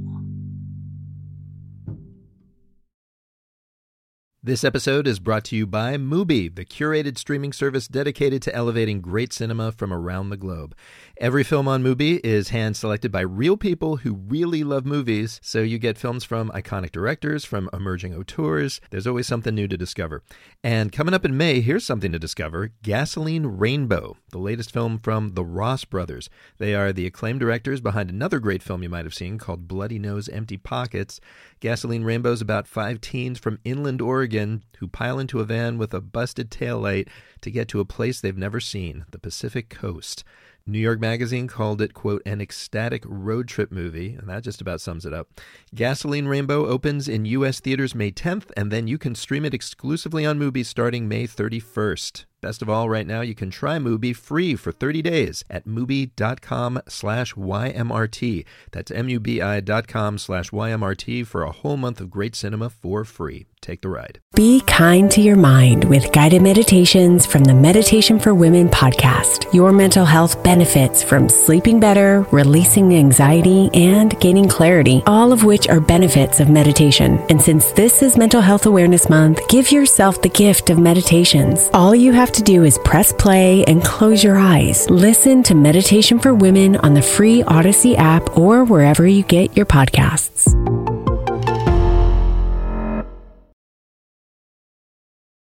This 4.42 4.64
episode 4.64 5.06
is 5.06 5.18
brought 5.18 5.44
to 5.44 5.56
you 5.56 5.66
by 5.66 5.98
Mubi, 5.98 6.48
the 6.48 6.64
curated 6.64 7.18
streaming 7.18 7.52
service 7.52 7.86
dedicated 7.86 8.40
to 8.40 8.54
elevating 8.54 9.02
great 9.02 9.34
cinema 9.34 9.70
from 9.70 9.92
around 9.92 10.30
the 10.30 10.38
globe. 10.38 10.74
Every 11.18 11.44
film 11.44 11.68
on 11.68 11.82
Mubi 11.82 12.20
is 12.24 12.48
hand 12.48 12.74
selected 12.74 13.12
by 13.12 13.20
real 13.20 13.58
people 13.58 13.98
who 13.98 14.14
really 14.14 14.64
love 14.64 14.86
movies, 14.86 15.40
so 15.42 15.60
you 15.60 15.78
get 15.78 15.98
films 15.98 16.24
from 16.24 16.48
iconic 16.52 16.90
directors, 16.90 17.44
from 17.44 17.68
emerging 17.74 18.14
auteurs. 18.14 18.80
There's 18.88 19.06
always 19.06 19.26
something 19.26 19.54
new 19.54 19.68
to 19.68 19.76
discover. 19.76 20.22
And 20.64 20.90
coming 20.90 21.12
up 21.12 21.26
in 21.26 21.36
May, 21.36 21.60
here's 21.60 21.84
something 21.84 22.10
to 22.12 22.18
discover 22.18 22.70
Gasoline 22.82 23.44
Rainbow, 23.46 24.16
the 24.30 24.38
latest 24.38 24.72
film 24.72 25.00
from 25.00 25.34
the 25.34 25.44
Ross 25.44 25.84
brothers. 25.84 26.30
They 26.56 26.74
are 26.74 26.94
the 26.94 27.04
acclaimed 27.06 27.40
directors 27.40 27.82
behind 27.82 28.08
another 28.08 28.38
great 28.38 28.62
film 28.62 28.82
you 28.82 28.88
might 28.88 29.04
have 29.04 29.12
seen 29.12 29.36
called 29.36 29.68
Bloody 29.68 29.98
Nose 29.98 30.30
Empty 30.30 30.56
Pockets. 30.56 31.20
Gasoline 31.60 32.04
Rainbow 32.04 32.32
is 32.32 32.40
about 32.40 32.66
five 32.66 33.02
teens 33.02 33.38
from 33.38 33.58
inland 33.64 34.00
Oregon 34.00 34.29
who 34.78 34.88
pile 34.88 35.18
into 35.18 35.40
a 35.40 35.44
van 35.44 35.78
with 35.78 35.92
a 35.92 36.00
busted 36.00 36.50
taillight 36.50 37.08
to 37.40 37.50
get 37.50 37.68
to 37.68 37.80
a 37.80 37.84
place 37.84 38.20
they've 38.20 38.36
never 38.36 38.60
seen, 38.60 39.04
the 39.10 39.18
Pacific 39.18 39.68
Coast. 39.68 40.24
New 40.66 40.78
York 40.78 41.00
Magazine 41.00 41.48
called 41.48 41.80
it, 41.80 41.94
quote, 41.94 42.22
an 42.24 42.40
ecstatic 42.40 43.02
road 43.06 43.48
trip 43.48 43.72
movie, 43.72 44.14
and 44.14 44.28
that 44.28 44.44
just 44.44 44.60
about 44.60 44.80
sums 44.80 45.04
it 45.04 45.12
up. 45.12 45.28
Gasoline 45.74 46.28
Rainbow 46.28 46.66
opens 46.66 47.08
in 47.08 47.24
U.S. 47.24 47.60
theaters 47.60 47.94
May 47.94 48.12
10th, 48.12 48.50
and 48.56 48.70
then 48.70 48.86
you 48.86 48.98
can 48.98 49.14
stream 49.14 49.44
it 49.44 49.54
exclusively 49.54 50.24
on 50.24 50.38
Mubi 50.38 50.64
starting 50.64 51.08
May 51.08 51.26
31st. 51.26 52.24
Best 52.42 52.62
of 52.62 52.70
all, 52.70 52.88
right 52.88 53.06
now 53.06 53.20
you 53.20 53.34
can 53.34 53.50
try 53.50 53.76
Mubi 53.78 54.16
free 54.16 54.56
for 54.56 54.72
30 54.72 55.02
days 55.02 55.44
at 55.50 55.66
mubi.com 55.66 56.80
slash 56.88 57.34
YMRT. 57.34 58.46
That's 58.70 58.90
M-U-B-I 58.90 59.60
dot 59.60 59.86
com 59.86 60.16
slash 60.16 60.50
YMRT 60.50 61.26
for 61.26 61.42
a 61.42 61.52
whole 61.52 61.76
month 61.76 62.00
of 62.00 62.10
great 62.10 62.34
cinema 62.34 62.70
for 62.70 63.04
free. 63.04 63.46
Take 63.60 63.82
the 63.82 63.90
ride. 63.90 64.20
Be 64.34 64.62
kind 64.62 65.10
to 65.10 65.20
your 65.20 65.36
mind 65.36 65.84
with 65.84 66.12
guided 66.12 66.40
meditations 66.40 67.26
from 67.26 67.44
the 67.44 67.52
Meditation 67.52 68.18
for 68.18 68.32
Women 68.32 68.70
podcast. 68.70 69.52
Your 69.52 69.70
mental 69.70 70.06
health 70.06 70.42
benefits 70.42 71.02
from 71.02 71.28
sleeping 71.28 71.78
better, 71.78 72.22
releasing 72.32 72.94
anxiety, 72.94 73.68
and 73.74 74.18
gaining 74.18 74.48
clarity, 74.48 75.02
all 75.04 75.30
of 75.30 75.44
which 75.44 75.68
are 75.68 75.80
benefits 75.80 76.40
of 76.40 76.48
meditation. 76.48 77.18
And 77.28 77.40
since 77.40 77.72
this 77.72 78.02
is 78.02 78.16
Mental 78.16 78.40
Health 78.40 78.64
Awareness 78.64 79.10
Month, 79.10 79.46
give 79.50 79.70
yourself 79.70 80.22
the 80.22 80.30
gift 80.30 80.70
of 80.70 80.78
meditations. 80.78 81.68
All 81.74 81.94
you 81.94 82.12
have 82.12 82.29
to 82.32 82.42
do 82.42 82.64
is 82.64 82.78
press 82.84 83.12
play 83.12 83.64
and 83.64 83.82
close 83.84 84.24
your 84.24 84.36
eyes. 84.36 84.88
Listen 84.90 85.42
to 85.44 85.54
Meditation 85.54 86.18
for 86.18 86.34
Women 86.34 86.76
on 86.76 86.94
the 86.94 87.02
free 87.02 87.42
Audacy 87.42 87.96
app 87.96 88.36
or 88.36 88.64
wherever 88.64 89.06
you 89.06 89.22
get 89.22 89.56
your 89.56 89.66
podcasts. 89.66 90.54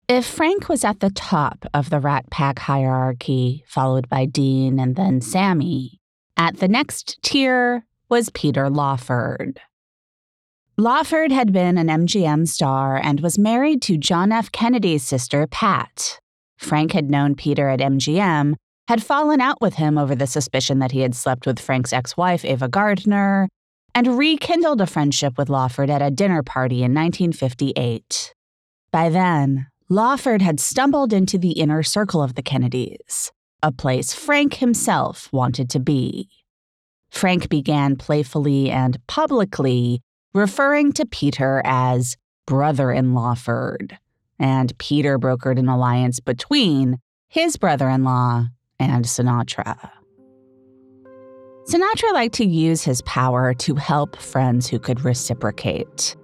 If 0.09 0.25
Frank 0.25 0.67
was 0.67 0.83
at 0.83 1.01
the 1.01 1.11
top 1.11 1.65
of 1.71 1.91
the 1.91 1.99
Rat 1.99 2.31
Pack 2.31 2.57
hierarchy, 2.57 3.63
followed 3.67 4.09
by 4.09 4.25
Dean 4.25 4.79
and 4.79 4.95
then 4.95 5.21
Sammy, 5.21 5.99
at 6.35 6.57
the 6.57 6.67
next 6.67 7.19
tier 7.21 7.85
was 8.09 8.31
Peter 8.31 8.69
Lawford. 8.71 9.59
Lawford 10.77 11.31
had 11.31 11.51
been 11.51 11.77
an 11.77 11.87
MGM 11.87 12.47
star 12.47 12.95
and 12.97 13.19
was 13.19 13.37
married 13.37 13.81
to 13.83 13.97
John 13.97 14.31
F. 14.31 14.51
Kennedy's 14.51 15.03
sister, 15.03 15.45
Pat. 15.45 16.19
Frank 16.59 16.91
had 16.91 17.09
known 17.09 17.35
Peter 17.35 17.69
at 17.69 17.79
MGM, 17.79 18.55
had 18.87 19.03
fallen 19.03 19.39
out 19.39 19.59
with 19.61 19.75
him 19.75 19.97
over 19.97 20.13
the 20.13 20.27
suspicion 20.27 20.79
that 20.79 20.91
he 20.91 20.99
had 21.01 21.15
slept 21.15 21.45
with 21.45 21.59
Frank's 21.59 21.93
ex 21.93 22.17
wife, 22.17 22.43
Ava 22.43 22.67
Gardner, 22.67 23.47
and 23.95 24.17
rekindled 24.17 24.81
a 24.81 24.85
friendship 24.85 25.37
with 25.37 25.49
Lawford 25.49 25.89
at 25.89 26.01
a 26.01 26.11
dinner 26.11 26.43
party 26.43 26.77
in 26.77 26.93
1958. 26.93 28.33
By 28.91 29.09
then, 29.09 29.67
Lawford 29.89 30.41
had 30.41 30.59
stumbled 30.59 31.13
into 31.13 31.37
the 31.37 31.53
inner 31.53 31.81
circle 31.81 32.21
of 32.21 32.35
the 32.35 32.43
Kennedys, 32.43 33.31
a 33.63 33.71
place 33.71 34.13
Frank 34.13 34.55
himself 34.55 35.31
wanted 35.31 35.69
to 35.71 35.79
be. 35.79 36.29
Frank 37.09 37.49
began 37.49 37.95
playfully 37.95 38.69
and 38.69 38.99
publicly 39.07 40.01
referring 40.33 40.91
to 40.93 41.05
Peter 41.05 41.61
as 41.65 42.17
brother 42.45 42.91
in 42.91 43.13
Lawford, 43.13 43.97
and 44.39 44.77
Peter 44.77 45.19
brokered 45.19 45.59
an 45.59 45.67
alliance 45.67 46.19
between 46.19 46.99
his 47.27 47.57
brother 47.57 47.89
in 47.89 48.03
law 48.03 48.45
and 48.79 49.05
Sinatra. 49.05 49.89
Sinatra 51.69 52.13
liked 52.13 52.35
to 52.35 52.45
use 52.45 52.83
his 52.83 53.01
power 53.03 53.53
to 53.53 53.75
help 53.75 54.15
friends 54.15 54.67
who 54.67 54.79
could 54.79 55.05
reciprocate. 55.05 56.15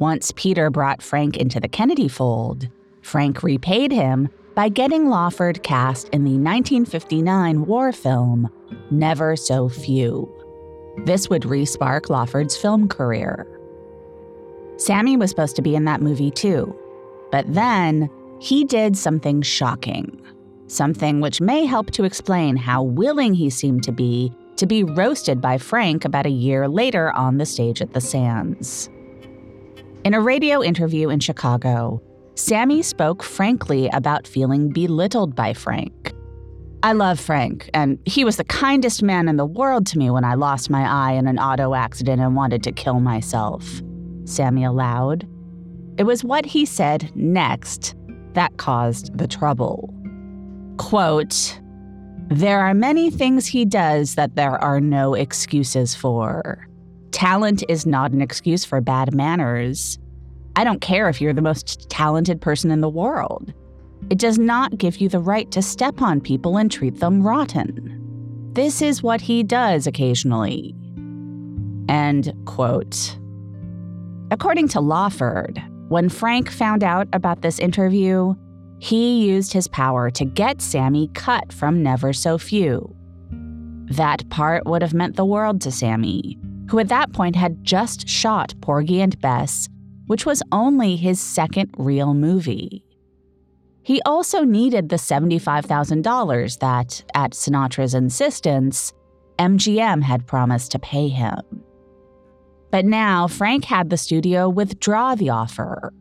Once 0.00 0.32
Peter 0.34 0.70
brought 0.70 1.02
Frank 1.02 1.36
into 1.36 1.60
the 1.60 1.68
Kennedy 1.68 2.08
fold, 2.08 2.68
Frank 3.02 3.42
repaid 3.42 3.92
him 3.92 4.28
by 4.54 4.68
getting 4.68 5.08
Lawford 5.08 5.62
cast 5.62 6.08
in 6.08 6.24
the 6.24 6.32
1959 6.32 7.66
war 7.66 7.92
film 7.92 8.50
Never 8.90 9.36
So 9.36 9.68
Few. 9.68 10.28
This 11.04 11.30
would 11.30 11.42
respark 11.42 12.10
Lawford's 12.10 12.56
film 12.56 12.88
career. 12.88 13.46
Sammy 14.76 15.16
was 15.16 15.30
supposed 15.30 15.56
to 15.56 15.62
be 15.62 15.76
in 15.76 15.84
that 15.84 16.02
movie 16.02 16.30
too, 16.30 16.76
but 17.30 17.52
then 17.52 18.08
he 18.40 18.64
did 18.64 18.96
something 18.96 19.42
shocking. 19.42 20.20
Something 20.66 21.20
which 21.20 21.40
may 21.40 21.64
help 21.64 21.90
to 21.92 22.04
explain 22.04 22.56
how 22.56 22.82
willing 22.82 23.34
he 23.34 23.50
seemed 23.50 23.82
to 23.84 23.92
be 23.92 24.32
to 24.56 24.66
be 24.66 24.84
roasted 24.84 25.40
by 25.40 25.56
Frank 25.56 26.04
about 26.04 26.26
a 26.26 26.30
year 26.30 26.68
later 26.68 27.10
on 27.12 27.38
the 27.38 27.46
stage 27.46 27.80
at 27.80 27.94
the 27.94 28.00
Sands. 28.00 28.90
In 30.04 30.12
a 30.12 30.20
radio 30.20 30.62
interview 30.62 31.08
in 31.08 31.18
Chicago, 31.18 32.02
Sammy 32.34 32.82
spoke 32.82 33.22
frankly 33.22 33.88
about 33.92 34.26
feeling 34.26 34.70
belittled 34.70 35.34
by 35.34 35.54
Frank. 35.54 36.12
I 36.82 36.92
love 36.92 37.20
Frank, 37.20 37.68
and 37.74 37.98
he 38.06 38.24
was 38.24 38.36
the 38.36 38.44
kindest 38.44 39.02
man 39.02 39.28
in 39.28 39.36
the 39.36 39.44
world 39.44 39.86
to 39.88 39.98
me 39.98 40.10
when 40.10 40.24
I 40.24 40.34
lost 40.34 40.70
my 40.70 40.82
eye 40.82 41.12
in 41.12 41.26
an 41.26 41.38
auto 41.38 41.74
accident 41.74 42.22
and 42.22 42.34
wanted 42.34 42.62
to 42.62 42.72
kill 42.72 43.00
myself. 43.00 43.82
Sammy 44.24 44.64
allowed. 44.64 45.28
It 46.00 46.06
was 46.06 46.24
what 46.24 46.46
he 46.46 46.64
said 46.64 47.14
next 47.14 47.94
that 48.32 48.56
caused 48.56 49.18
the 49.18 49.28
trouble. 49.28 49.94
Quote, 50.78 51.60
there 52.30 52.60
are 52.60 52.72
many 52.72 53.10
things 53.10 53.44
he 53.44 53.66
does 53.66 54.14
that 54.14 54.34
there 54.34 54.56
are 54.64 54.80
no 54.80 55.12
excuses 55.12 55.94
for. 55.94 56.66
Talent 57.10 57.64
is 57.68 57.84
not 57.84 58.12
an 58.12 58.22
excuse 58.22 58.64
for 58.64 58.80
bad 58.80 59.12
manners. 59.12 59.98
I 60.56 60.64
don't 60.64 60.80
care 60.80 61.10
if 61.10 61.20
you're 61.20 61.34
the 61.34 61.42
most 61.42 61.90
talented 61.90 62.40
person 62.40 62.70
in 62.70 62.80
the 62.80 62.88
world. 62.88 63.52
It 64.08 64.16
does 64.16 64.38
not 64.38 64.78
give 64.78 65.02
you 65.02 65.10
the 65.10 65.20
right 65.20 65.50
to 65.50 65.60
step 65.60 66.00
on 66.00 66.22
people 66.22 66.56
and 66.56 66.72
treat 66.72 67.00
them 67.00 67.22
rotten. 67.22 68.50
This 68.54 68.80
is 68.80 69.02
what 69.02 69.20
he 69.20 69.42
does 69.42 69.86
occasionally. 69.86 70.74
End 71.90 72.32
quote. 72.46 73.18
According 74.30 74.68
to 74.68 74.80
Lawford, 74.80 75.62
when 75.90 76.08
Frank 76.08 76.48
found 76.48 76.84
out 76.84 77.08
about 77.12 77.42
this 77.42 77.58
interview, 77.58 78.32
he 78.78 79.26
used 79.26 79.52
his 79.52 79.66
power 79.66 80.08
to 80.08 80.24
get 80.24 80.62
Sammy 80.62 81.10
cut 81.14 81.52
from 81.52 81.82
Never 81.82 82.12
So 82.12 82.38
Few. 82.38 82.94
That 83.90 84.28
part 84.30 84.66
would 84.66 84.82
have 84.82 84.94
meant 84.94 85.16
the 85.16 85.24
world 85.24 85.60
to 85.62 85.72
Sammy, 85.72 86.38
who 86.70 86.78
at 86.78 86.90
that 86.90 87.12
point 87.12 87.34
had 87.34 87.64
just 87.64 88.08
shot 88.08 88.54
Porgy 88.60 89.00
and 89.00 89.20
Bess, 89.20 89.68
which 90.06 90.24
was 90.24 90.44
only 90.52 90.94
his 90.94 91.20
second 91.20 91.74
real 91.76 92.14
movie. 92.14 92.84
He 93.82 94.00
also 94.06 94.44
needed 94.44 94.90
the 94.90 94.96
$75,000 94.96 96.58
that, 96.60 97.02
at 97.16 97.32
Sinatra's 97.32 97.94
insistence, 97.94 98.92
MGM 99.40 100.04
had 100.04 100.24
promised 100.28 100.70
to 100.70 100.78
pay 100.78 101.08
him. 101.08 101.59
But 102.70 102.84
now 102.84 103.26
Frank 103.26 103.64
had 103.64 103.90
the 103.90 103.96
studio 103.96 104.48
withdraw 104.48 105.14
the 105.14 105.30
offer, 105.30 105.92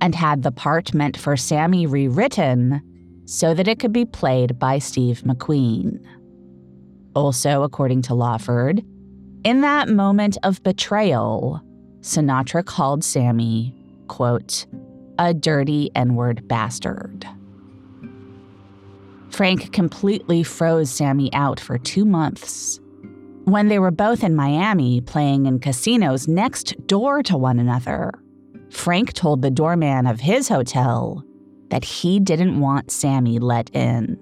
and 0.00 0.14
had 0.14 0.42
the 0.42 0.52
part 0.52 0.94
meant 0.94 1.16
for 1.16 1.36
Sammy 1.36 1.86
rewritten 1.86 2.82
so 3.24 3.54
that 3.54 3.68
it 3.68 3.78
could 3.78 3.92
be 3.92 4.04
played 4.04 4.58
by 4.58 4.78
Steve 4.78 5.22
McQueen. 5.26 6.04
Also, 7.14 7.62
according 7.62 8.02
to 8.02 8.14
Lawford, 8.14 8.82
in 9.44 9.60
that 9.62 9.88
moment 9.88 10.38
of 10.42 10.62
betrayal, 10.62 11.60
Sinatra 12.00 12.64
called 12.64 13.02
Sammy, 13.02 13.74
quote, 14.06 14.66
a 15.18 15.34
dirty 15.34 15.90
N 15.94 16.14
word 16.14 16.46
bastard. 16.46 17.26
Frank 19.30 19.72
completely 19.72 20.42
froze 20.42 20.90
Sammy 20.90 21.32
out 21.34 21.60
for 21.60 21.78
two 21.78 22.04
months. 22.04 22.80
When 23.48 23.68
they 23.68 23.78
were 23.78 23.90
both 23.90 24.24
in 24.24 24.36
Miami 24.36 25.00
playing 25.00 25.46
in 25.46 25.58
casinos 25.58 26.28
next 26.28 26.76
door 26.86 27.22
to 27.22 27.38
one 27.38 27.58
another, 27.58 28.12
Frank 28.68 29.14
told 29.14 29.40
the 29.40 29.50
doorman 29.50 30.06
of 30.06 30.20
his 30.20 30.48
hotel 30.48 31.24
that 31.70 31.82
he 31.82 32.20
didn't 32.20 32.60
want 32.60 32.90
Sammy 32.90 33.38
let 33.38 33.74
in. 33.74 34.18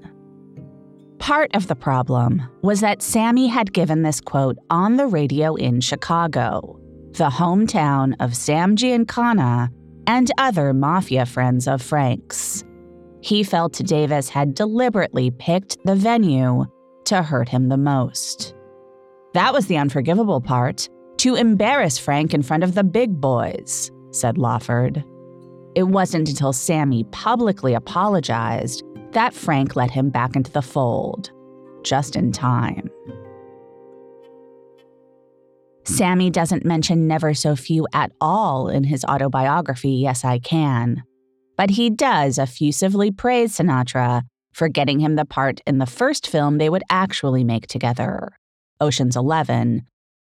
Part 1.19 1.53
of 1.57 1.67
the 1.67 1.75
problem 1.75 2.41
was 2.63 2.81
that 2.83 3.03
Sammy 3.03 3.49
had 3.49 3.73
given 3.73 4.03
this 4.03 4.21
quote 4.21 4.59
on 4.71 4.97
the 4.97 5.09
radio 5.09 5.57
in 5.57 5.81
Chicago, 5.81 6.79
the 7.15 7.29
hometown 7.29 8.15
of 8.21 8.37
Sam 8.37 8.77
Giancana 8.77 9.71
and 10.07 10.31
other 10.39 10.73
mafia 10.73 11.27
friends 11.27 11.67
of 11.67 11.83
Frank's. 11.83 12.63
He 13.23 13.43
felt 13.43 13.73
Davis 13.73 14.29
had 14.29 14.55
deliberately 14.55 15.33
picked 15.33 15.79
the 15.85 15.97
venue 15.97 16.67
to 17.07 17.25
hurt 17.25 17.49
him 17.49 17.69
the 17.69 17.77
most. 17.77 18.56
That 19.37 19.53
was 19.53 19.67
the 19.67 19.77
unforgivable 19.77 20.41
part 20.41 20.89
to 21.19 21.35
embarrass 21.35 21.99
Frank 21.99 22.33
in 22.33 22.43
front 22.43 22.65
of 22.65 22.75
the 22.75 22.83
big 22.83 23.21
boys 23.21 23.91
said 24.11 24.39
Lawford. 24.39 25.05
It 25.75 25.83
wasn't 25.83 26.31
until 26.31 26.55
Sammy 26.55 27.05
publicly 27.13 27.75
apologized 27.75 28.83
that 29.13 29.35
Frank 29.35 29.77
let 29.77 29.91
him 29.91 30.09
back 30.09 30.37
into 30.37 30.51
the 30.51 30.63
fold, 30.63 31.31
just 31.83 32.17
in 32.17 32.33
time. 32.33 32.89
Sammy 35.85 36.31
doesn't 36.31 36.65
mention 36.65 37.07
Never 37.07 37.35
So 37.35 37.57
Few 37.57 37.87
at 37.93 38.13
all 38.23 38.71
in 38.71 38.85
his 38.85 39.05
autobiography, 39.05 39.91
Yes, 39.91 40.25
I 40.25 40.39
Can, 40.39 41.03
but 41.59 41.69
he 41.69 41.91
does 41.91 42.39
effusively 42.39 43.11
praise 43.11 43.59
Sinatra 43.59 44.23
for 44.55 44.71
getting 44.71 44.99
him 44.99 45.17
the 45.17 45.27
part 45.27 45.61
in 45.67 45.77
the 45.77 45.85
first 45.85 46.27
film 46.27 46.57
they 46.57 46.71
would 46.71 46.85
actually 46.89 47.45
make 47.45 47.67
together, 47.67 48.33
Ocean's 48.81 49.17
Eleven, 49.17 49.83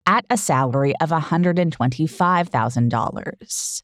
at 0.06 0.26
a 0.30 0.38
salary 0.38 0.94
of 1.02 1.10
$125,000. 1.10 3.82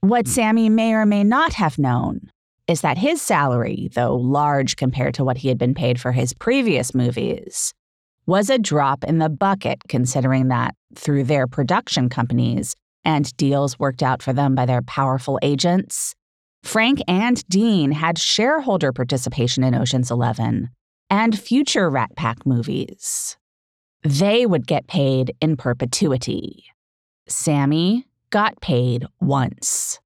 What 0.00 0.26
hmm. 0.26 0.30
Sammy 0.30 0.68
may 0.68 0.92
or 0.94 1.06
may 1.06 1.24
not 1.24 1.54
have 1.54 1.78
known 1.78 2.30
is 2.66 2.82
that 2.82 2.98
his 2.98 3.20
salary, 3.20 3.90
though 3.94 4.14
large 4.14 4.76
compared 4.76 5.14
to 5.14 5.24
what 5.24 5.38
he 5.38 5.48
had 5.48 5.58
been 5.58 5.74
paid 5.74 6.00
for 6.00 6.12
his 6.12 6.32
previous 6.32 6.94
movies, 6.94 7.74
was 8.26 8.48
a 8.48 8.58
drop 8.58 9.04
in 9.04 9.18
the 9.18 9.28
bucket 9.28 9.82
considering 9.88 10.48
that 10.48 10.74
through 10.94 11.24
their 11.24 11.46
production 11.46 12.08
companies 12.08 12.74
and 13.04 13.36
deals 13.36 13.78
worked 13.78 14.02
out 14.02 14.22
for 14.22 14.32
them 14.32 14.54
by 14.54 14.64
their 14.64 14.80
powerful 14.80 15.38
agents, 15.42 16.14
Frank 16.62 17.02
and 17.06 17.46
Dean 17.48 17.92
had 17.92 18.16
shareholder 18.16 18.92
participation 18.92 19.62
in 19.62 19.74
Ocean's 19.74 20.10
11 20.10 20.70
and 21.10 21.38
future 21.38 21.90
Rat 21.90 22.16
Pack 22.16 22.46
movies 22.46 23.36
they 24.04 24.44
would 24.44 24.66
get 24.66 24.86
paid 24.86 25.34
in 25.40 25.56
perpetuity. 25.56 26.66
Sammy 27.26 28.06
got 28.30 28.60
paid 28.60 29.06
once. 29.20 29.98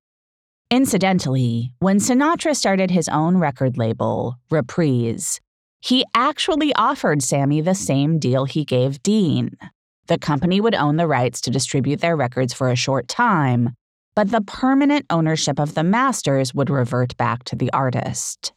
Incidentally, 0.71 1.73
when 1.81 1.99
Sinatra 1.99 2.55
started 2.55 2.91
his 2.91 3.09
own 3.09 3.39
record 3.39 3.77
label, 3.77 4.39
Reprise, 4.51 5.41
he 5.81 6.05
actually 6.15 6.73
offered 6.75 7.23
Sammy 7.23 7.61
the 7.61 7.75
same 7.75 8.19
deal 8.19 8.45
he 8.45 8.65
gave 8.65 9.03
Dean. 9.03 9.57
The 10.07 10.19
company 10.19 10.61
would 10.61 10.75
own 10.75 10.97
the 10.97 11.07
rights 11.07 11.41
to 11.43 11.51
distribute 11.51 12.01
their 12.01 12.17
records 12.17 12.53
for 12.53 12.69
a 12.69 12.77
short 12.77 13.09
time, 13.09 13.75
but 14.15 14.31
the 14.31 14.43
permanent 14.43 15.07
ownership 15.11 15.59
of 15.59 15.75
the 15.75 15.85
masters 15.85 16.55
would 16.55 16.71
revert 16.71 17.17
back 17.17 17.45
to 17.45 17.57
the 17.57 17.73
artist. 17.73 18.53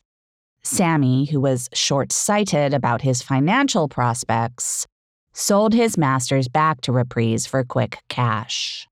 Sammy, 0.64 1.26
who 1.26 1.40
was 1.40 1.70
short 1.74 2.12
sighted 2.12 2.74
about 2.74 3.02
his 3.02 3.22
financial 3.22 3.88
prospects, 3.88 4.86
sold 5.34 5.74
his 5.74 5.98
masters 5.98 6.48
back 6.48 6.82
to 6.82 6.92
Reprise 6.92 7.46
for 7.46 7.64
quick 7.64 8.00
cash. 8.10 8.88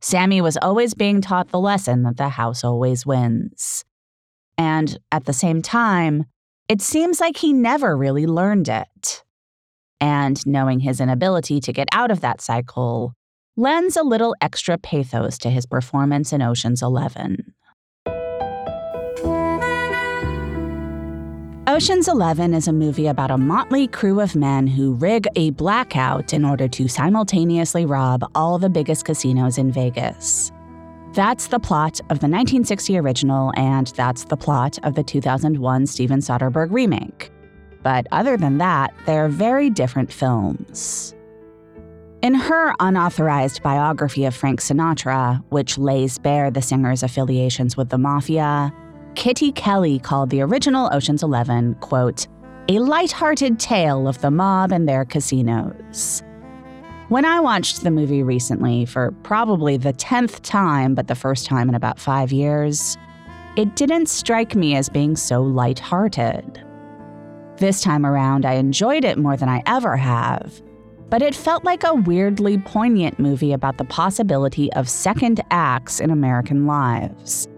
Sammy 0.00 0.40
was 0.40 0.56
always 0.56 0.94
being 0.94 1.20
taught 1.20 1.48
the 1.48 1.60
lesson 1.60 2.02
that 2.04 2.16
the 2.16 2.30
house 2.30 2.64
always 2.64 3.04
wins. 3.04 3.84
And 4.56 4.98
at 5.12 5.26
the 5.26 5.32
same 5.32 5.62
time, 5.62 6.24
it 6.68 6.80
seems 6.80 7.20
like 7.20 7.36
he 7.36 7.52
never 7.52 7.96
really 7.96 8.26
learned 8.26 8.68
it. 8.68 9.24
And 10.00 10.44
knowing 10.46 10.80
his 10.80 11.00
inability 11.00 11.60
to 11.60 11.72
get 11.72 11.88
out 11.92 12.10
of 12.10 12.20
that 12.20 12.40
cycle 12.40 13.14
lends 13.56 13.96
a 13.96 14.02
little 14.02 14.34
extra 14.40 14.78
pathos 14.78 15.36
to 15.38 15.50
his 15.50 15.66
performance 15.66 16.32
in 16.32 16.40
Ocean's 16.40 16.82
Eleven. 16.82 17.54
Ocean's 21.70 22.08
Eleven 22.08 22.52
is 22.52 22.66
a 22.66 22.72
movie 22.72 23.06
about 23.06 23.30
a 23.30 23.38
motley 23.38 23.86
crew 23.86 24.18
of 24.18 24.34
men 24.34 24.66
who 24.66 24.94
rig 24.94 25.28
a 25.36 25.50
blackout 25.50 26.34
in 26.34 26.44
order 26.44 26.66
to 26.66 26.88
simultaneously 26.88 27.86
rob 27.86 28.28
all 28.34 28.58
the 28.58 28.68
biggest 28.68 29.04
casinos 29.04 29.56
in 29.56 29.70
Vegas. 29.70 30.50
That's 31.12 31.46
the 31.46 31.60
plot 31.60 32.00
of 32.10 32.18
the 32.18 32.26
1960 32.26 32.98
original, 32.98 33.52
and 33.54 33.86
that's 33.94 34.24
the 34.24 34.36
plot 34.36 34.80
of 34.82 34.96
the 34.96 35.04
2001 35.04 35.86
Steven 35.86 36.18
Soderbergh 36.18 36.72
remake. 36.72 37.30
But 37.84 38.08
other 38.10 38.36
than 38.36 38.58
that, 38.58 38.92
they're 39.06 39.28
very 39.28 39.70
different 39.70 40.12
films. 40.12 41.14
In 42.20 42.34
her 42.34 42.74
unauthorized 42.80 43.62
biography 43.62 44.24
of 44.24 44.34
Frank 44.34 44.60
Sinatra, 44.60 45.40
which 45.50 45.78
lays 45.78 46.18
bare 46.18 46.50
the 46.50 46.62
singer's 46.62 47.04
affiliations 47.04 47.76
with 47.76 47.90
the 47.90 47.98
mafia, 47.98 48.72
Kitty 49.14 49.52
Kelley 49.52 49.98
called 49.98 50.30
the 50.30 50.40
original 50.40 50.88
Ocean's 50.92 51.22
Eleven, 51.22 51.74
quote, 51.76 52.26
a 52.68 52.78
light-hearted 52.78 53.58
tale 53.58 54.06
of 54.06 54.20
the 54.20 54.30
mob 54.30 54.70
and 54.70 54.88
their 54.88 55.04
casinos. 55.04 56.22
When 57.08 57.24
I 57.24 57.40
watched 57.40 57.82
the 57.82 57.90
movie 57.90 58.22
recently 58.22 58.86
for 58.86 59.10
probably 59.24 59.76
the 59.76 59.92
10th 59.92 60.40
time, 60.42 60.94
but 60.94 61.08
the 61.08 61.16
first 61.16 61.46
time 61.46 61.68
in 61.68 61.74
about 61.74 61.98
five 61.98 62.30
years, 62.30 62.96
it 63.56 63.74
didn't 63.74 64.06
strike 64.08 64.54
me 64.54 64.76
as 64.76 64.88
being 64.88 65.16
so 65.16 65.42
light-hearted. 65.42 66.62
This 67.56 67.80
time 67.80 68.06
around, 68.06 68.46
I 68.46 68.54
enjoyed 68.54 69.04
it 69.04 69.18
more 69.18 69.36
than 69.36 69.48
I 69.48 69.62
ever 69.66 69.96
have, 69.96 70.62
but 71.08 71.20
it 71.20 71.34
felt 71.34 71.64
like 71.64 71.82
a 71.82 71.94
weirdly 71.94 72.58
poignant 72.58 73.18
movie 73.18 73.52
about 73.52 73.76
the 73.76 73.84
possibility 73.84 74.72
of 74.74 74.88
second 74.88 75.42
acts 75.50 75.98
in 75.98 76.10
American 76.10 76.66
lives, 76.66 77.48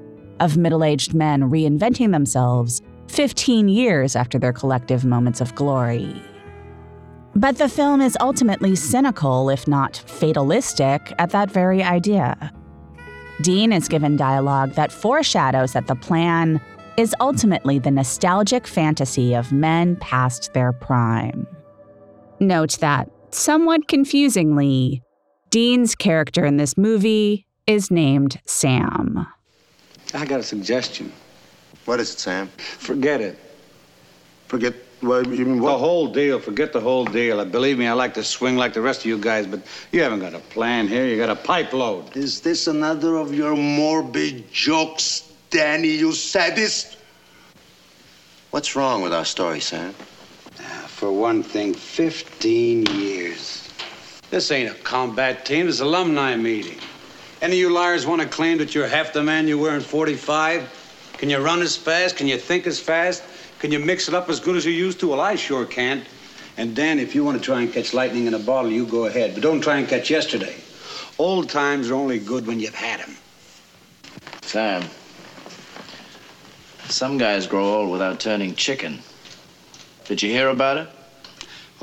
of 0.42 0.56
middle 0.56 0.82
aged 0.82 1.14
men 1.14 1.42
reinventing 1.42 2.10
themselves 2.10 2.82
15 3.08 3.68
years 3.68 4.16
after 4.16 4.38
their 4.38 4.52
collective 4.52 5.04
moments 5.04 5.40
of 5.40 5.54
glory. 5.54 6.20
But 7.34 7.56
the 7.58 7.68
film 7.68 8.00
is 8.00 8.16
ultimately 8.20 8.74
cynical, 8.74 9.48
if 9.48 9.66
not 9.66 10.02
fatalistic, 10.06 11.12
at 11.18 11.30
that 11.30 11.50
very 11.50 11.82
idea. 11.82 12.52
Dean 13.40 13.72
is 13.72 13.88
given 13.88 14.16
dialogue 14.16 14.72
that 14.72 14.92
foreshadows 14.92 15.72
that 15.72 15.86
the 15.86 15.94
plan 15.94 16.60
is 16.96 17.14
ultimately 17.20 17.78
the 17.78 17.90
nostalgic 17.90 18.66
fantasy 18.66 19.34
of 19.34 19.52
men 19.52 19.96
past 19.96 20.52
their 20.52 20.72
prime. 20.72 21.46
Note 22.40 22.78
that, 22.80 23.08
somewhat 23.30 23.88
confusingly, 23.88 25.02
Dean's 25.50 25.94
character 25.94 26.44
in 26.44 26.56
this 26.56 26.76
movie 26.76 27.46
is 27.66 27.90
named 27.90 28.40
Sam. 28.44 29.26
I 30.14 30.24
got 30.24 30.40
a 30.40 30.42
suggestion. 30.42 31.12
What 31.84 32.00
is 32.00 32.12
it, 32.12 32.18
Sam? 32.18 32.48
Forget 32.48 33.20
it. 33.20 33.38
Forget 34.46 34.74
what 35.00 35.26
you 35.28 35.44
mean? 35.44 35.60
What? 35.60 35.72
The 35.72 35.78
whole 35.78 36.06
deal. 36.08 36.38
Forget 36.38 36.72
the 36.72 36.80
whole 36.80 37.04
deal. 37.04 37.40
Uh, 37.40 37.44
Believe 37.44 37.78
me, 37.78 37.86
I 37.86 37.92
like 37.92 38.14
to 38.14 38.22
swing 38.22 38.56
like 38.56 38.72
the 38.72 38.80
rest 38.80 39.00
of 39.00 39.06
you 39.06 39.18
guys, 39.18 39.46
but 39.46 39.60
you 39.90 40.02
haven't 40.02 40.20
got 40.20 40.34
a 40.34 40.38
plan 40.38 40.86
here. 40.86 41.06
You 41.06 41.16
got 41.16 41.30
a 41.30 41.34
pipe 41.36 41.72
load. 41.72 42.16
Is 42.16 42.40
this 42.40 42.66
another 42.68 43.16
of 43.16 43.34
your 43.34 43.56
morbid 43.56 44.52
jokes, 44.52 45.32
Danny? 45.50 45.88
You 45.88 46.12
sadist. 46.12 46.98
What's 48.50 48.76
wrong 48.76 49.02
with 49.02 49.12
our 49.12 49.24
story, 49.24 49.60
Sam? 49.60 49.92
For 50.86 51.10
one 51.10 51.42
thing, 51.42 51.74
15 51.74 52.86
years. 52.86 53.68
This 54.30 54.52
ain't 54.52 54.70
a 54.70 54.74
combat 54.82 55.44
team. 55.44 55.66
This 55.66 55.76
is 55.76 55.80
alumni 55.80 56.36
meeting. 56.36 56.78
Any 57.42 57.54
of 57.54 57.58
you 57.58 57.70
liars 57.70 58.06
want 58.06 58.22
to 58.22 58.28
claim 58.28 58.58
that 58.58 58.72
you're 58.72 58.86
half 58.86 59.12
the 59.12 59.20
man 59.20 59.48
you 59.48 59.58
were 59.58 59.74
in 59.74 59.80
45? 59.80 61.14
Can 61.18 61.28
you 61.28 61.38
run 61.38 61.60
as 61.60 61.76
fast? 61.76 62.16
Can 62.16 62.28
you 62.28 62.38
think 62.38 62.68
as 62.68 62.78
fast? 62.78 63.24
Can 63.58 63.72
you 63.72 63.80
mix 63.80 64.06
it 64.06 64.14
up 64.14 64.28
as 64.28 64.38
good 64.38 64.54
as 64.54 64.64
you 64.64 64.70
used 64.70 65.00
to? 65.00 65.08
Well, 65.08 65.20
I 65.20 65.34
sure 65.34 65.66
can't. 65.66 66.04
And 66.56 66.76
Dan, 66.76 67.00
if 67.00 67.16
you 67.16 67.24
want 67.24 67.38
to 67.38 67.44
try 67.44 67.62
and 67.62 67.72
catch 67.72 67.94
lightning 67.94 68.26
in 68.26 68.34
a 68.34 68.38
bottle, 68.38 68.70
you 68.70 68.86
go 68.86 69.06
ahead. 69.06 69.34
But 69.34 69.42
don't 69.42 69.60
try 69.60 69.78
and 69.78 69.88
catch 69.88 70.08
yesterday. 70.08 70.54
Old 71.18 71.50
times 71.50 71.90
are 71.90 71.94
only 71.94 72.20
good 72.20 72.46
when 72.46 72.60
you've 72.60 72.76
had 72.76 73.00
'em. 73.00 73.16
Sam, 74.42 74.84
some 76.88 77.18
guys 77.18 77.48
grow 77.48 77.74
old 77.74 77.90
without 77.90 78.20
turning 78.20 78.54
chicken. 78.54 79.02
Did 80.04 80.22
you 80.22 80.30
hear 80.30 80.48
about 80.48 80.76
it? 80.76 80.88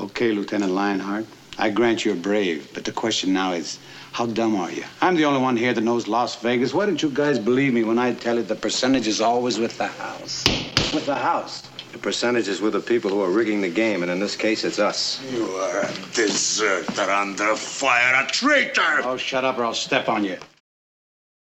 Okay, 0.00 0.32
Lieutenant 0.32 0.72
Lionheart. 0.72 1.26
I 1.58 1.68
grant 1.68 2.06
you're 2.06 2.14
brave, 2.14 2.68
but 2.72 2.84
the 2.84 2.92
question 2.92 3.34
now 3.34 3.52
is, 3.52 3.78
how 4.12 4.26
dumb 4.26 4.56
are 4.56 4.70
you? 4.70 4.84
I'm 5.00 5.16
the 5.16 5.24
only 5.24 5.40
one 5.40 5.56
here 5.56 5.72
that 5.72 5.80
knows 5.80 6.08
Las 6.08 6.36
Vegas. 6.36 6.74
Why 6.74 6.86
don't 6.86 7.02
you 7.02 7.10
guys 7.10 7.38
believe 7.38 7.72
me 7.72 7.84
when 7.84 7.98
I 7.98 8.12
tell 8.12 8.36
you 8.36 8.42
the 8.42 8.54
percentage 8.54 9.06
is 9.06 9.20
always 9.20 9.58
with 9.58 9.78
the 9.78 9.86
house? 9.86 10.44
With 10.92 11.06
the 11.06 11.14
house. 11.14 11.62
The 11.92 11.98
percentage 11.98 12.46
is 12.46 12.60
with 12.60 12.74
the 12.74 12.80
people 12.80 13.10
who 13.10 13.20
are 13.22 13.30
rigging 13.30 13.60
the 13.60 13.70
game, 13.70 14.02
and 14.02 14.10
in 14.10 14.20
this 14.20 14.36
case, 14.36 14.64
it's 14.64 14.78
us. 14.78 15.20
You 15.32 15.46
are 15.46 15.80
a 15.80 15.92
deserter 16.14 17.10
under 17.10 17.56
fire, 17.56 18.24
a 18.24 18.26
traitor! 18.28 19.00
Oh, 19.02 19.16
shut 19.16 19.44
up 19.44 19.58
or 19.58 19.64
I'll 19.64 19.74
step 19.74 20.08
on 20.08 20.22
you. 20.24 20.36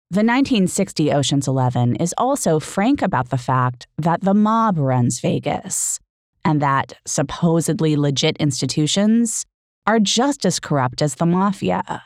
The 0.09 0.19
1960 0.19 1.11
Ocean's 1.11 1.47
Eleven 1.47 1.95
is 1.95 2.13
also 2.17 2.59
frank 2.59 3.01
about 3.01 3.29
the 3.29 3.37
fact 3.37 3.87
that 3.97 4.21
the 4.21 4.33
mob 4.33 4.77
runs 4.77 5.19
Vegas 5.19 5.99
and 6.45 6.61
that 6.61 6.93
supposedly 7.05 7.95
legit 7.95 8.37
institutions 8.37 9.45
are 9.87 9.99
just 9.99 10.45
as 10.45 10.59
corrupt 10.59 11.01
as 11.01 11.15
the 11.15 11.25
mafia. 11.25 12.03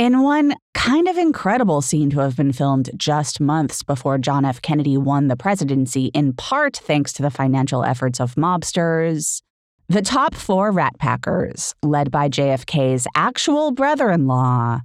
In 0.00 0.22
one 0.22 0.54
kind 0.72 1.08
of 1.08 1.18
incredible 1.18 1.82
scene 1.82 2.08
to 2.08 2.20
have 2.20 2.34
been 2.34 2.54
filmed 2.54 2.88
just 2.96 3.38
months 3.38 3.82
before 3.82 4.16
John 4.16 4.46
F. 4.46 4.62
Kennedy 4.62 4.96
won 4.96 5.28
the 5.28 5.36
presidency, 5.36 6.06
in 6.14 6.32
part 6.32 6.78
thanks 6.78 7.12
to 7.12 7.22
the 7.22 7.28
financial 7.28 7.84
efforts 7.84 8.18
of 8.18 8.34
mobsters, 8.34 9.42
the 9.90 10.00
top 10.00 10.34
four 10.34 10.70
rat 10.70 10.98
packers, 10.98 11.74
led 11.82 12.10
by 12.10 12.30
JFK's 12.30 13.06
actual 13.14 13.72
brother 13.72 14.08
in 14.08 14.26
law, 14.26 14.80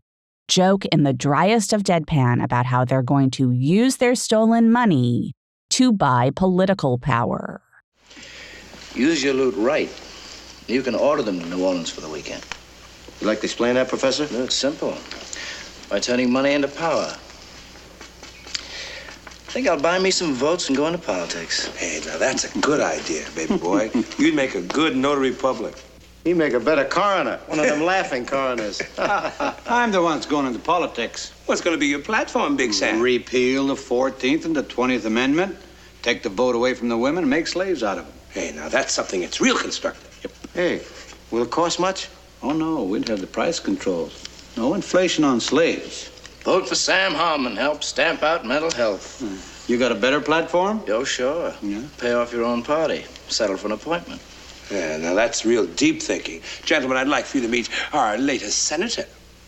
joke 0.49 0.83
in 0.87 1.03
the 1.03 1.13
driest 1.13 1.71
of 1.71 1.83
deadpan 1.83 2.43
about 2.43 2.65
how 2.65 2.83
they're 2.83 3.01
going 3.01 3.31
to 3.31 3.51
use 3.51 3.95
their 3.95 4.15
stolen 4.15 4.69
money 4.69 5.31
to 5.69 5.93
buy 5.93 6.29
political 6.35 6.97
power. 6.97 7.61
Use 8.93 9.23
your 9.23 9.33
loot 9.33 9.55
right. 9.55 9.89
You 10.67 10.81
can 10.81 10.93
order 10.93 11.23
them 11.23 11.39
to 11.39 11.45
New 11.45 11.63
Orleans 11.63 11.89
for 11.89 12.01
the 12.01 12.09
weekend. 12.09 12.45
You 13.21 13.27
like 13.27 13.39
to 13.39 13.45
explain 13.45 13.75
that, 13.75 13.87
Professor? 13.87 14.27
No, 14.33 14.43
it's 14.43 14.55
simple. 14.55 14.97
By 15.89 15.99
turning 15.99 16.31
money 16.31 16.53
into 16.53 16.67
power. 16.67 17.15
I 19.47 19.57
think 19.57 19.67
I'll 19.69 19.79
buy 19.79 19.99
me 19.99 20.11
some 20.11 20.33
votes 20.33 20.67
and 20.67 20.75
go 20.77 20.85
into 20.87 20.99
politics. 20.99 21.67
Hey, 21.77 22.01
now 22.05 22.17
that's 22.17 22.43
a 22.43 22.59
good 22.59 22.81
idea, 22.81 23.25
baby 23.35 23.57
boy. 23.57 23.89
You'd 24.17 24.35
make 24.35 24.53
a 24.55 24.61
good 24.61 24.97
notary 24.97 25.31
public. 25.31 25.81
You 26.25 26.35
make 26.35 26.53
a 26.53 26.59
better 26.59 26.83
coroner. 26.83 27.37
One 27.45 27.59
of 27.59 27.67
them 27.67 27.83
laughing 27.85 28.25
coroners. 28.25 28.81
I'm 28.97 29.91
the 29.91 30.01
one 30.01 30.15
that's 30.15 30.25
going 30.25 30.45
into 30.47 30.59
politics. 30.59 31.31
What's 31.45 31.61
going 31.61 31.75
to 31.75 31.79
be 31.79 31.87
your 31.87 31.99
platform, 31.99 32.57
Big 32.57 32.73
Sam? 32.73 32.99
Repeal 32.99 33.67
the 33.67 33.75
14th 33.75 34.43
and 34.43 34.55
the 34.55 34.63
20th 34.63 35.05
Amendment, 35.05 35.55
take 36.01 36.23
the 36.23 36.29
vote 36.29 36.55
away 36.55 36.73
from 36.73 36.89
the 36.89 36.97
women, 36.97 37.23
and 37.23 37.29
make 37.29 37.47
slaves 37.47 37.81
out 37.81 37.97
of 37.97 38.05
them. 38.05 38.15
Hey, 38.31 38.51
now 38.53 38.67
that's 38.67 38.91
something 38.91 39.21
that's 39.21 39.39
real 39.39 39.57
constructive. 39.57 40.19
Yep. 40.23 40.53
Hey, 40.53 40.81
will 41.31 41.43
it 41.43 41.51
cost 41.51 41.79
much? 41.79 42.09
Oh, 42.41 42.51
no, 42.51 42.83
we'd 42.83 43.07
have 43.07 43.21
the 43.21 43.27
price 43.27 43.59
controls. 43.59 44.23
No 44.57 44.73
inflation 44.73 45.23
on 45.23 45.39
slaves. 45.39 46.09
Vote 46.43 46.67
for 46.67 46.75
Sam 46.75 47.13
Harmon. 47.13 47.55
Help 47.55 47.83
stamp 47.83 48.21
out 48.23 48.45
mental 48.45 48.71
health. 48.71 49.21
Uh, 49.23 49.71
you 49.71 49.79
got 49.79 49.91
a 49.91 49.95
better 49.95 50.21
platform? 50.21 50.83
Oh, 50.87 51.03
sure. 51.03 51.53
Yeah. 51.61 51.81
Pay 51.97 52.13
off 52.13 52.31
your 52.31 52.43
own 52.43 52.61
party. 52.63 53.03
Settle 53.27 53.57
for 53.57 53.67
an 53.67 53.73
appointment. 53.73 54.21
Yeah, 54.71 54.97
now 54.97 55.13
that's 55.15 55.45
real 55.45 55.65
deep 55.65 56.01
thinking. 56.01 56.41
Gentlemen, 56.63 56.97
I'd 56.97 57.07
like 57.07 57.25
for 57.25 57.37
you 57.37 57.43
to 57.43 57.49
meet 57.49 57.69
our 57.93 58.17
latest 58.17 58.63
senator. 58.63 59.05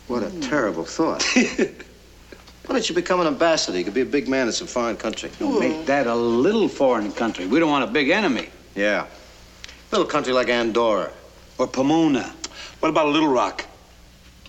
What 0.08 0.22
a 0.22 0.40
terrible 0.40 0.84
thought. 0.84 1.22
Why 1.34 2.74
don't 2.74 2.88
you 2.88 2.94
become 2.94 3.20
an 3.20 3.26
ambassador? 3.26 3.78
You 3.78 3.84
could 3.84 3.94
be 3.94 4.02
a 4.02 4.06
big 4.06 4.28
man 4.28 4.46
in 4.46 4.52
some 4.52 4.66
foreign 4.66 4.96
country. 4.96 5.30
Make 5.40 5.86
that 5.86 6.06
a 6.06 6.14
little 6.14 6.68
foreign 6.68 7.12
country. 7.12 7.46
We 7.46 7.58
don't 7.60 7.70
want 7.70 7.84
a 7.88 7.92
big 7.92 8.10
enemy. 8.10 8.48
Yeah. 8.74 9.06
A 9.06 9.96
Little 9.96 10.06
country 10.06 10.32
like 10.32 10.48
Andorra. 10.48 11.10
Or 11.58 11.66
Pomona. 11.66 12.34
What 12.80 12.90
about 12.90 13.06
a 13.06 13.10
Little 13.10 13.28
Rock? 13.28 13.64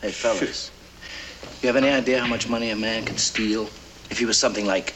Hey, 0.01 0.11
fellas, 0.11 0.71
you 1.61 1.67
have 1.67 1.75
any 1.75 1.89
idea 1.89 2.19
how 2.19 2.27
much 2.27 2.47
money 2.47 2.69
a 2.69 2.75
man 2.75 3.03
could 3.03 3.19
steal 3.19 3.63
if 4.11 4.19
he 4.19 4.25
was 4.25 4.37
something 4.37 4.67
like 4.67 4.93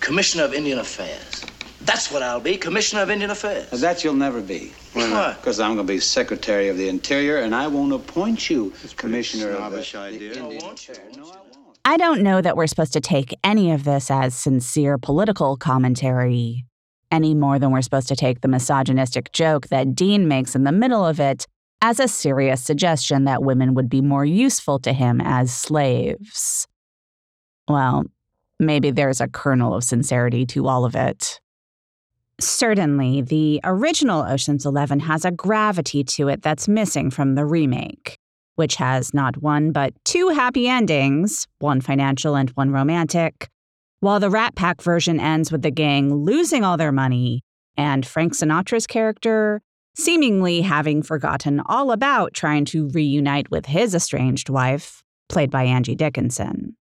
Commissioner 0.00 0.44
of 0.44 0.52
Indian 0.52 0.78
Affairs? 0.78 1.44
That's 1.80 2.12
what 2.12 2.22
I'll 2.22 2.40
be, 2.40 2.58
Commissioner 2.58 3.02
of 3.02 3.10
Indian 3.10 3.30
Affairs. 3.30 3.72
Now, 3.72 3.78
that 3.78 4.04
you'll 4.04 4.14
never 4.14 4.40
be. 4.42 4.72
Why 4.92 5.08
not? 5.08 5.40
Because 5.40 5.60
I'm 5.60 5.74
going 5.74 5.86
to 5.86 5.92
be 5.92 5.98
Secretary 5.98 6.68
of 6.68 6.76
the 6.76 6.88
Interior, 6.88 7.38
and 7.38 7.54
I 7.54 7.66
won't 7.66 7.92
appoint 7.92 8.50
you 8.50 8.72
Commissioner 8.96 9.52
of 9.52 9.72
the... 9.72 9.82
Snobbish 9.82 9.94
idea. 9.94 10.36
No, 10.36 10.48
won't 10.48 10.88
you? 10.88 10.94
No, 11.16 11.24
I 11.24 11.36
won't. 11.36 11.78
I 11.86 11.96
don't 11.96 12.20
know 12.20 12.42
that 12.42 12.56
we're 12.56 12.66
supposed 12.66 12.92
to 12.92 13.00
take 13.00 13.34
any 13.42 13.72
of 13.72 13.84
this 13.84 14.10
as 14.10 14.34
sincere 14.34 14.98
political 14.98 15.56
commentary, 15.56 16.66
any 17.10 17.34
more 17.34 17.58
than 17.58 17.72
we're 17.72 17.82
supposed 17.82 18.08
to 18.08 18.16
take 18.16 18.42
the 18.42 18.48
misogynistic 18.48 19.32
joke 19.32 19.68
that 19.68 19.96
Dean 19.96 20.28
makes 20.28 20.54
in 20.54 20.64
the 20.64 20.70
middle 20.70 21.04
of 21.04 21.18
it 21.18 21.46
as 21.84 22.00
a 22.00 22.06
serious 22.08 22.62
suggestion 22.62 23.24
that 23.24 23.42
women 23.42 23.74
would 23.74 23.90
be 23.90 24.00
more 24.00 24.24
useful 24.24 24.78
to 24.78 24.92
him 24.92 25.20
as 25.20 25.52
slaves. 25.52 26.66
Well, 27.68 28.04
maybe 28.60 28.92
there's 28.92 29.20
a 29.20 29.26
kernel 29.28 29.74
of 29.74 29.82
sincerity 29.84 30.46
to 30.46 30.68
all 30.68 30.84
of 30.84 30.94
it. 30.94 31.40
Certainly, 32.40 33.22
the 33.22 33.60
original 33.64 34.22
Ocean's 34.22 34.64
Eleven 34.64 35.00
has 35.00 35.24
a 35.24 35.30
gravity 35.32 36.04
to 36.04 36.28
it 36.28 36.40
that's 36.42 36.68
missing 36.68 37.10
from 37.10 37.34
the 37.34 37.44
remake. 37.44 38.16
which 38.56 38.76
has 38.76 39.14
not 39.14 39.42
one 39.42 39.72
but 39.72 39.92
two 40.04 40.28
happy 40.28 40.68
endings, 40.68 41.46
one 41.58 41.80
financial 41.80 42.34
and 42.34 42.50
one 42.50 42.70
romantic, 42.70 43.48
while 44.00 44.20
the 44.20 44.30
Rat 44.30 44.54
Pack 44.54 44.82
version 44.82 45.20
ends 45.20 45.50
with 45.50 45.62
the 45.62 45.70
gang 45.70 46.12
losing 46.14 46.64
all 46.64 46.76
their 46.76 46.92
money 46.92 47.42
and 47.76 48.04
Frank 48.04 48.34
Sinatra's 48.34 48.86
character 48.86 49.62
seemingly 49.94 50.60
having 50.62 51.02
forgotten 51.02 51.60
all 51.66 51.92
about 51.92 52.32
trying 52.34 52.64
to 52.66 52.88
reunite 52.88 53.50
with 53.50 53.66
his 53.66 53.94
estranged 53.94 54.48
wife, 54.48 55.02
played 55.28 55.50
by 55.50 55.64
Angie 55.64 55.94
Dickinson. 55.94 56.76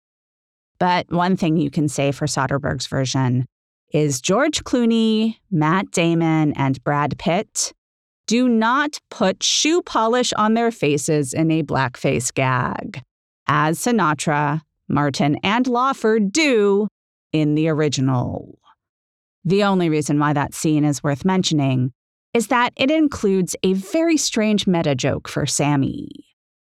But 0.78 1.11
one 1.11 1.36
thing 1.36 1.57
you 1.57 1.70
can 1.70 1.88
say 1.88 2.12
for 2.12 2.26
Soderbergh's 2.26 2.86
version 2.86 3.46
is 3.92 4.20
George 4.20 4.64
Clooney, 4.64 5.36
Matt 5.50 5.90
Damon, 5.90 6.52
and 6.54 6.82
Brad 6.84 7.18
Pitt 7.18 7.72
do 8.26 8.48
not 8.48 8.98
put 9.11 9.42
shoe 9.42 9.82
polish 9.82 10.32
on 10.32 10.54
their 10.54 10.72
faces 10.72 11.32
in 11.32 11.50
a 11.50 11.62
blackface 11.62 12.34
gag, 12.34 13.00
as 13.46 13.78
Sinatra, 13.78 14.62
Martin, 14.88 15.36
and 15.42 15.66
Lawford 15.66 16.32
do 16.32 16.88
in 17.32 17.54
the 17.54 17.68
original. 17.68 18.59
The 19.44 19.62
only 19.62 19.88
reason 19.88 20.18
why 20.18 20.32
that 20.32 20.54
scene 20.54 20.84
is 20.84 21.04
worth 21.04 21.24
mentioning 21.24 21.92
is 22.37 22.49
that 22.49 22.74
it 22.76 22.91
includes 22.91 23.57
a 23.62 23.72
very 23.72 24.18
strange 24.18 24.66
meta 24.66 24.95
joke 24.95 25.26
for 25.26 25.47
Sammy. 25.47 26.07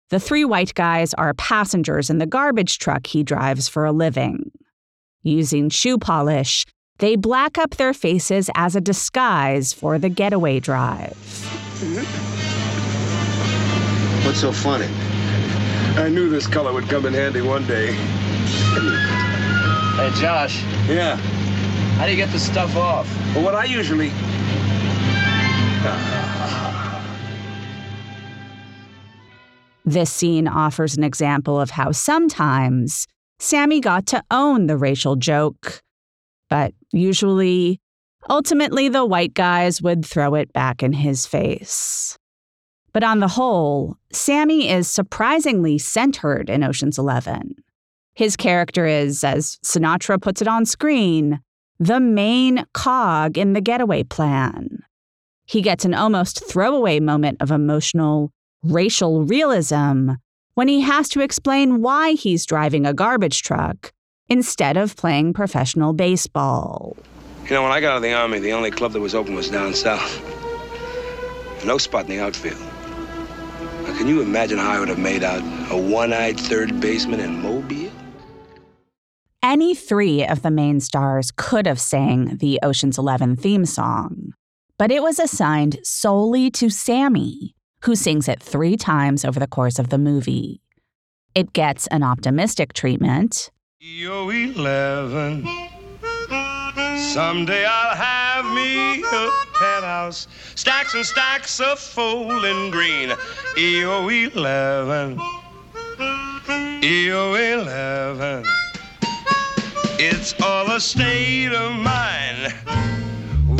The 0.09 0.19
three 0.19 0.43
white 0.43 0.73
guys 0.73 1.13
are 1.13 1.35
passengers 1.35 2.09
in 2.09 2.17
the 2.17 2.25
garbage 2.25 2.79
truck 2.79 3.05
he 3.05 3.21
drives 3.21 3.67
for 3.67 3.85
a 3.85 3.91
living. 3.91 4.49
Using 5.21 5.69
shoe 5.69 5.99
polish, 5.99 6.65
they 6.97 7.15
black 7.15 7.59
up 7.59 7.75
their 7.75 7.93
faces 7.93 8.49
as 8.55 8.75
a 8.75 8.81
disguise 8.81 9.71
for 9.71 9.99
the 9.99 10.09
getaway 10.09 10.59
drive. 10.59 11.13
Mm-hmm. 11.77 12.05
What's 14.25 14.41
so 14.41 14.51
funny? 14.51 14.87
I 16.01 16.09
knew 16.09 16.27
this 16.27 16.47
color 16.47 16.73
would 16.73 16.89
come 16.89 17.05
in 17.05 17.13
handy 17.13 17.41
one 17.41 17.67
day. 17.67 17.91
Hey, 19.93 20.09
Josh. 20.19 20.63
Yeah. 20.89 21.17
How 21.97 22.05
do 22.07 22.11
you 22.11 22.17
get 22.17 22.31
the 22.31 22.39
stuff 22.39 22.75
off? 22.75 23.07
Well, 23.35 23.43
what 23.43 23.53
I 23.53 23.65
usually. 23.65 24.11
This 29.83 30.11
scene 30.11 30.47
offers 30.47 30.95
an 30.95 31.03
example 31.03 31.59
of 31.59 31.71
how 31.71 31.91
sometimes 31.91 33.07
Sammy 33.39 33.81
got 33.81 34.05
to 34.07 34.23
own 34.29 34.67
the 34.67 34.77
racial 34.77 35.15
joke, 35.15 35.81
but 36.49 36.73
usually, 36.91 37.81
ultimately, 38.29 38.89
the 38.89 39.05
white 39.05 39.33
guys 39.33 39.81
would 39.81 40.05
throw 40.05 40.35
it 40.35 40.53
back 40.53 40.83
in 40.83 40.93
his 40.93 41.25
face. 41.25 42.17
But 42.93 43.03
on 43.03 43.19
the 43.19 43.27
whole, 43.27 43.97
Sammy 44.13 44.69
is 44.69 44.87
surprisingly 44.87 45.77
centered 45.77 46.49
in 46.49 46.63
Ocean's 46.63 46.99
Eleven. 46.99 47.55
His 48.13 48.35
character 48.37 48.85
is, 48.85 49.23
as 49.23 49.57
Sinatra 49.65 50.21
puts 50.21 50.41
it 50.41 50.47
on 50.47 50.65
screen, 50.65 51.39
the 51.79 51.99
main 51.99 52.65
cog 52.73 53.37
in 53.37 53.53
the 53.53 53.61
getaway 53.61 54.03
plan. 54.03 54.83
He 55.51 55.61
gets 55.61 55.83
an 55.83 55.93
almost 55.93 56.45
throwaway 56.47 57.01
moment 57.01 57.41
of 57.41 57.51
emotional 57.51 58.31
racial 58.63 59.25
realism 59.25 60.11
when 60.53 60.69
he 60.69 60.79
has 60.79 61.09
to 61.09 61.19
explain 61.19 61.81
why 61.81 62.13
he's 62.13 62.45
driving 62.45 62.85
a 62.85 62.93
garbage 62.93 63.41
truck 63.41 63.91
instead 64.29 64.77
of 64.77 64.95
playing 64.95 65.33
professional 65.33 65.91
baseball. 65.91 66.95
You 67.43 67.49
know, 67.49 67.63
when 67.63 67.73
I 67.73 67.81
got 67.81 67.91
out 67.91 67.95
of 67.97 68.03
the 68.03 68.13
Army, 68.13 68.39
the 68.39 68.53
only 68.53 68.71
club 68.71 68.93
that 68.93 69.01
was 69.01 69.13
open 69.13 69.35
was 69.35 69.49
down 69.49 69.73
south. 69.73 70.21
No 71.65 71.77
spot 71.77 72.05
in 72.05 72.11
the 72.11 72.21
outfield. 72.21 72.57
Now, 73.83 73.97
can 73.97 74.07
you 74.07 74.21
imagine 74.21 74.57
how 74.57 74.71
I 74.71 74.79
would 74.79 74.87
have 74.87 74.99
made 74.99 75.21
out 75.21 75.41
a 75.69 75.77
one 75.77 76.13
eyed 76.13 76.39
third 76.39 76.79
baseman 76.79 77.19
in 77.19 77.41
Mobile? 77.41 77.91
Any 79.43 79.75
three 79.75 80.25
of 80.25 80.43
the 80.43 80.51
main 80.51 80.79
stars 80.79 81.29
could 81.35 81.67
have 81.67 81.81
sang 81.81 82.37
the 82.37 82.57
Ocean's 82.63 82.97
Eleven 82.97 83.35
theme 83.35 83.65
song, 83.65 84.31
but 84.81 84.89
it 84.89 85.03
was 85.03 85.19
assigned 85.19 85.77
solely 85.83 86.49
to 86.49 86.67
Sammy, 86.67 87.53
who 87.83 87.95
sings 87.95 88.27
it 88.27 88.41
three 88.41 88.75
times 88.75 89.23
over 89.23 89.39
the 89.39 89.45
course 89.45 89.77
of 89.77 89.89
the 89.89 89.97
movie. 89.99 90.59
It 91.35 91.53
gets 91.53 91.85
an 91.89 92.01
optimistic 92.01 92.73
treatment. 92.73 93.51
EO 93.79 94.31
11. 94.31 95.45
Someday 96.97 97.63
I'll 97.63 97.95
have 97.95 98.45
me 98.55 99.03
a 99.03 99.29
penthouse, 99.53 100.27
stacks 100.55 100.95
and 100.95 101.05
stacks 101.05 101.59
of 101.59 101.77
folding 101.77 102.71
green. 102.71 103.13
EO 103.59 104.09
11. 104.09 105.19
EO 106.83 107.35
11. 107.35 108.45
It's 109.99 110.33
all 110.41 110.71
a 110.71 110.79
state 110.79 111.53
of 111.53 111.75
mind, 111.75 112.55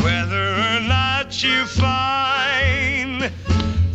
whether 0.02 0.54
or 0.54 0.80
not 0.80 1.42
you 1.44 1.64
find 1.64 3.30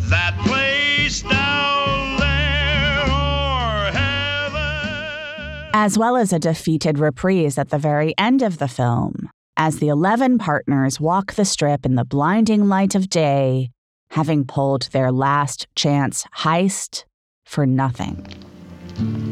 that 0.08 0.34
place 0.46 1.22
down 1.22 2.16
there 2.18 3.02
or 3.02 3.92
heaven. 3.92 5.70
as 5.74 5.98
well 5.98 6.16
as 6.16 6.32
a 6.32 6.38
defeated 6.38 6.98
reprise 6.98 7.58
at 7.58 7.68
the 7.68 7.78
very 7.78 8.16
end 8.16 8.40
of 8.40 8.58
the 8.58 8.68
film, 8.68 9.28
as 9.58 9.78
the 9.80 9.88
11 9.88 10.38
partners 10.38 10.98
walk 10.98 11.34
the 11.34 11.44
strip 11.44 11.84
in 11.84 11.94
the 11.94 12.04
blinding 12.04 12.68
light 12.68 12.94
of 12.94 13.10
day, 13.10 13.70
having 14.10 14.46
pulled 14.46 14.88
their 14.92 15.12
last 15.12 15.66
chance 15.76 16.24
heist 16.38 17.04
for 17.44 17.66
nothing. 17.66 18.26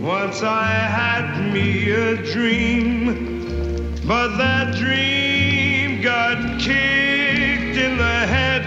Once 0.00 0.42
I 0.42 0.66
had 0.66 1.52
me 1.52 1.90
a 1.90 2.16
dream, 2.32 3.96
but 4.06 4.36
that 4.36 4.76
dream 4.76 5.25
kicked 6.66 7.78
in 7.86 7.96
the 7.96 8.18
head. 8.34 8.62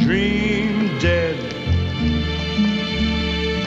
Dream 0.00 0.98
dead. 0.98 1.36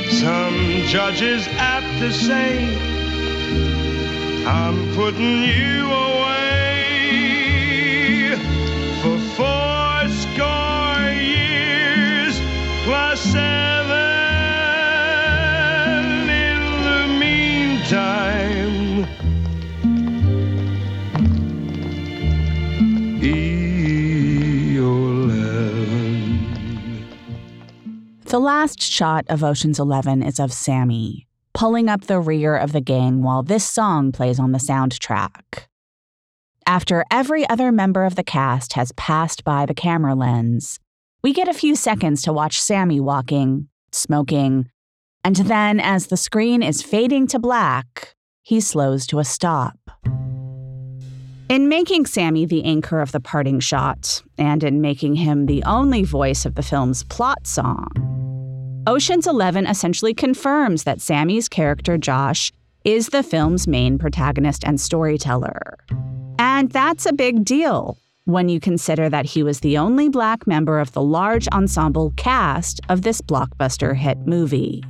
Some 0.10 0.58
judges 0.88 1.48
apt 1.76 1.92
to 2.02 2.12
say, 2.12 2.52
I'm 4.46 4.78
putting 4.96 5.44
you 5.44 5.86
away 5.92 6.47
The 28.28 28.39
last 28.39 28.82
shot 28.82 29.23
of 29.30 29.41
Ocean's 29.41 29.80
Eleven 29.80 30.21
is 30.21 30.38
of 30.38 30.51
Sammy, 30.51 31.28
pulling 31.53 31.88
up 31.88 32.01
the 32.01 32.19
rear 32.19 32.57
of 32.57 32.73
the 32.73 32.82
gang 32.82 33.23
while 33.23 33.41
this 33.41 33.63
song 33.63 34.11
plays 34.11 34.38
on 34.38 34.51
the 34.51 34.57
soundtrack. 34.57 35.67
After 36.65 37.05
every 37.09 37.47
other 37.47 37.71
member 37.71 38.03
of 38.03 38.15
the 38.15 38.25
cast 38.25 38.73
has 38.73 38.91
passed 38.97 39.45
by 39.45 39.65
the 39.65 39.73
camera 39.73 40.13
lens, 40.13 40.78
we 41.23 41.32
get 41.32 41.47
a 41.47 41.53
few 41.53 41.73
seconds 41.73 42.21
to 42.23 42.34
watch 42.34 42.59
Sammy 42.61 42.99
walking, 42.99 43.69
smoking, 43.93 44.69
and 45.23 45.38
then 45.38 45.80
as 45.80 46.07
the 46.07 46.17
screen 46.17 46.61
is 46.61 46.82
fading 46.82 47.28
to 47.28 47.39
black, 47.39 48.13
he 48.43 48.59
slows 48.59 49.07
to 49.07 49.19
a 49.19 49.23
stop. 49.23 49.78
In 51.50 51.70
making 51.70 52.08
Sammy 52.08 52.45
the 52.45 52.66
anchor 52.66 53.00
of 53.00 53.14
the 53.14 53.22
parting 53.22 53.62
shot, 53.62 54.22
and 54.38 54.66
in 54.66 54.82
making 54.82 55.16
him 55.16 55.45
the 55.45 55.64
only 55.64 56.04
voice 56.04 56.45
of 56.45 56.56
the 56.56 56.62
film's 56.62 57.06
plot 57.06 57.48
song, 57.48 58.84
Ocean's 58.86 59.28
Eleven 59.28 59.66
essentially 59.66 60.14
confirms 60.14 60.84
that 60.84 61.00
Sammy's 61.00 61.48
character 61.48 61.98
Josh 61.98 62.52
is 62.84 63.08
the 63.08 63.24
film's 63.24 63.66
main 63.66 63.98
protagonist 63.98 64.66
and 64.66 64.80
storyteller. 64.80 65.78
And 66.38 66.70
that's 66.70 67.06
a 67.06 67.14
big 67.14 67.45
deal 67.45 67.98
when 68.26 68.50
you 68.50 68.60
consider 68.60 69.08
that 69.08 69.26
he 69.26 69.41
was 69.41 69.62
the 69.62 69.78
only 69.78 70.10
black 70.10 70.48
member 70.48 70.82
of 70.82 70.91
the 70.91 71.02
large 71.02 71.48
ensemble 71.54 72.12
cast 72.18 72.82
of 72.89 73.04
this 73.04 73.22
blockbuster 73.22 73.95
hit 73.95 74.18
movie. 74.28 74.84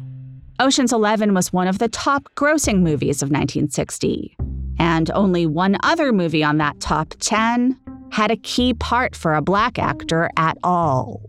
Ocean's 0.60 0.92
Eleven 0.92 1.36
was 1.36 1.54
one 1.54 1.68
of 1.68 1.78
the 1.78 1.88
top 1.88 2.28
grossing 2.36 2.80
movies 2.80 3.22
of 3.22 3.30
1960, 3.30 4.36
and 4.80 5.12
only 5.12 5.46
one 5.46 5.78
other 5.84 6.12
movie 6.12 6.44
on 6.44 6.58
that 6.58 6.80
top 6.80 7.14
10 7.20 7.80
had 8.12 8.32
a 8.32 8.38
key 8.38 8.74
part 8.74 9.16
for 9.16 9.34
a 9.34 9.42
black 9.42 9.78
actor 9.78 10.30
at 10.38 10.58
all. 10.64 11.22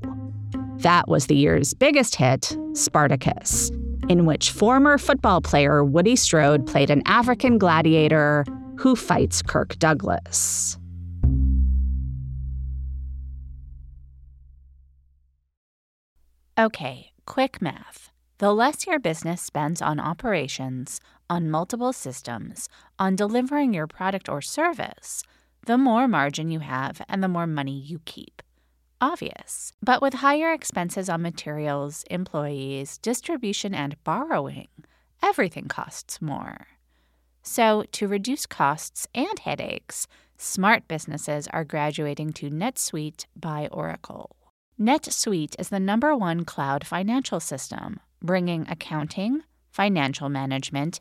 That 0.79 1.09
was 1.09 1.27
the 1.27 1.35
year's 1.35 1.75
biggest 1.75 2.15
hit, 2.15 2.57
Spartacus, 2.75 3.71
in 4.09 4.27
which 4.27 4.53
former 4.53 4.97
football 4.97 5.41
player 5.41 5.85
Woody 5.85 6.17
Strode 6.17 6.67
played 6.67 6.91
an 6.91 7.03
African 7.07 7.59
gladiator 7.59 8.45
who 8.79 8.95
fights 8.95 9.43
Kirk 9.43 9.79
Douglas. 9.79 10.79
Okay, 16.59 17.13
quick 17.25 17.63
math. 17.63 18.11
The 18.39 18.53
less 18.53 18.87
your 18.87 19.01
business 19.01 19.43
spends 19.43 19.83
on 19.83 19.99
operations, 19.99 21.01
on 21.31 21.51
multiple 21.51 21.93
systems, 21.93 22.69
on 22.99 23.17
delivering 23.17 23.75
your 23.75 23.87
product 23.87 24.29
or 24.29 24.41
service, 24.41 25.23
the 25.67 25.79
more 25.79 26.09
margin 26.09 26.51
you 26.51 26.61
have 26.61 27.03
and 27.09 27.23
the 27.23 27.29
more 27.29 27.47
money 27.47 27.79
you 27.79 28.01
keep. 28.05 28.43
Obvious. 29.01 29.73
But 29.83 30.03
with 30.03 30.15
higher 30.15 30.53
expenses 30.53 31.09
on 31.09 31.23
materials, 31.23 32.05
employees, 32.11 32.99
distribution, 32.99 33.75
and 33.75 34.03
borrowing, 34.03 34.69
everything 35.23 35.67
costs 35.69 36.21
more. 36.21 36.67
So, 37.43 37.85
to 37.93 38.09
reduce 38.09 38.45
costs 38.45 39.07
and 39.15 39.39
headaches, 39.39 40.07
smart 40.37 40.89
businesses 40.89 41.47
are 41.49 41.65
graduating 41.65 42.33
to 42.35 42.51
NetSuite 42.51 43.27
by 43.37 43.69
Oracle. 43.71 44.37
NetSuite 44.81 45.59
is 45.59 45.69
the 45.69 45.81
number 45.81 46.15
one 46.15 46.45
cloud 46.45 46.87
financial 46.87 47.41
system, 47.41 48.01
bringing 48.23 48.67
accounting, 48.69 49.43
financial 49.71 50.29
management, 50.29 51.01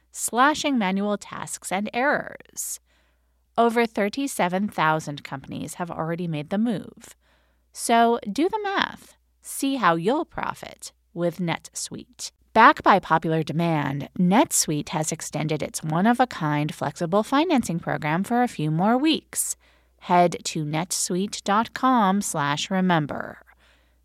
slashing 0.11 0.77
manual 0.77 1.17
tasks 1.17 1.71
and 1.71 1.89
errors. 1.93 2.79
Over 3.57 3.85
37,000 3.85 5.23
companies 5.23 5.75
have 5.75 5.91
already 5.91 6.27
made 6.27 6.49
the 6.49 6.57
move. 6.57 7.15
So 7.71 8.19
do 8.31 8.49
the 8.49 8.59
math. 8.63 9.15
See 9.41 9.75
how 9.75 9.95
you'll 9.95 10.25
profit 10.25 10.91
with 11.13 11.39
NetSuite. 11.39 12.31
Backed 12.53 12.83
by 12.83 12.99
popular 12.99 13.43
demand, 13.43 14.09
NetSuite 14.19 14.89
has 14.89 15.11
extended 15.11 15.63
its 15.63 15.83
one 15.83 16.05
of 16.05 16.19
a 16.19 16.27
kind 16.27 16.73
flexible 16.73 17.23
financing 17.23 17.79
program 17.79 18.23
for 18.23 18.43
a 18.43 18.47
few 18.47 18.71
more 18.71 18.97
weeks 18.97 19.55
head 20.01 20.37
to 20.43 20.65
netsuite.com 20.65 22.21
slash 22.21 22.71
remember. 22.71 23.37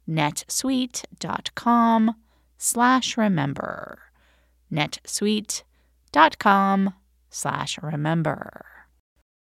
netsuite.com 0.09 2.14
slash 2.59 3.16
remember. 3.16 3.98
netsuite.com 6.16 6.94
slash 7.30 7.78
remember. 7.82 8.64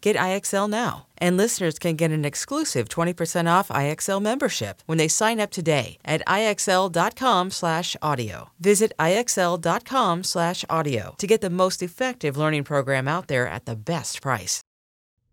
Get 0.00 0.16
IXL 0.16 0.70
now. 0.70 1.06
And 1.18 1.36
listeners 1.36 1.78
can 1.78 1.96
get 1.96 2.10
an 2.10 2.24
exclusive 2.24 2.88
20% 2.88 3.46
off 3.46 3.68
IXL 3.68 4.22
membership 4.22 4.82
when 4.86 4.98
they 4.98 5.08
sign 5.08 5.38
up 5.38 5.50
today 5.50 5.98
at 6.04 6.22
IXL.com/audio. 6.26 8.50
Visit 8.58 8.92
IXL.com/audio 8.98 11.14
to 11.18 11.26
get 11.26 11.42
the 11.42 11.50
most 11.50 11.82
effective 11.82 12.36
learning 12.36 12.64
program 12.64 13.06
out 13.06 13.28
there 13.28 13.46
at 13.46 13.66
the 13.66 13.76
best 13.76 14.22
price. 14.22 14.62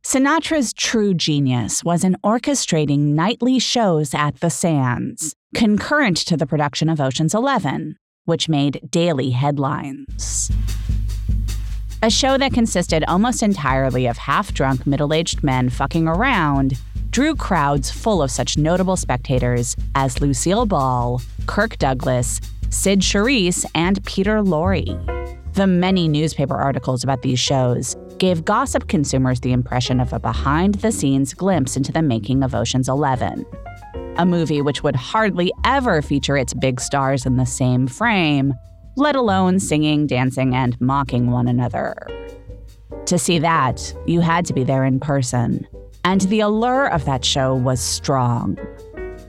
Sinatra's 0.03 0.73
true 0.73 1.13
genius 1.13 1.83
was 1.83 2.03
in 2.03 2.17
orchestrating 2.23 3.13
nightly 3.13 3.59
shows 3.59 4.13
at 4.13 4.39
the 4.39 4.49
Sands, 4.49 5.33
concurrent 5.53 6.17
to 6.17 6.37
the 6.37 6.47
production 6.47 6.87
of 6.87 7.01
Ocean's 7.01 7.33
Eleven, 7.33 7.97
which 8.23 8.47
made 8.47 8.79
daily 8.89 9.31
headlines. 9.31 10.49
A 12.07 12.09
show 12.09 12.37
that 12.37 12.53
consisted 12.53 13.03
almost 13.05 13.43
entirely 13.43 14.07
of 14.07 14.17
half 14.17 14.53
drunk 14.53 14.87
middle 14.87 15.13
aged 15.13 15.43
men 15.43 15.67
fucking 15.67 16.07
around 16.07 16.77
drew 17.09 17.35
crowds 17.35 17.91
full 17.91 18.23
of 18.23 18.31
such 18.31 18.57
notable 18.57 18.95
spectators 18.95 19.75
as 19.93 20.21
Lucille 20.21 20.65
Ball, 20.65 21.21
Kirk 21.47 21.77
Douglas, 21.79 22.39
Cyd 22.69 23.01
Charisse, 23.01 23.65
and 23.75 24.01
Peter 24.05 24.41
Lorre. 24.41 24.85
The 25.55 25.67
many 25.67 26.07
newspaper 26.07 26.55
articles 26.55 27.03
about 27.03 27.23
these 27.23 27.41
shows 27.41 27.97
gave 28.19 28.45
gossip 28.45 28.87
consumers 28.87 29.41
the 29.41 29.51
impression 29.51 29.99
of 29.99 30.13
a 30.13 30.19
behind 30.21 30.75
the 30.75 30.93
scenes 30.93 31.33
glimpse 31.33 31.75
into 31.75 31.91
the 31.91 32.01
making 32.01 32.41
of 32.41 32.55
Ocean's 32.55 32.87
Eleven, 32.87 33.45
a 34.15 34.25
movie 34.25 34.61
which 34.61 34.81
would 34.81 34.95
hardly 34.95 35.51
ever 35.65 36.01
feature 36.01 36.37
its 36.37 36.53
big 36.53 36.79
stars 36.79 37.25
in 37.25 37.35
the 37.35 37.45
same 37.45 37.85
frame, 37.85 38.53
let 38.97 39.15
alone 39.15 39.59
singing, 39.59 40.07
dancing, 40.07 40.55
and 40.55 40.79
mocking 40.81 41.29
one 41.29 41.47
another. 41.47 41.95
To 43.05 43.19
see 43.19 43.37
that, 43.39 43.95
you 44.07 44.21
had 44.21 44.45
to 44.47 44.53
be 44.53 44.63
there 44.63 44.83
in 44.83 44.99
person, 44.99 45.67
and 46.03 46.21
the 46.21 46.39
allure 46.39 46.87
of 46.87 47.05
that 47.05 47.23
show 47.23 47.53
was 47.53 47.79
strong. 47.79 48.57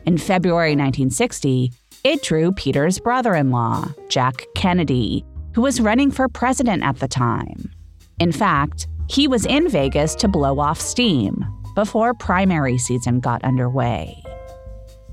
In 0.06 0.16
February 0.16 0.70
1960, 0.70 1.70
it 2.02 2.22
drew 2.22 2.50
Peter's 2.52 2.98
brother 2.98 3.34
in 3.34 3.50
law, 3.50 3.92
Jack 4.08 4.46
Kennedy, 4.56 5.24
who 5.54 5.60
was 5.60 5.82
running 5.82 6.10
for 6.10 6.28
president 6.28 6.82
at 6.82 6.98
the 6.98 7.08
time. 7.08 7.70
In 8.18 8.32
fact, 8.32 8.88
he 9.10 9.28
was 9.28 9.44
in 9.44 9.68
Vegas 9.68 10.14
to 10.16 10.28
blow 10.28 10.60
off 10.60 10.80
steam 10.80 11.44
before 11.74 12.14
primary 12.14 12.78
season 12.78 13.20
got 13.20 13.44
underway. 13.44 14.22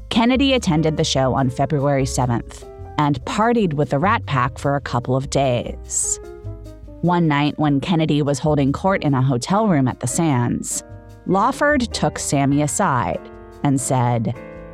Kennedy 0.10 0.53
attended 0.53 0.95
the 0.95 1.03
show 1.03 1.34
on 1.34 1.49
February 1.49 2.06
7th 2.06 2.66
and 2.98 3.24
partied 3.26 3.74
with 3.74 3.89
the 3.89 4.00
Rat 4.00 4.26
Pack 4.26 4.58
for 4.58 4.76
a 4.76 4.82
couple 4.82 5.16
of 5.16 5.30
days. 5.30 6.20
One 7.02 7.28
night, 7.28 7.60
when 7.60 7.82
Kennedy 7.82 8.22
was 8.22 8.39
holding 8.39 8.72
court 8.72 9.04
in 9.04 9.14
a 9.14 9.22
hotel 9.22 9.68
room 9.68 9.88
at 9.88 10.00
the 10.00 10.08
Sands, 10.08 10.84
Lawford 11.28 11.82
took 11.93 12.18
Sammy 12.18 12.62
aside 12.62 13.20
and 13.64 13.80
said, 13.80 14.34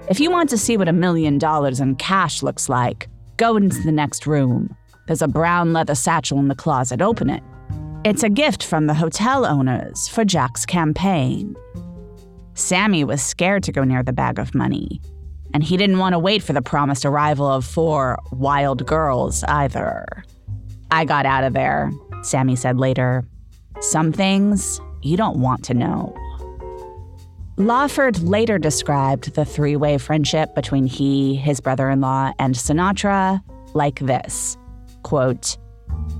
If 0.09 0.19
you 0.19 0.31
want 0.31 0.49
to 0.49 0.57
see 0.57 0.77
what 0.77 0.87
a 0.87 0.93
million 0.93 1.37
dollars 1.37 1.79
in 1.79 1.95
cash 1.95 2.41
looks 2.43 2.69
like, 2.69 3.09
go 3.37 3.57
into 3.57 3.81
the 3.81 3.91
next 3.91 4.27
room. 4.27 4.75
There's 5.07 5.21
a 5.21 5.27
brown 5.27 5.73
leather 5.73 5.95
satchel 5.95 6.39
in 6.39 6.47
the 6.47 6.55
closet. 6.55 7.01
Open 7.01 7.29
it. 7.29 7.43
It's 8.03 8.23
a 8.23 8.29
gift 8.29 8.63
from 8.63 8.87
the 8.87 8.93
hotel 8.93 9.45
owners 9.45 10.07
for 10.07 10.25
Jack's 10.25 10.65
campaign. 10.65 11.55
Sammy 12.53 13.03
was 13.03 13.21
scared 13.21 13.63
to 13.63 13.71
go 13.71 13.83
near 13.83 14.03
the 14.03 14.13
bag 14.13 14.39
of 14.39 14.53
money, 14.55 15.01
and 15.53 15.63
he 15.63 15.77
didn't 15.77 15.97
want 15.97 16.13
to 16.13 16.19
wait 16.19 16.43
for 16.43 16.53
the 16.53 16.61
promised 16.61 17.05
arrival 17.05 17.47
of 17.47 17.65
four 17.65 18.17
wild 18.31 18.85
girls 18.85 19.43
either. 19.45 20.23
I 20.91 21.05
got 21.05 21.25
out 21.25 21.43
of 21.43 21.53
there, 21.53 21.91
Sammy 22.21 22.55
said 22.55 22.77
later. 22.77 23.23
Some 23.79 24.11
things 24.11 24.79
you 25.01 25.17
don't 25.17 25.39
want 25.39 25.63
to 25.65 25.73
know. 25.73 26.15
Lawford 27.57 28.21
later 28.23 28.57
described 28.57 29.35
the 29.35 29.45
three 29.45 29.75
way 29.75 29.97
friendship 29.97 30.55
between 30.55 30.87
he, 30.87 31.35
his 31.35 31.59
brother 31.59 31.89
in 31.89 32.01
law, 32.01 32.31
and 32.39 32.55
Sinatra 32.55 33.41
like 33.73 33.99
this 33.99 34.57
quote, 35.03 35.57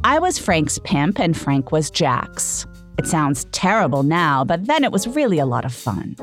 I 0.04 0.20
was 0.20 0.40
Frank's 0.40 0.80
pimp 0.84 1.20
and 1.20 1.38
Frank 1.38 1.72
was 1.72 1.90
Jack's. 1.92 2.66
It 2.98 3.08
sounds 3.08 3.46
terrible 3.52 4.04
now, 4.04 4.44
but 4.44 4.66
then 4.66 4.84
it 4.84 4.92
was 4.92 5.08
really 5.08 5.40
a 5.40 5.46
lot 5.46 5.66
of 5.66 5.74
fun. 5.74 6.16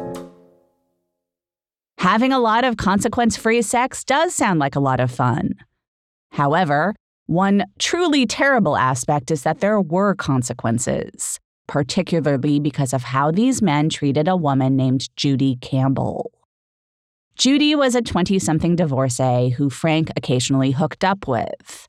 Having 1.98 2.32
a 2.32 2.38
lot 2.38 2.64
of 2.64 2.76
consequence 2.76 3.36
free 3.36 3.60
sex 3.60 4.04
does 4.04 4.32
sound 4.32 4.60
like 4.60 4.76
a 4.76 4.80
lot 4.80 5.00
of 5.00 5.10
fun. 5.10 5.54
However, 6.30 6.94
one 7.26 7.64
truly 7.80 8.24
terrible 8.24 8.76
aspect 8.76 9.32
is 9.32 9.42
that 9.42 9.58
there 9.58 9.80
were 9.80 10.14
consequences, 10.14 11.40
particularly 11.66 12.60
because 12.60 12.92
of 12.92 13.02
how 13.02 13.32
these 13.32 13.60
men 13.60 13.88
treated 13.88 14.28
a 14.28 14.36
woman 14.36 14.76
named 14.76 15.08
Judy 15.16 15.56
Campbell. 15.60 16.30
Judy 17.36 17.74
was 17.74 17.96
a 17.96 18.02
20 18.02 18.38
something 18.38 18.76
divorcee 18.76 19.48
who 19.48 19.68
Frank 19.68 20.12
occasionally 20.14 20.70
hooked 20.70 21.02
up 21.02 21.26
with. 21.26 21.88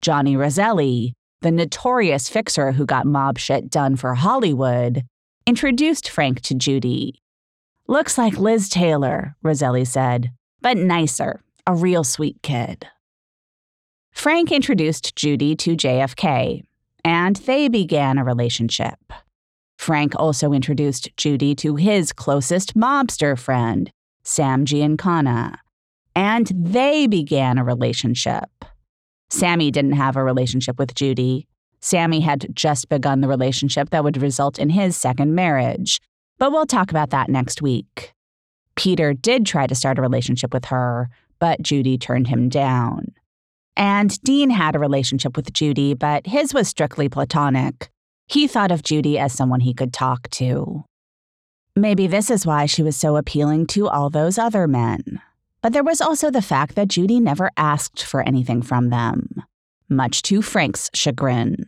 Johnny 0.00 0.36
Roselli, 0.36 1.12
the 1.42 1.50
notorious 1.50 2.30
fixer 2.30 2.72
who 2.72 2.86
got 2.86 3.04
mob 3.04 3.36
shit 3.36 3.68
done 3.68 3.96
for 3.96 4.14
Hollywood, 4.14 5.02
introduced 5.46 6.08
Frank 6.08 6.40
to 6.40 6.54
Judy. 6.54 7.19
Looks 7.90 8.16
like 8.16 8.38
Liz 8.38 8.68
Taylor, 8.68 9.34
Roselli 9.42 9.84
said, 9.84 10.30
but 10.60 10.76
nicer, 10.76 11.40
a 11.66 11.74
real 11.74 12.04
sweet 12.04 12.40
kid. 12.40 12.86
Frank 14.12 14.52
introduced 14.52 15.16
Judy 15.16 15.56
to 15.56 15.74
JFK, 15.74 16.62
and 17.04 17.34
they 17.34 17.66
began 17.66 18.16
a 18.16 18.22
relationship. 18.22 19.12
Frank 19.76 20.12
also 20.14 20.52
introduced 20.52 21.08
Judy 21.16 21.56
to 21.56 21.74
his 21.74 22.12
closest 22.12 22.76
mobster 22.76 23.36
friend, 23.36 23.90
Sam 24.22 24.64
Giancana, 24.64 25.56
and 26.14 26.48
they 26.54 27.08
began 27.08 27.58
a 27.58 27.64
relationship. 27.64 28.50
Sammy 29.30 29.72
didn't 29.72 29.94
have 29.94 30.14
a 30.14 30.22
relationship 30.22 30.78
with 30.78 30.94
Judy. 30.94 31.48
Sammy 31.80 32.20
had 32.20 32.54
just 32.54 32.88
begun 32.88 33.20
the 33.20 33.26
relationship 33.26 33.90
that 33.90 34.04
would 34.04 34.22
result 34.22 34.60
in 34.60 34.70
his 34.70 34.96
second 34.96 35.34
marriage, 35.34 35.98
but 36.40 36.50
we'll 36.50 36.66
talk 36.66 36.90
about 36.90 37.10
that 37.10 37.28
next 37.28 37.62
week. 37.62 38.14
Peter 38.74 39.12
did 39.12 39.44
try 39.44 39.66
to 39.66 39.74
start 39.74 39.98
a 39.98 40.02
relationship 40.02 40.54
with 40.54 40.64
her, 40.64 41.10
but 41.38 41.60
Judy 41.60 41.98
turned 41.98 42.28
him 42.28 42.48
down. 42.48 43.12
And 43.76 44.18
Dean 44.22 44.48
had 44.48 44.74
a 44.74 44.78
relationship 44.78 45.36
with 45.36 45.52
Judy, 45.52 45.92
but 45.92 46.26
his 46.26 46.54
was 46.54 46.66
strictly 46.66 47.10
platonic. 47.10 47.90
He 48.26 48.46
thought 48.46 48.70
of 48.70 48.82
Judy 48.82 49.18
as 49.18 49.34
someone 49.34 49.60
he 49.60 49.74
could 49.74 49.92
talk 49.92 50.30
to. 50.30 50.84
Maybe 51.76 52.06
this 52.06 52.30
is 52.30 52.46
why 52.46 52.64
she 52.64 52.82
was 52.82 52.96
so 52.96 53.16
appealing 53.16 53.66
to 53.68 53.88
all 53.88 54.08
those 54.08 54.38
other 54.38 54.66
men. 54.66 55.20
But 55.60 55.74
there 55.74 55.84
was 55.84 56.00
also 56.00 56.30
the 56.30 56.40
fact 56.40 56.74
that 56.74 56.88
Judy 56.88 57.20
never 57.20 57.50
asked 57.58 58.02
for 58.02 58.22
anything 58.22 58.62
from 58.62 58.88
them, 58.88 59.28
much 59.90 60.22
to 60.22 60.40
Frank's 60.40 60.88
chagrin. 60.94 61.66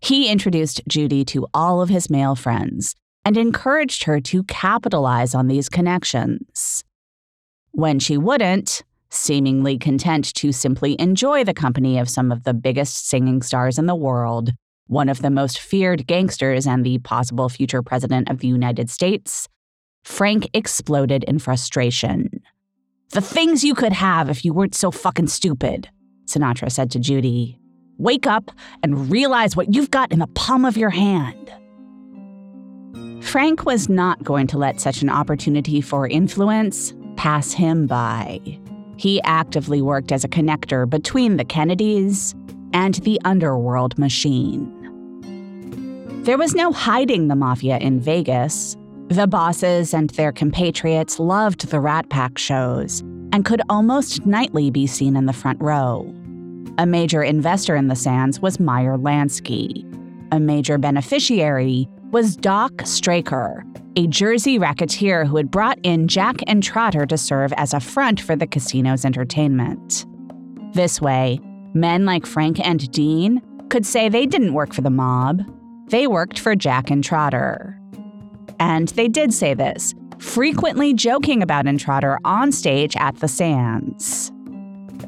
He 0.00 0.28
introduced 0.28 0.82
Judy 0.88 1.24
to 1.26 1.46
all 1.54 1.80
of 1.80 1.88
his 1.88 2.10
male 2.10 2.34
friends 2.34 2.96
and 3.24 3.36
encouraged 3.36 4.04
her 4.04 4.20
to 4.20 4.42
capitalize 4.44 5.34
on 5.34 5.48
these 5.48 5.68
connections. 5.68 6.84
When 7.72 7.98
she 7.98 8.18
wouldn't, 8.18 8.82
seemingly 9.10 9.78
content 9.78 10.34
to 10.34 10.52
simply 10.52 10.96
enjoy 11.00 11.44
the 11.44 11.54
company 11.54 11.98
of 11.98 12.10
some 12.10 12.30
of 12.30 12.44
the 12.44 12.54
biggest 12.54 13.08
singing 13.08 13.42
stars 13.42 13.78
in 13.78 13.86
the 13.86 13.94
world, 13.94 14.50
one 14.86 15.08
of 15.08 15.22
the 15.22 15.30
most 15.30 15.58
feared 15.58 16.06
gangsters 16.06 16.66
and 16.66 16.84
the 16.84 16.98
possible 16.98 17.48
future 17.48 17.82
president 17.82 18.30
of 18.30 18.38
the 18.38 18.48
United 18.48 18.90
States, 18.90 19.48
Frank 20.04 20.50
exploded 20.52 21.24
in 21.24 21.38
frustration. 21.38 22.28
The 23.10 23.20
things 23.20 23.64
you 23.64 23.74
could 23.74 23.92
have 23.92 24.28
if 24.28 24.44
you 24.44 24.52
weren't 24.52 24.74
so 24.74 24.90
fucking 24.90 25.28
stupid, 25.28 25.88
Sinatra 26.26 26.70
said 26.70 26.90
to 26.92 26.98
Judy. 26.98 27.58
Wake 27.96 28.26
up 28.26 28.50
and 28.82 29.10
realize 29.10 29.56
what 29.56 29.72
you've 29.72 29.90
got 29.90 30.12
in 30.12 30.18
the 30.18 30.26
palm 30.28 30.64
of 30.64 30.76
your 30.76 30.90
hand. 30.90 31.52
Frank 33.24 33.64
was 33.64 33.88
not 33.88 34.22
going 34.22 34.46
to 34.48 34.58
let 34.58 34.80
such 34.80 35.02
an 35.02 35.08
opportunity 35.08 35.80
for 35.80 36.06
influence 36.06 36.94
pass 37.16 37.52
him 37.52 37.86
by. 37.86 38.38
He 38.96 39.20
actively 39.22 39.82
worked 39.82 40.12
as 40.12 40.24
a 40.24 40.28
connector 40.28 40.88
between 40.88 41.36
the 41.36 41.44
Kennedys 41.44 42.34
and 42.72 42.94
the 42.96 43.20
underworld 43.24 43.98
machine. 43.98 44.70
There 46.24 46.38
was 46.38 46.54
no 46.54 46.70
hiding 46.70 47.28
the 47.28 47.34
mafia 47.34 47.78
in 47.78 47.98
Vegas. 47.98 48.76
The 49.08 49.26
bosses 49.26 49.94
and 49.94 50.10
their 50.10 50.30
compatriots 50.30 51.18
loved 51.18 51.70
the 51.70 51.80
Rat 51.80 52.08
Pack 52.10 52.38
shows 52.38 53.00
and 53.32 53.44
could 53.44 53.62
almost 53.68 54.24
nightly 54.26 54.70
be 54.70 54.86
seen 54.86 55.16
in 55.16 55.26
the 55.26 55.32
front 55.32 55.60
row. 55.60 56.14
A 56.78 56.86
major 56.86 57.22
investor 57.22 57.74
in 57.74 57.88
the 57.88 57.96
Sands 57.96 58.40
was 58.40 58.60
Meyer 58.60 58.96
Lansky. 58.96 59.82
A 60.30 60.38
major 60.38 60.78
beneficiary 60.78 61.88
was 62.14 62.36
Doc 62.36 62.70
Stacher, 62.84 63.64
a 63.96 64.06
Jersey 64.06 64.56
racketeer 64.56 65.24
who 65.24 65.36
had 65.36 65.50
brought 65.50 65.80
in 65.82 66.06
Jack 66.06 66.36
Entratter 66.46 67.08
to 67.08 67.18
serve 67.18 67.52
as 67.54 67.74
a 67.74 67.80
front 67.80 68.20
for 68.20 68.36
the 68.36 68.46
casino's 68.46 69.04
entertainment. 69.04 70.06
This 70.74 71.00
way, 71.00 71.40
men 71.74 72.04
like 72.04 72.24
Frank 72.24 72.64
and 72.64 72.88
Dean 72.92 73.42
could 73.68 73.84
say 73.84 74.08
they 74.08 74.26
didn't 74.26 74.54
work 74.54 74.72
for 74.72 74.80
the 74.80 74.90
mob, 74.90 75.42
they 75.88 76.06
worked 76.06 76.38
for 76.38 76.54
Jack 76.54 76.86
Entratter. 76.86 77.76
And 78.60 78.90
they 78.90 79.08
did 79.08 79.34
say 79.34 79.52
this, 79.52 79.92
frequently 80.20 80.94
joking 80.94 81.42
about 81.42 81.66
Entratter 81.66 82.18
on 82.24 82.52
stage 82.52 82.94
at 82.94 83.16
the 83.16 83.26
Sands. 83.26 84.30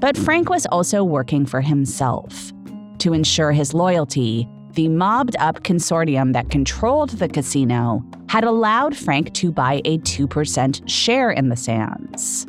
But 0.01 0.19
Frank 0.19 0.51
was 0.51 0.67
also 0.73 1.05
working 1.05 1.47
for 1.47 1.61
himself. 1.61 2.53
To 2.99 3.13
ensure 3.13 3.53
his 3.53 3.75
loyalty, 3.75 4.49
the 4.77 4.89
mobbed 4.89 5.35
up 5.39 5.63
consortium 5.65 6.33
that 6.35 6.51
controlled 6.51 7.11
the 7.11 7.29
casino 7.29 8.05
had 8.29 8.45
allowed 8.45 8.95
Frank 8.95 9.33
to 9.33 9.51
buy 9.51 9.81
a 9.85 9.99
2% 9.99 10.89
share 10.89 11.31
in 11.31 11.49
the 11.49 11.57
Sands. 11.57 12.47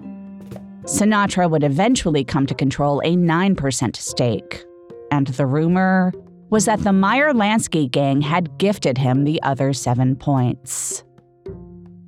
Sinatra 0.84 1.49
would 1.49 1.63
eventually 1.63 2.23
come 2.23 2.45
to 2.45 2.53
control 2.53 2.99
a 2.99 3.15
9% 3.15 3.95
stake. 3.95 4.63
And 5.11 5.28
the 5.28 5.45
rumor 5.45 6.13
was 6.49 6.65
that 6.65 6.84
the 6.84 6.93
Meyer 6.93 7.34
Lansky 7.34 7.89
gang 7.89 8.21
had 8.21 8.57
gifted 8.57 8.97
him 8.97 9.23
the 9.23 9.41
other 9.43 9.73
seven 9.73 10.15
points. 10.15 11.03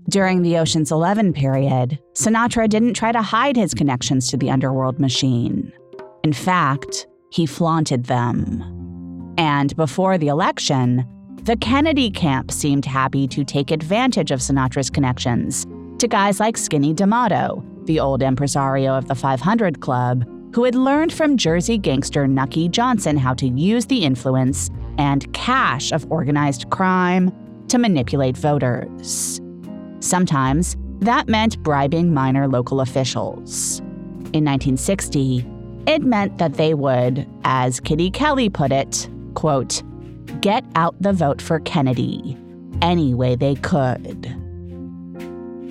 During 0.10 0.42
the 0.42 0.58
Ocean's 0.58 0.92
Eleven 0.92 1.34
period, 1.34 2.00
Sinatra 2.14 2.68
didn't 2.68 2.94
try 2.96 3.12
to 3.12 3.22
hide 3.22 3.56
his 3.56 3.74
connections 3.74 4.30
to 4.30 4.38
the 4.38 4.50
underworld 4.50 5.00
machine. 5.00 5.72
In 6.24 6.34
fact, 6.34 7.08
he 7.32 7.46
flaunted 7.46 8.06
them. 8.06 8.79
And 9.40 9.74
before 9.78 10.18
the 10.18 10.28
election, 10.28 11.06
the 11.44 11.56
Kennedy 11.56 12.12
camp 12.12 12.52
seemed 12.52 12.84
happy 12.84 13.26
to 13.30 13.46
take 13.46 13.72
advantage 13.72 14.32
of 14.32 14.42
Sinatra's 14.42 14.90
connections 14.90 15.66
to 16.00 16.10
guys 16.10 16.42
like 16.42 16.58
Skinny 16.58 16.94
D'Amato, 16.94 17.64
the 17.86 18.02
old 18.02 18.22
impresario 18.22 18.98
of 18.98 19.08
the 19.08 19.16
500 19.16 19.80
Club, 19.80 20.28
who 20.54 20.66
had 20.66 20.76
learned 20.76 21.14
from 21.14 21.38
Jersey 21.38 21.78
gangster 21.78 22.28
Nucky 22.28 22.68
Johnson 22.68 23.16
how 23.16 23.34
to 23.36 23.48
use 23.48 23.86
the 23.86 24.04
influence 24.04 24.70
and 24.98 25.32
cash 25.32 25.94
of 25.94 26.12
organized 26.12 26.70
crime 26.70 27.32
to 27.70 27.78
manipulate 27.78 28.36
voters. 28.36 29.40
Sometimes 30.02 30.76
that 31.00 31.30
meant 31.30 31.64
bribing 31.64 32.14
minor 32.14 32.50
local 32.50 32.82
officials. 32.82 33.80
In 34.34 34.44
1960, 34.44 35.46
it 35.88 36.02
meant 36.02 36.40
that 36.40 36.56
they 36.56 36.74
would, 36.74 37.26
as 37.46 37.80
Kitty 37.80 38.12
Kelley 38.12 38.50
put 38.50 38.74
it, 38.74 39.10
quote, 39.30 39.82
get 40.42 40.64
out 40.76 40.96
the 41.02 41.14
vote 41.14 41.42
for 41.42 41.60
Kennedy 41.62 42.38
any 42.82 43.14
way 43.14 43.36
they 43.36 43.56
could. 43.56 44.36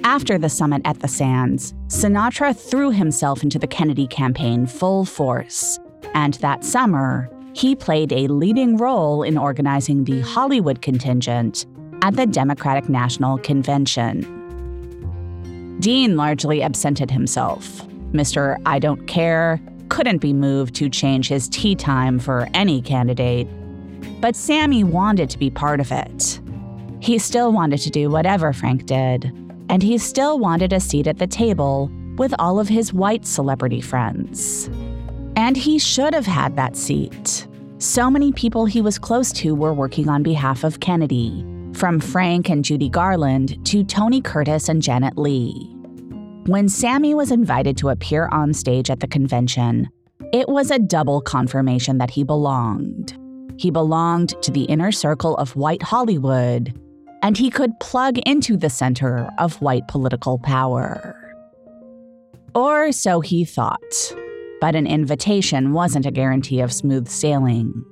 After 0.05 0.39
the 0.39 0.49
summit 0.49 0.83
at 0.85 1.01
the 1.01 1.09
Sands, 1.09 1.75
Sinatra 1.89 2.57
threw 2.57 2.91
himself 2.91 3.43
into 3.43 3.59
the 3.59 3.67
Kennedy 3.67 4.07
campaign 4.07 4.67
full 4.67 5.05
force, 5.05 5.79
and 6.15 6.35
that 6.35 6.65
summer, 6.65 7.31
he 7.53 7.75
played 7.75 8.13
a 8.13 8.29
leading 8.29 8.77
role 8.77 9.23
in 9.23 9.37
organizing 9.37 10.05
the 10.05 10.21
Hollywood 10.21 10.81
contingent 10.81 11.67
at 12.03 12.15
the 12.15 12.27
Democratic 12.27 12.89
National 12.89 13.39
Convention. 13.39 14.37
Dean 15.81 16.17
largely 16.17 16.63
absented 16.63 17.11
himself. 17.11 17.83
Mr. 18.13 18.57
I 18.65 18.79
Don't 18.79 19.07
Care 19.07 19.61
couldn't 19.89 20.19
be 20.19 20.33
moved 20.33 20.75
to 20.77 20.89
change 20.89 21.29
his 21.29 21.49
tea 21.49 21.75
time 21.75 22.19
for 22.19 22.49
any 22.55 22.81
candidate, 22.81 23.49
but 24.21 24.37
Sammy 24.37 24.85
wanted 24.85 25.31
to 25.31 25.39
be 25.39 25.51
part 25.51 25.81
of 25.81 25.93
it. 25.93 26.41
He 27.01 27.19
still 27.19 27.53
wanted 27.53 27.79
to 27.81 27.91
do 27.91 28.11
whatever 28.11 28.53
Frank 28.53 28.87
did, 28.87 29.25
and 29.69 29.83
he 29.83 29.99
still 29.99 30.39
wanted 30.39 30.73
a 30.73 30.81
seat 30.81 31.07
at 31.07 31.19
the 31.19 31.27
table 31.27 31.91
with 32.17 32.35
all 32.39 32.59
of 32.59 32.69
his 32.69 32.93
white 32.93 33.25
celebrity 33.25 33.81
friends. 33.81 34.69
And 35.37 35.57
he 35.57 35.79
should 35.79 36.15
have 36.15 36.27
had 36.27 36.57
that 36.57 36.77
seat. 36.77 37.47
So 37.79 38.11
many 38.11 38.33
people 38.33 38.67
he 38.67 38.81
was 38.81 38.99
close 38.99 39.33
to 39.35 39.55
were 39.55 39.73
working 39.73 40.09
on 40.09 40.25
behalf 40.25 40.65
of 40.65 40.81
Kennedy, 40.81 41.45
from 41.75 42.01
Frank 42.01 42.51
and 42.51 42.65
Judy 42.65 42.89
Garland 42.89 43.65
to 43.67 43.85
Tony 43.85 44.21
Curtis 44.21 44.69
and 44.69 44.83
Janet 44.83 45.17
Leigh. 45.17 45.78
When 46.49 46.71
Sammy 46.71 47.13
was 47.13 47.31
invited 47.31 47.77
to 47.77 47.91
appear 47.91 48.27
on 48.33 48.55
stage 48.55 48.89
at 48.89 49.01
the 49.01 49.07
convention, 49.07 49.91
it 50.33 50.49
was 50.49 50.71
a 50.71 50.79
double 50.79 51.21
confirmation 51.21 51.99
that 51.99 52.09
he 52.09 52.25
belonged. 52.25 53.15
He 53.59 53.71
belonged 53.71 54.35
to 54.41 54.51
the 54.51 54.63
inner 54.63 54.91
circle 54.91 55.37
of 55.37 55.57
white 55.57 55.83
Hollywood, 55.83 56.73
and 57.23 57.37
he 57.37 57.51
could 57.51 57.79
plug 57.81 58.17
into 58.25 58.57
the 58.57 58.71
center 58.71 59.29
of 59.39 59.61
white 59.61 59.89
political 59.89 60.39
power. 60.39 61.15
Or 62.55 62.93
so 62.93 63.21
he 63.21 63.45
thought. 63.45 64.15
But 64.59 64.75
an 64.75 64.87
invitation 64.87 65.75
wasn't 65.75 66.07
a 66.07 66.11
guarantee 66.11 66.61
of 66.61 66.73
smooth 66.73 67.09
sailing. 67.09 67.85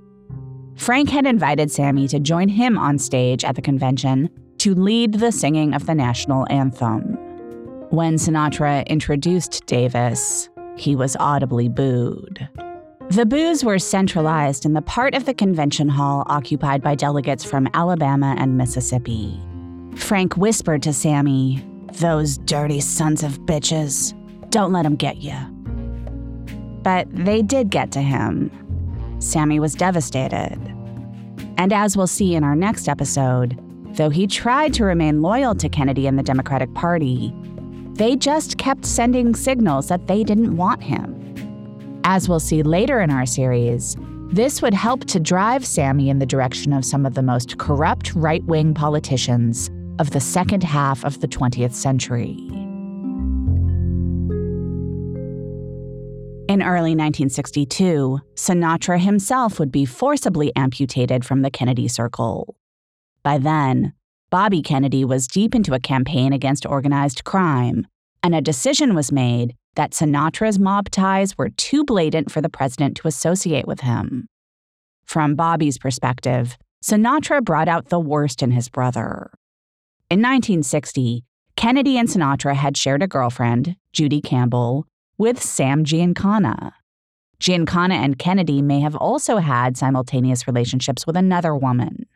Frank 0.77 1.11
had 1.11 1.27
invited 1.27 1.71
Sammy 1.71 2.09
to 2.09 2.19
join 2.19 2.49
him 2.49 2.79
on 2.79 2.97
stage 2.97 3.45
at 3.45 3.55
the 3.55 3.61
convention 3.61 4.31
to 4.61 4.75
lead 4.75 5.13
the 5.13 5.31
singing 5.31 5.75
of 5.75 5.85
the 5.85 5.95
national 5.95 6.47
anthem. 6.49 7.19
When 7.91 8.17
Sinatra 8.17 8.85
introduced 8.89 9.65
Davis, 9.67 10.49
he 10.77 10.97
was 10.97 11.17
audibly 11.21 11.69
booed. 11.69 12.49
The 13.11 13.25
boos 13.25 13.63
were 13.63 13.79
centralized 13.79 14.67
in 14.67 14.73
the 14.73 14.83
part 14.83 15.15
of 15.15 15.25
the 15.25 15.33
convention 15.33 15.89
hall 15.89 16.25
occupied 16.27 16.83
by 16.83 16.97
delegates 16.97 17.45
from 17.45 17.69
Alabama 17.75 18.35
and 18.39 18.59
Mississippi. 18.59 19.41
Frank 19.95 20.37
whispered 20.37 20.83
to 20.83 20.93
Sammy, 20.93 21.65
Those 21.93 22.39
dirty 22.39 22.81
sons 22.81 23.23
of 23.23 23.39
bitches, 23.43 24.13
don't 24.51 24.73
let 24.73 24.83
them 24.83 24.97
get 24.97 25.19
you. 25.19 25.37
But 26.83 27.07
they 27.13 27.41
did 27.41 27.71
get 27.71 27.93
to 27.93 28.03
him. 28.03 28.51
Sammy 29.21 29.61
was 29.61 29.75
devastated. 29.77 30.59
And 31.57 31.73
as 31.73 31.97
we'll 31.97 32.09
see 32.09 32.35
in 32.35 32.43
our 32.43 32.57
next 32.57 32.89
episode, 32.89 33.61
though 33.95 34.11
he 34.11 34.27
tried 34.27 34.75
to 34.75 34.85
remain 34.85 35.23
loyal 35.23 35.55
to 35.55 35.69
Kennedy 35.69 36.09
and 36.09 36.19
the 36.19 36.25
Democratic 36.25 36.75
Party, 36.75 37.33
they 37.97 38.17
just 38.17 38.59
kept 38.59 38.85
sending 38.85 39.35
signals 39.35 39.89
that 39.89 40.07
they 40.07 40.23
didn't 40.23 40.57
want 40.57 40.83
him. 40.83 41.13
As 42.05 42.29
we'll 42.29 42.41
see 42.41 42.63
later 42.63 43.01
in 43.01 43.11
our 43.11 43.27
series, 43.27 43.97
this 44.29 44.61
would 44.61 44.75
help 44.75 45.05
to 45.07 45.21
drive 45.21 45.67
Sammy 45.67 46.11
in 46.11 46.19
the 46.19 46.27
direction 46.27 46.73
of 46.73 46.85
some 46.85 47.07
of 47.07 47.15
the 47.15 47.23
most 47.23 47.59
corrupt 47.59 48.15
right 48.15 48.45
wing 48.45 48.75
politicians 48.75 49.71
of 49.99 50.11
the 50.11 50.21
second 50.21 50.63
half 50.63 51.05
of 51.05 51.21
the 51.21 51.29
20th 51.29 51.73
century. 51.73 52.37
In 56.49 56.63
early 56.63 56.95
1962, 56.95 58.21
Sinatra 58.35 59.01
himself 59.01 59.59
would 59.59 59.73
be 59.73 59.85
forcibly 59.85 60.55
amputated 60.55 61.25
from 61.25 61.43
the 61.43 61.51
Kennedy 61.51 61.89
Circle. 61.89 62.55
By 63.25 63.39
then, 63.39 63.95
Bobby 64.29 64.61
Kennedy 64.61 65.05
was 65.05 65.29
deep 65.29 65.55
into 65.55 65.73
a 65.73 65.81
campaign 65.81 66.33
against 66.33 66.67
organized 66.67 67.23
crime, 67.23 67.87
and 68.25 68.35
a 68.35 68.41
decision 68.41 68.95
was 68.95 69.13
made 69.13 69.55
that 69.77 69.93
Sinatra's 69.93 70.59
mob 70.59 70.91
ties 70.91 71.39
were 71.39 71.51
too 71.51 71.85
blatant 71.85 72.31
for 72.31 72.41
the 72.41 72.49
president 72.49 72.97
to 72.97 73.09
associate 73.09 73.69
with 73.69 73.81
him. 73.81 74.27
From 75.05 75.37
Bobby's 75.37 75.79
perspective, 75.79 76.59
Sinatra 76.85 77.45
brought 77.45 77.69
out 77.69 77.89
the 77.89 78.01
worst 78.01 78.43
in 78.43 78.51
his 78.51 78.69
brother. 78.69 79.31
In 80.11 80.21
1960, 80.21 81.25
Kennedy 81.57 81.97
and 81.97 82.09
Sinatra 82.09 82.55
had 82.55 82.77
shared 82.77 83.03
a 83.03 83.09
girlfriend, 83.09 83.77
Judy 83.93 84.21
Campbell, 84.21 84.87
with 85.19 85.41
Sam 85.41 85.85
Giancana. 85.85 86.73
Giancana 87.39 87.95
and 87.95 88.19
Kennedy 88.19 88.61
may 88.61 88.81
have 88.81 88.97
also 88.97 89.37
had 89.37 89.77
simultaneous 89.77 90.47
relationships 90.47 91.07
with 91.07 91.17
another 91.17 91.55
woman, 91.55 92.07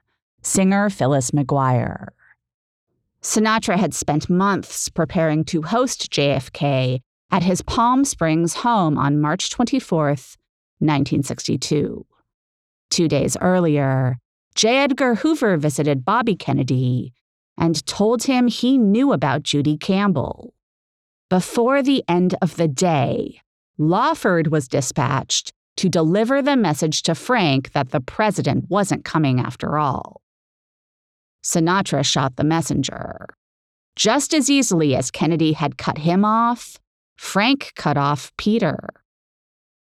singer 0.42 0.90
Phyllis 0.90 1.30
McGuire. 1.30 2.08
Sinatra 3.22 3.76
had 3.76 3.94
spent 3.94 4.30
months 4.30 4.88
preparing 4.88 5.44
to 5.44 5.62
host 5.62 6.10
JFK 6.10 7.00
at 7.30 7.42
his 7.42 7.62
Palm 7.62 8.04
Springs 8.04 8.54
home 8.54 8.96
on 8.96 9.20
March 9.20 9.50
24, 9.50 10.06
1962. 10.08 12.06
Two 12.90 13.08
days 13.08 13.36
earlier, 13.40 14.18
J. 14.54 14.78
Edgar 14.78 15.16
Hoover 15.16 15.56
visited 15.56 16.04
Bobby 16.04 16.34
Kennedy 16.34 17.12
and 17.56 17.84
told 17.86 18.24
him 18.24 18.48
he 18.48 18.78
knew 18.78 19.12
about 19.12 19.42
Judy 19.42 19.76
Campbell. 19.76 20.54
Before 21.28 21.82
the 21.82 22.02
end 22.08 22.34
of 22.42 22.56
the 22.56 22.66
day, 22.66 23.42
Lawford 23.78 24.48
was 24.48 24.66
dispatched 24.66 25.52
to 25.76 25.88
deliver 25.88 26.42
the 26.42 26.56
message 26.56 27.02
to 27.02 27.14
Frank 27.14 27.72
that 27.72 27.90
the 27.90 28.00
president 28.00 28.68
wasn't 28.68 29.04
coming 29.04 29.40
after 29.40 29.78
all. 29.78 30.19
Sinatra 31.44 32.04
shot 32.04 32.36
the 32.36 32.44
messenger. 32.44 33.26
Just 33.96 34.32
as 34.34 34.48
easily 34.48 34.94
as 34.94 35.10
Kennedy 35.10 35.52
had 35.52 35.78
cut 35.78 35.98
him 35.98 36.24
off, 36.24 36.78
Frank 37.16 37.72
cut 37.76 37.96
off 37.96 38.32
Peter. 38.36 38.88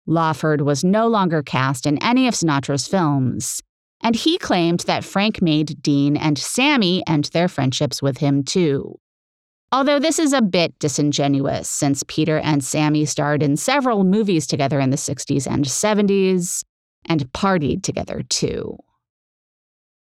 Lawford 0.07 0.63
was 0.63 0.83
no 0.85 1.07
longer 1.07 1.43
cast 1.43 1.87
in 1.87 2.03
any 2.03 2.27
of 2.27 2.35
Sinatra's 2.35 2.89
films, 2.89 3.63
and 4.03 4.17
he 4.17 4.37
claimed 4.37 4.81
that 4.81 5.05
Frank 5.05 5.41
made 5.41 5.81
Dean 5.81 6.17
and 6.17 6.37
Sammy 6.37 7.03
end 7.07 7.27
their 7.27 7.49
friendships 7.49 8.03
with 8.03 8.19
him 8.19 8.43
too. 8.43 8.99
Although 9.71 10.01
this 10.01 10.19
is 10.19 10.35
a 10.35 10.43
bit 10.43 10.79
disingenuous, 10.79 11.71
since 11.71 12.05
Peter 12.07 12.39
and 12.39 12.63
Sammy 12.63 13.07
starred 13.07 13.43
in 13.43 13.57
several 13.57 14.05
movies 14.05 14.47
together 14.47 14.81
in 14.81 14.91
the 14.91 14.97
60s 14.97 15.47
and 15.47 15.65
70s, 15.65 16.63
and 17.07 17.33
partied 17.33 17.83
together 17.83 18.23
too. 18.29 18.77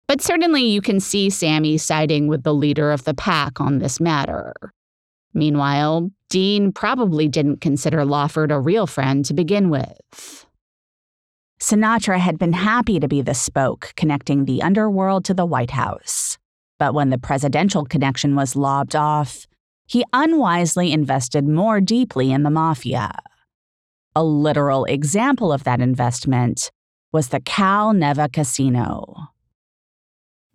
But 0.08 0.22
certainly 0.22 0.64
you 0.64 0.82
can 0.82 1.00
see 1.00 1.30
Sammy 1.30 1.78
siding 1.78 2.28
with 2.28 2.44
the 2.44 2.54
leader 2.54 2.92
of 2.92 3.04
the 3.04 3.14
pack 3.14 3.60
on 3.60 3.80
this 3.80 4.00
matter. 4.00 4.54
Meanwhile, 5.34 6.12
Dean 6.30 6.72
probably 6.72 7.28
didn't 7.28 7.62
consider 7.62 8.06
Lawford 8.06 8.52
a 8.52 8.60
real 8.60 8.88
friend 8.88 9.26
to 9.26 9.34
begin 9.34 9.70
with. 9.70 10.46
Sinatra 11.60 12.20
had 12.20 12.38
been 12.38 12.54
happy 12.54 13.00
to 13.00 13.08
be 13.08 13.22
the 13.22 13.34
spoke 13.34 13.94
connecting 13.96 14.46
the 14.46 14.62
underworld 14.62 15.26
to 15.26 15.34
the 15.34 15.46
White 15.46 15.72
House. 15.72 16.38
But 16.80 16.94
when 16.94 17.10
the 17.10 17.18
presidential 17.18 17.84
connection 17.86 18.36
was 18.36 18.56
lobbed 18.56 18.96
off, 18.96 19.48
he 19.88 20.06
unwisely 20.14 20.92
invested 20.92 21.48
more 21.48 21.82
deeply 21.82 22.32
in 22.32 22.44
the 22.44 22.50
mafia. 22.50 23.12
A 24.16 24.24
literal 24.24 24.86
example 24.86 25.52
of 25.52 25.64
that 25.64 25.82
investment 25.82 26.72
was 27.12 27.30
the 27.30 27.40
Cal 27.40 27.94
Neva 27.94 28.30
Casino. 28.30 29.30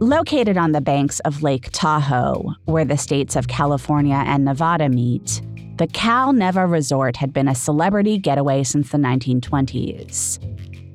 Located 0.00 0.58
on 0.58 0.72
the 0.72 0.82
banks 0.82 1.20
of 1.20 1.42
Lake 1.42 1.70
Tahoe, 1.72 2.52
where 2.66 2.84
the 2.84 2.98
states 2.98 3.34
of 3.34 3.48
California 3.48 4.22
and 4.26 4.44
Nevada 4.44 4.90
meet, 4.90 5.40
the 5.78 5.86
Cal 5.86 6.34
Neva 6.34 6.66
Resort 6.66 7.16
had 7.16 7.32
been 7.32 7.48
a 7.48 7.54
celebrity 7.54 8.18
getaway 8.18 8.62
since 8.62 8.90
the 8.90 8.98
1920s. 8.98 10.38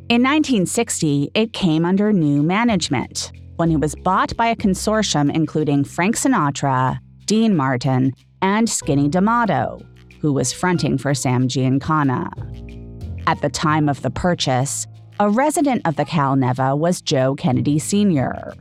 In 0.07 0.21
1960, 0.21 1.31
it 1.33 1.51
came 1.51 1.83
under 1.83 2.13
new 2.13 2.43
management 2.43 3.31
when 3.55 3.71
it 3.71 3.79
was 3.79 3.95
bought 3.95 4.37
by 4.37 4.47
a 4.47 4.55
consortium 4.55 5.33
including 5.33 5.83
Frank 5.83 6.15
Sinatra, 6.15 6.99
Dean 7.25 7.55
Martin, 7.55 8.13
and 8.43 8.69
Skinny 8.69 9.09
D'Amato, 9.09 9.81
who 10.19 10.31
was 10.31 10.53
fronting 10.53 10.99
for 10.99 11.15
Sam 11.15 11.47
Giancana. 11.47 12.29
At 13.25 13.41
the 13.41 13.49
time 13.49 13.89
of 13.89 14.03
the 14.03 14.11
purchase, 14.11 14.85
a 15.19 15.27
resident 15.27 15.87
of 15.87 15.95
the 15.95 16.05
Cal 16.05 16.35
Neva 16.35 16.75
was 16.75 17.01
Joe 17.01 17.33
Kennedy 17.33 17.79
Sr. 17.79 18.53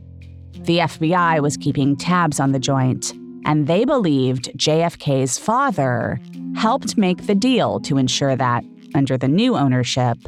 The 0.64 0.78
FBI 0.78 1.40
was 1.40 1.56
keeping 1.56 1.96
tabs 1.96 2.38
on 2.38 2.52
the 2.52 2.58
joint, 2.58 3.14
and 3.46 3.66
they 3.66 3.84
believed 3.84 4.52
JFK's 4.58 5.38
father 5.38 6.20
helped 6.54 6.98
make 6.98 7.26
the 7.26 7.34
deal 7.34 7.80
to 7.80 7.96
ensure 7.96 8.36
that, 8.36 8.64
under 8.94 9.16
the 9.16 9.26
new 9.26 9.56
ownership, 9.56 10.18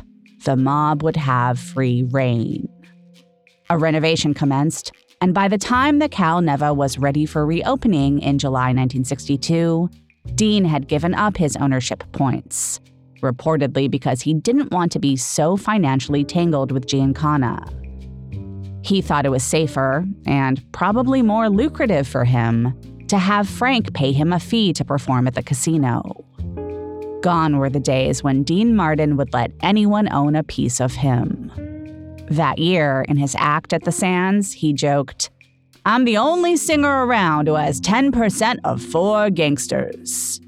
the 0.45 0.57
mob 0.57 1.03
would 1.03 1.17
have 1.17 1.59
free 1.59 2.05
rein. 2.11 2.67
A 3.69 3.77
renovation 3.77 4.33
commenced, 4.33 4.93
and 5.21 5.35
by 5.35 5.49
the 5.49 5.59
time 5.59 5.99
the 5.99 6.09
Cal 6.09 6.41
Neva 6.41 6.73
was 6.73 6.99
ready 6.99 7.27
for 7.27 7.45
reopening 7.45 8.19
in 8.21 8.39
July 8.39 8.73
1962, 8.73 9.91
Dean 10.35 10.65
had 10.65 10.89
given 10.89 11.15
up 11.15 11.37
his 11.37 11.57
ownership 11.57 12.05
points, 12.13 12.81
reportedly 13.21 13.91
because 13.91 14.23
he 14.23 14.33
didn't 14.33 14.73
want 14.73 14.93
to 14.93 14.99
be 14.99 15.15
so 15.17 15.57
financially 15.57 16.25
tangled 16.25 16.73
with 16.73 16.87
Giancana. 16.87 17.82
He 18.83 19.01
thought 19.01 19.27
it 19.27 19.31
was 19.31 19.45
safer, 19.45 20.05
and 20.27 20.63
probably 20.73 21.23
more 21.23 21.49
lucrative 21.49 22.07
for 22.07 22.25
him, 22.25 22.79
to 23.09 23.19
have 23.19 23.49
Frank 23.49 23.95
pay 23.95 24.13
him 24.13 24.33
a 24.33 24.41
fee 24.41 24.73
to 24.73 24.85
perform 24.85 25.27
at 25.27 25.35
the 25.35 25.43
casino. 25.43 26.25
Gone 27.21 27.59
were 27.59 27.71
the 27.71 27.79
days 27.79 28.25
when 28.25 28.43
Dean 28.43 28.75
Martin 28.75 29.17
would 29.17 29.33
let 29.33 29.53
anyone 29.61 30.13
own 30.13 30.35
a 30.35 30.43
piece 30.43 30.81
of 30.81 30.95
him. 30.95 31.53
That 32.31 32.59
year, 32.59 33.05
in 33.09 33.17
his 33.17 33.37
act 33.39 33.73
at 33.73 33.85
the 33.85 33.93
Sands, 33.93 34.53
he 34.53 34.73
joked, 34.73 35.31
I'm 35.85 36.05
the 36.05 36.17
only 36.17 36.57
singer 36.57 37.07
around 37.07 37.49
who 37.49 37.55
has 37.55 37.81
10% 37.81 38.59
of 38.65 38.83
four 38.83 39.31
gangsters. 39.31 40.41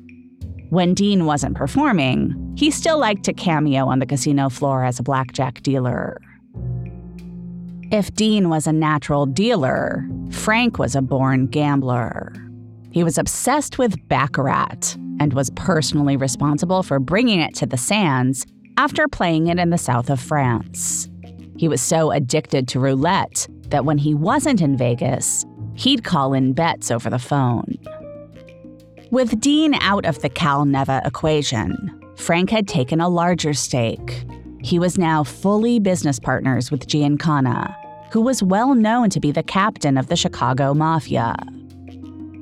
When 0.70 0.94
Dean 0.94 1.26
wasn't 1.26 1.56
performing, 1.56 2.54
he 2.56 2.70
still 2.70 2.98
liked 2.98 3.24
to 3.24 3.32
cameo 3.32 3.86
on 3.86 3.98
the 3.98 4.06
casino 4.06 4.48
floor 4.48 4.84
as 4.84 4.98
a 4.98 5.04
blackjack 5.04 5.62
dealer. 5.62 6.20
If 7.90 8.14
Dean 8.14 8.48
was 8.48 8.66
a 8.66 8.72
natural 8.72 9.26
dealer, 9.26 10.08
Frank 10.30 10.78
was 10.78 10.96
a 10.96 11.02
born 11.02 11.46
gambler. 11.46 12.32
He 12.90 13.04
was 13.04 13.18
obsessed 13.18 13.78
with 13.78 14.08
Baccarat 14.08 14.96
and 15.20 15.32
was 15.32 15.50
personally 15.50 16.16
responsible 16.16 16.82
for 16.82 16.98
bringing 16.98 17.40
it 17.40 17.54
to 17.56 17.66
the 17.66 17.76
Sands 17.76 18.46
after 18.76 19.06
playing 19.06 19.48
it 19.48 19.58
in 19.58 19.70
the 19.70 19.78
south 19.78 20.10
of 20.10 20.20
France. 20.20 21.08
He 21.56 21.68
was 21.68 21.80
so 21.80 22.10
addicted 22.10 22.66
to 22.68 22.80
roulette 22.80 23.46
that 23.68 23.84
when 23.84 23.98
he 23.98 24.14
wasn't 24.14 24.60
in 24.60 24.76
Vegas, 24.76 25.44
he'd 25.74 26.04
call 26.04 26.32
in 26.32 26.52
bets 26.52 26.90
over 26.90 27.10
the 27.10 27.18
phone. 27.18 27.76
With 29.10 29.40
Dean 29.40 29.74
out 29.74 30.06
of 30.06 30.20
the 30.22 30.28
Cal 30.28 30.64
Neva 30.64 31.02
equation, 31.04 32.00
Frank 32.16 32.50
had 32.50 32.66
taken 32.66 33.00
a 33.00 33.08
larger 33.08 33.54
stake. 33.54 34.24
He 34.64 34.78
was 34.78 34.96
now 34.96 35.24
fully 35.24 35.78
business 35.78 36.18
partners 36.18 36.70
with 36.70 36.86
Giancana, 36.86 37.76
who 38.10 38.22
was 38.22 38.42
well 38.42 38.74
known 38.74 39.10
to 39.10 39.20
be 39.20 39.30
the 39.30 39.42
captain 39.42 39.98
of 39.98 40.06
the 40.06 40.16
Chicago 40.16 40.72
Mafia. 40.72 41.36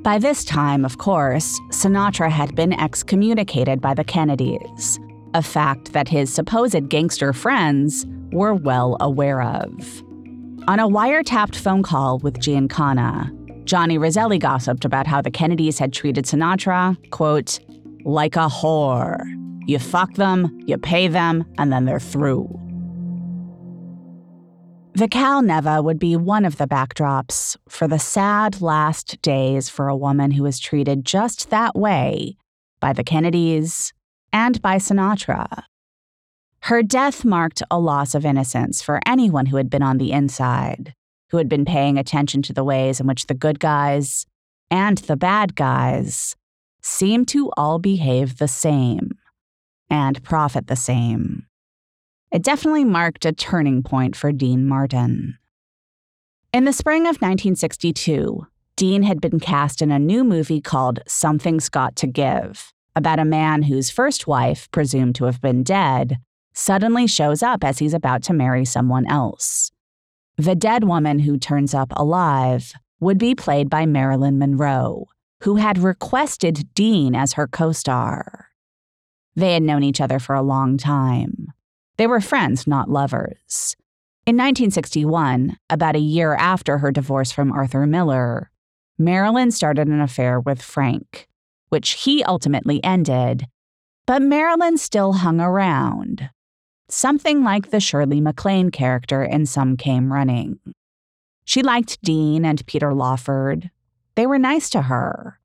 By 0.03 0.19
this 0.19 0.45
time, 0.45 0.85
of 0.85 0.99
course, 0.99 1.59
Sinatra 1.71 2.31
had 2.31 2.55
been 2.55 2.71
excommunicated 2.71 3.81
by 3.81 3.93
the 3.93 4.05
Kennedys, 4.05 5.01
a 5.33 5.41
fact 5.41 5.91
that 5.91 6.07
his 6.07 6.33
supposed 6.33 6.87
gangster 6.87 7.33
friends 7.33 8.05
were 8.31 8.53
well 8.53 8.95
aware 9.01 9.41
of. 9.41 9.69
On 10.69 10.79
a 10.79 10.87
wiretapped 10.87 11.57
phone 11.57 11.83
call 11.83 12.19
with 12.19 12.39
Giancana, 12.39 13.65
Johnny 13.65 13.97
Roselli 13.97 14.39
gossiped 14.39 14.85
about 14.85 15.07
how 15.07 15.21
the 15.21 15.29
Kennedys 15.29 15.77
had 15.77 15.91
treated 15.91 16.23
Sinatra, 16.23 16.95
quote, 17.09 17.59
like 18.05 18.37
a 18.37 18.47
whore. 18.47 19.25
You 19.65 19.79
fuck 19.79 20.13
them, 20.15 20.59
you 20.65 20.77
pay 20.77 21.07
them, 21.07 21.45
and 21.57 21.71
then 21.71 21.85
they're 21.85 21.99
through. 21.99 22.59
The 24.95 25.07
Cal 25.07 25.41
Neva 25.41 25.81
would 25.81 25.97
be 25.97 26.15
one 26.15 26.45
of 26.45 26.57
the 26.57 26.67
backdrops 26.67 27.57
for 27.67 27.87
the 27.87 27.97
sad 27.97 28.61
last 28.61 29.21
days 29.21 29.67
for 29.69 29.87
a 29.87 29.97
woman 29.97 30.31
who 30.31 30.43
was 30.43 30.59
treated 30.59 31.03
just 31.03 31.49
that 31.49 31.75
way 31.75 32.37
by 32.79 32.93
the 32.93 33.03
Kennedys 33.03 33.91
and 34.31 34.61
by 34.61 34.77
Sinatra. 34.77 35.63
Her 36.61 36.83
death 36.83 37.25
marked 37.25 37.63
a 37.71 37.79
loss 37.79 38.13
of 38.13 38.25
innocence 38.25 38.81
for 38.81 39.01
anyone 39.05 39.47
who 39.47 39.57
had 39.57 39.69
been 39.69 39.81
on 39.81 39.97
the 39.97 40.11
inside 40.11 40.93
who 41.33 41.37
had 41.37 41.49
been 41.49 41.65
paying 41.65 41.97
attention 41.97 42.43
to 42.43 42.53
the 42.53 42.63
ways 42.63 42.99
in 42.99 43.07
which 43.07 43.25
the 43.25 43.33
good 43.33 43.59
guys 43.59 44.27
and 44.69 44.99
the 44.99 45.15
bad 45.15 45.55
guys 45.55 46.35
seemed 46.83 47.27
to 47.27 47.51
all 47.57 47.79
behave 47.79 48.37
the 48.37 48.47
same 48.47 49.09
and 49.93 50.23
profit 50.23 50.65
the 50.65 50.75
same. 50.75 51.45
It 52.31 52.41
definitely 52.41 52.83
marked 52.83 53.25
a 53.25 53.31
turning 53.31 53.83
point 53.83 54.15
for 54.15 54.31
Dean 54.31 54.65
Martin. 54.65 55.37
In 56.51 56.65
the 56.65 56.73
spring 56.73 57.03
of 57.03 57.21
1962, 57.21 58.47
Dean 58.75 59.03
had 59.03 59.21
been 59.21 59.39
cast 59.39 59.83
in 59.83 59.91
a 59.91 59.99
new 59.99 60.23
movie 60.23 60.61
called 60.61 61.01
Something's 61.05 61.69
Got 61.69 61.95
to 61.97 62.07
Give, 62.07 62.73
about 62.95 63.19
a 63.19 63.25
man 63.25 63.61
whose 63.61 63.91
first 63.91 64.25
wife, 64.25 64.67
presumed 64.71 65.13
to 65.15 65.25
have 65.25 65.39
been 65.39 65.61
dead, 65.61 66.17
suddenly 66.55 67.05
shows 67.05 67.43
up 67.43 67.63
as 67.63 67.77
he's 67.77 67.93
about 67.93 68.23
to 68.23 68.33
marry 68.33 68.65
someone 68.65 69.05
else. 69.05 69.71
The 70.37 70.55
dead 70.55 70.85
woman 70.85 71.19
who 71.19 71.37
turns 71.37 71.75
up 71.75 71.93
alive 71.95 72.73
would 72.99 73.19
be 73.19 73.35
played 73.35 73.69
by 73.69 73.85
Marilyn 73.85 74.39
Monroe, 74.39 75.05
who 75.41 75.57
had 75.57 75.77
requested 75.77 76.73
Dean 76.73 77.13
as 77.13 77.33
her 77.33 77.47
co 77.47 77.71
star. 77.71 78.52
They 79.35 79.53
had 79.53 79.63
known 79.63 79.83
each 79.83 80.01
other 80.01 80.19
for 80.19 80.35
a 80.35 80.41
long 80.41 80.77
time. 80.77 81.47
They 81.97 82.07
were 82.07 82.21
friends, 82.21 82.67
not 82.67 82.89
lovers. 82.89 83.75
In 84.25 84.35
1961, 84.37 85.57
about 85.69 85.95
a 85.95 85.99
year 85.99 86.33
after 86.35 86.77
her 86.77 86.91
divorce 86.91 87.31
from 87.31 87.51
Arthur 87.51 87.85
Miller, 87.85 88.49
Marilyn 88.97 89.51
started 89.51 89.87
an 89.87 89.99
affair 89.99 90.39
with 90.39 90.61
Frank, 90.61 91.27
which 91.69 92.03
he 92.03 92.23
ultimately 92.23 92.83
ended, 92.83 93.47
but 94.05 94.21
Marilyn 94.21 94.77
still 94.77 95.13
hung 95.13 95.41
around, 95.41 96.29
something 96.89 97.43
like 97.43 97.69
the 97.69 97.79
Shirley 97.79 98.21
MacLaine 98.21 98.69
character 98.69 99.23
in 99.23 99.45
Some 99.45 99.77
Came 99.77 100.13
Running. 100.13 100.59
She 101.45 101.61
liked 101.61 102.01
Dean 102.01 102.45
and 102.45 102.65
Peter 102.65 102.93
Lawford. 102.93 103.71
They 104.15 104.25
were 104.25 104.39
nice 104.39 104.69
to 104.69 104.83
her. 104.83 105.39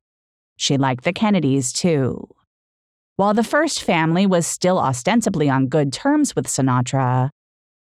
She 0.55 0.77
liked 0.77 1.03
the 1.03 1.13
Kennedys, 1.13 1.73
too. 1.73 2.29
While 3.19 3.33
the 3.33 3.43
first 3.43 3.83
family 3.83 4.25
was 4.25 4.47
still 4.47 4.79
ostensibly 4.79 5.49
on 5.49 5.67
good 5.67 5.91
terms 5.91 6.37
with 6.37 6.47
Sinatra, 6.47 7.31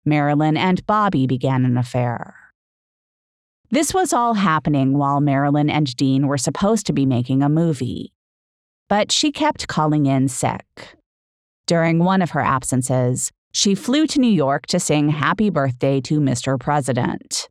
Marilyn 0.05 0.57
and 0.57 0.85
Bobby 0.85 1.29
began 1.29 1.65
an 1.65 1.77
affair. 1.77 2.35
This 3.71 3.95
was 3.95 4.13
all 4.13 4.35
happening 4.35 4.99
while 4.99 5.21
Marilyn 5.21 5.71
and 5.71 5.95
Dean 5.95 6.27
were 6.27 6.39
supposed 6.39 6.87
to 6.87 6.93
be 6.93 7.07
making 7.07 7.45
a 7.45 7.49
movie. 7.49 8.13
But 8.89 9.13
she 9.13 9.31
kept 9.31 9.69
calling 9.69 10.07
in 10.07 10.27
sick. 10.27 10.97
During 11.69 12.01
one 12.01 12.21
of 12.21 12.31
her 12.31 12.43
absences, 12.43 13.31
she 13.53 13.77
flew 13.77 14.09
to 14.09 14.19
New 14.19 14.27
York 14.33 14.67
to 14.67 14.81
sing 14.81 15.11
Happy 15.11 15.51
Birthday 15.51 16.01
to 16.01 16.19
Mr. 16.19 16.59
President. 16.59 17.49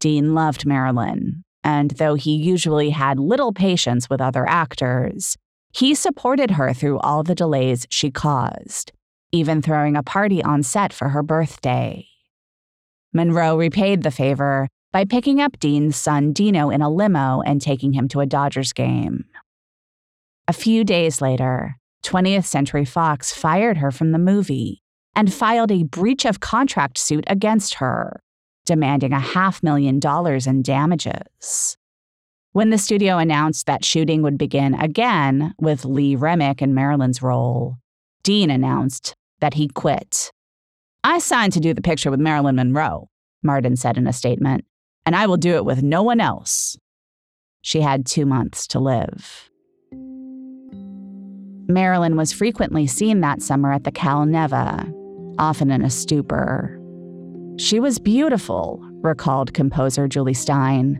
Dean 0.00 0.34
loved 0.34 0.64
Marilyn, 0.64 1.42
and 1.62 1.90
though 1.90 2.14
he 2.14 2.34
usually 2.34 2.88
had 2.88 3.18
little 3.18 3.52
patience 3.52 4.08
with 4.08 4.22
other 4.22 4.48
actors, 4.48 5.36
he 5.72 5.94
supported 5.94 6.52
her 6.52 6.72
through 6.72 6.98
all 7.00 7.22
the 7.22 7.34
delays 7.34 7.86
she 7.90 8.10
caused, 8.10 8.92
even 9.32 9.62
throwing 9.62 9.96
a 9.96 10.02
party 10.02 10.42
on 10.42 10.62
set 10.62 10.92
for 10.92 11.10
her 11.10 11.22
birthday. 11.22 12.06
Monroe 13.12 13.56
repaid 13.56 14.02
the 14.02 14.10
favor 14.10 14.68
by 14.92 15.04
picking 15.04 15.40
up 15.40 15.58
Dean's 15.58 15.96
son 15.96 16.32
Dino 16.32 16.70
in 16.70 16.82
a 16.82 16.90
limo 16.90 17.42
and 17.42 17.60
taking 17.60 17.92
him 17.92 18.08
to 18.08 18.20
a 18.20 18.26
Dodgers 18.26 18.72
game. 18.72 19.24
A 20.46 20.52
few 20.52 20.82
days 20.82 21.20
later, 21.20 21.76
20th 22.04 22.46
Century 22.46 22.84
Fox 22.84 23.32
fired 23.32 23.78
her 23.78 23.90
from 23.90 24.12
the 24.12 24.18
movie 24.18 24.82
and 25.14 25.32
filed 25.32 25.72
a 25.72 25.82
breach 25.82 26.24
of 26.24 26.40
contract 26.40 26.96
suit 26.96 27.24
against 27.26 27.74
her, 27.74 28.20
demanding 28.64 29.12
a 29.12 29.20
half 29.20 29.62
million 29.62 29.98
dollars 29.98 30.46
in 30.46 30.62
damages. 30.62 31.76
When 32.58 32.70
the 32.70 32.76
studio 32.76 33.18
announced 33.18 33.66
that 33.66 33.84
shooting 33.84 34.20
would 34.22 34.36
begin 34.36 34.74
again 34.74 35.54
with 35.60 35.84
Lee 35.84 36.16
Remick 36.16 36.60
in 36.60 36.74
Marilyn's 36.74 37.22
role, 37.22 37.76
Dean 38.24 38.50
announced 38.50 39.14
that 39.38 39.54
he 39.54 39.68
quit. 39.68 40.32
I 41.04 41.20
signed 41.20 41.52
to 41.52 41.60
do 41.60 41.72
the 41.72 41.80
picture 41.80 42.10
with 42.10 42.18
Marilyn 42.18 42.56
Monroe, 42.56 43.10
Martin 43.44 43.76
said 43.76 43.96
in 43.96 44.08
a 44.08 44.12
statement, 44.12 44.64
and 45.06 45.14
I 45.14 45.28
will 45.28 45.36
do 45.36 45.54
it 45.54 45.64
with 45.64 45.84
no 45.84 46.02
one 46.02 46.20
else. 46.20 46.76
She 47.62 47.80
had 47.80 48.04
two 48.04 48.26
months 48.26 48.66
to 48.66 48.80
live. 48.80 49.48
Marilyn 51.68 52.16
was 52.16 52.32
frequently 52.32 52.88
seen 52.88 53.20
that 53.20 53.40
summer 53.40 53.72
at 53.72 53.84
the 53.84 53.92
Cal 53.92 54.26
Neva, 54.26 54.92
often 55.38 55.70
in 55.70 55.84
a 55.84 55.90
stupor. 55.90 56.76
She 57.56 57.78
was 57.78 58.00
beautiful, 58.00 58.80
recalled 58.94 59.54
composer 59.54 60.08
Jule 60.08 60.34
Styne, 60.34 60.98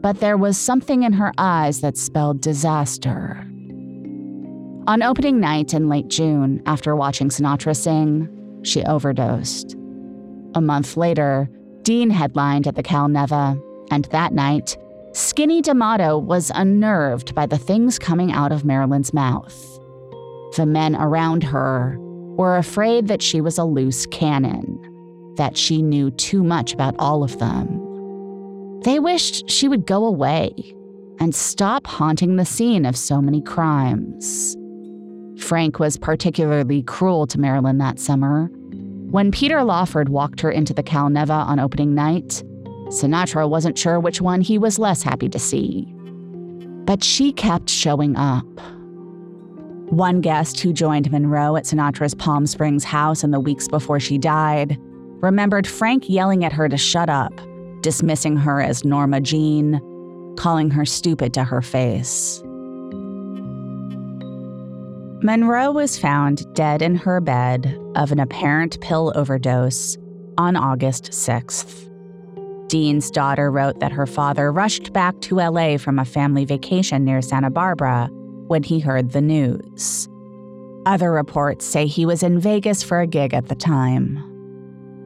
but 0.00 0.20
there 0.20 0.36
was 0.36 0.56
something 0.56 1.02
in 1.02 1.12
her 1.12 1.32
eyes 1.38 1.80
that 1.80 1.96
spelled 1.96 2.40
disaster. 2.40 3.44
On 4.86 5.02
opening 5.02 5.40
night 5.40 5.74
in 5.74 5.88
late 5.88 6.08
June, 6.08 6.62
after 6.66 6.96
watching 6.96 7.28
Sinatra 7.28 7.76
sing, 7.76 8.28
she 8.62 8.82
overdosed. 8.84 9.74
A 10.54 10.60
month 10.60 10.96
later, 10.96 11.48
Dean 11.82 12.10
headlined 12.10 12.66
at 12.66 12.74
the 12.74 12.82
Cal 12.82 13.08
Neva, 13.08 13.60
and 13.90 14.04
that 14.06 14.32
night, 14.32 14.76
Skinny 15.12 15.60
D'Amato 15.60 16.18
was 16.18 16.50
unnerved 16.54 17.34
by 17.34 17.46
the 17.46 17.58
things 17.58 17.98
coming 17.98 18.32
out 18.32 18.52
of 18.52 18.64
Marilyn's 18.64 19.12
mouth. 19.12 19.78
The 20.56 20.66
men 20.66 20.96
around 20.96 21.42
her 21.44 21.96
were 21.98 22.56
afraid 22.56 23.08
that 23.08 23.22
she 23.22 23.40
was 23.40 23.58
a 23.58 23.64
loose 23.64 24.06
cannon, 24.06 25.34
that 25.36 25.56
she 25.56 25.82
knew 25.82 26.10
too 26.12 26.42
much 26.42 26.72
about 26.72 26.94
all 26.98 27.22
of 27.22 27.38
them. 27.38 27.87
They 28.82 28.98
wished 28.98 29.50
she 29.50 29.68
would 29.68 29.86
go 29.86 30.04
away 30.04 30.52
and 31.20 31.34
stop 31.34 31.86
haunting 31.86 32.36
the 32.36 32.44
scene 32.44 32.86
of 32.86 32.96
so 32.96 33.20
many 33.20 33.42
crimes. 33.42 34.56
Frank 35.38 35.78
was 35.78 35.96
particularly 35.96 36.82
cruel 36.82 37.26
to 37.26 37.40
Marilyn 37.40 37.78
that 37.78 37.98
summer. 37.98 38.50
When 39.10 39.30
Peter 39.30 39.64
Lawford 39.64 40.10
walked 40.10 40.40
her 40.42 40.50
into 40.50 40.74
the 40.74 40.82
Cal 40.82 41.08
Neva 41.08 41.32
on 41.32 41.58
opening 41.58 41.94
night, 41.94 42.42
Sinatra 42.88 43.48
wasn't 43.48 43.78
sure 43.78 43.98
which 43.98 44.20
one 44.20 44.40
he 44.40 44.58
was 44.58 44.78
less 44.78 45.02
happy 45.02 45.28
to 45.28 45.38
see. 45.38 45.92
But 46.84 47.02
she 47.02 47.32
kept 47.32 47.68
showing 47.68 48.16
up. 48.16 48.46
One 49.90 50.20
guest 50.20 50.60
who 50.60 50.72
joined 50.72 51.10
Monroe 51.10 51.56
at 51.56 51.64
Sinatra's 51.64 52.14
Palm 52.14 52.46
Springs 52.46 52.84
house 52.84 53.24
in 53.24 53.30
the 53.30 53.40
weeks 53.40 53.68
before 53.68 53.98
she 53.98 54.18
died 54.18 54.78
remembered 55.20 55.66
Frank 55.66 56.08
yelling 56.08 56.44
at 56.44 56.52
her 56.52 56.68
to 56.68 56.76
shut 56.76 57.08
up, 57.08 57.32
dismissing 57.80 58.36
her 58.36 58.60
as 58.60 58.84
Norma 58.84 59.20
Jean, 59.20 59.80
calling 60.36 60.70
her 60.70 60.84
stupid 60.84 61.34
to 61.34 61.44
her 61.44 61.62
face. 61.62 62.42
Monroe 65.20 65.72
was 65.72 65.98
found 65.98 66.44
dead 66.54 66.80
in 66.80 66.94
her 66.94 67.20
bed 67.20 67.76
of 67.96 68.12
an 68.12 68.20
apparent 68.20 68.80
pill 68.80 69.12
overdose 69.16 69.96
on 70.38 70.54
August 70.54 71.10
6th. 71.10 71.88
Dean's 72.68 73.10
daughter 73.10 73.50
wrote 73.50 73.80
that 73.80 73.90
her 73.92 74.06
father 74.06 74.52
rushed 74.52 74.92
back 74.92 75.18
to 75.22 75.36
LA 75.36 75.76
from 75.76 75.98
a 75.98 76.04
family 76.04 76.44
vacation 76.44 77.04
near 77.04 77.20
Santa 77.20 77.50
Barbara 77.50 78.08
when 78.46 78.62
he 78.62 78.78
heard 78.78 79.10
the 79.10 79.20
news. 79.20 80.08
Other 80.86 81.10
reports 81.10 81.66
say 81.66 81.86
he 81.86 82.06
was 82.06 82.22
in 82.22 82.38
Vegas 82.38 82.82
for 82.82 83.00
a 83.00 83.06
gig 83.06 83.34
at 83.34 83.48
the 83.48 83.54
time. 83.54 84.27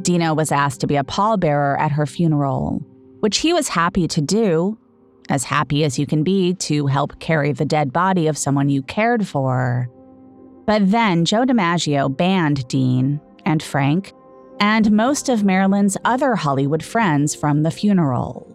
Dino 0.02 0.34
was 0.34 0.52
asked 0.52 0.80
to 0.80 0.86
be 0.86 0.96
a 0.96 1.04
pallbearer 1.04 1.78
at 1.78 1.92
her 1.92 2.06
funeral, 2.06 2.82
which 3.20 3.38
he 3.38 3.52
was 3.52 3.68
happy 3.68 4.08
to 4.08 4.20
do, 4.20 4.78
as 5.28 5.44
happy 5.44 5.84
as 5.84 5.98
you 5.98 6.06
can 6.06 6.22
be 6.22 6.54
to 6.54 6.86
help 6.86 7.18
carry 7.20 7.52
the 7.52 7.64
dead 7.64 7.92
body 7.92 8.26
of 8.26 8.36
someone 8.36 8.68
you 8.68 8.82
cared 8.82 9.26
for. 9.26 9.88
But 10.66 10.90
then 10.90 11.24
Joe 11.24 11.44
DiMaggio 11.44 12.16
banned 12.16 12.66
Dean 12.68 13.20
and 13.44 13.62
Frank 13.62 14.12
and 14.60 14.92
most 14.92 15.28
of 15.28 15.42
Marilyn's 15.42 15.96
other 16.04 16.36
Hollywood 16.36 16.84
friends 16.84 17.34
from 17.34 17.62
the 17.62 17.70
funeral. 17.70 18.48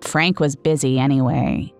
Frank 0.00 0.40
was 0.40 0.56
busy 0.56 0.98
anyway. 0.98 1.72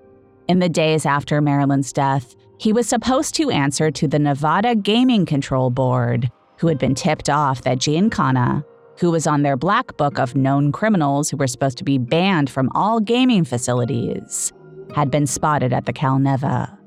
In 0.49 0.59
the 0.59 0.69
days 0.69 1.07
after 1.07 1.41
Marilyn's 1.41 1.93
death, 1.93 2.37
he 2.59 2.73
was 2.73 2.89
supposed 2.89 3.35
to 3.37 3.51
answer 3.51 3.91
to 3.91 4.09
the 4.09 4.19
Nevada 4.19 4.75
Gaming 4.75 5.27
Control 5.27 5.71
Board, 5.71 6.31
who 6.59 6.67
had 6.69 6.79
been 6.79 6.95
tipped 6.95 7.29
off 7.29 7.63
that 7.63 7.79
Giancana, 7.79 8.65
who 8.99 9.11
was 9.11 9.27
on 9.27 9.43
their 9.43 9.57
black 9.57 9.97
book 9.97 10.19
of 10.19 10.35
known 10.35 10.73
criminals 10.73 11.29
who 11.29 11.37
were 11.37 11.47
supposed 11.47 11.79
to 11.79 11.85
be 11.85 11.99
banned 11.99 12.49
from 12.49 12.71
all 12.75 13.01
gaming 13.01 13.45
facilities, 13.45 14.53
had 14.95 15.11
been 15.11 15.27
spotted 15.27 15.73
at 15.73 15.87
the 15.87 15.93
Cal 15.93 16.19
Neva. 16.19 16.79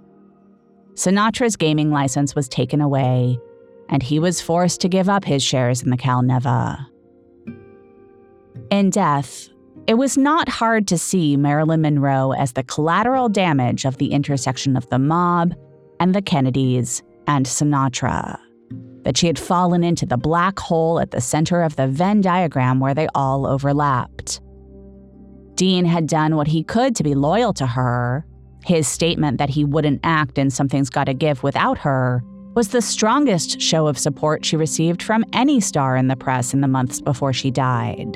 Sinatra's 0.94 1.56
gaming 1.56 1.92
license 1.92 2.36
was 2.36 2.50
taken 2.50 2.82
away, 2.82 3.38
and 3.90 4.04
he 4.04 4.20
was 4.20 4.42
forced 4.42 4.82
to 4.82 4.90
give 4.90 5.08
up 5.08 5.24
his 5.24 5.44
shares 5.44 5.82
in 5.82 5.90
the 5.90 5.98
Cal 5.98 6.22
Neva. 6.22 6.88
In 8.72 8.90
death, 8.90 9.50
it 9.88 9.96
was 9.96 10.18
not 10.18 10.50
hard 10.50 10.88
to 10.88 10.98
see 10.98 11.38
Marilyn 11.38 11.82
Monroe 11.82 12.32
as 12.32 12.54
the 12.54 12.64
collateral 12.64 13.30
damage 13.30 13.86
of 13.86 13.98
the 13.98 14.12
intersection 14.12 14.76
of 14.76 14.88
the 14.90 15.00
mob 15.00 15.56
and 16.00 16.14
the 16.14 16.22
Kennedys 16.22 17.02
and 17.28 17.46
Sinatra. 17.46 18.40
That 19.04 19.18
she 19.18 19.28
had 19.28 19.40
fallen 19.40 19.84
into 19.84 20.06
the 20.06 20.18
black 20.18 20.60
hole 20.60 21.00
at 21.00 21.12
the 21.12 21.22
center 21.22 21.62
of 21.62 21.76
the 21.76 21.88
Venn 21.88 22.22
diagram 22.22 22.80
where 22.80 22.94
they 22.94 23.08
all 23.16 23.48
overlapped. 23.48 24.42
Dean 25.56 25.86
had 25.86 26.08
done 26.08 26.36
what 26.36 26.48
he 26.48 26.64
could 26.64 26.96
to 26.96 27.04
be 27.04 27.16
loyal 27.16 27.54
to 27.54 27.68
her. 27.68 28.26
His 28.64 28.88
statement 28.88 29.38
that 29.38 29.50
he 29.50 29.64
wouldn't 29.64 30.02
act 30.04 30.38
in 30.38 30.50
Something's 30.50 30.90
Gotta 30.90 31.14
Give 31.14 31.42
without 31.44 31.78
her 31.80 32.24
was 32.56 32.70
the 32.70 32.82
strongest 32.82 33.62
show 33.62 33.88
of 33.88 33.98
support 33.98 34.44
she 34.44 34.58
received 34.58 35.02
from 35.04 35.24
any 35.34 35.60
star 35.60 35.96
in 35.96 36.08
the 36.08 36.16
press 36.16 36.54
in 36.54 36.62
the 36.62 36.68
months 36.68 37.00
before 37.00 37.32
she 37.32 37.52
died. 37.52 38.14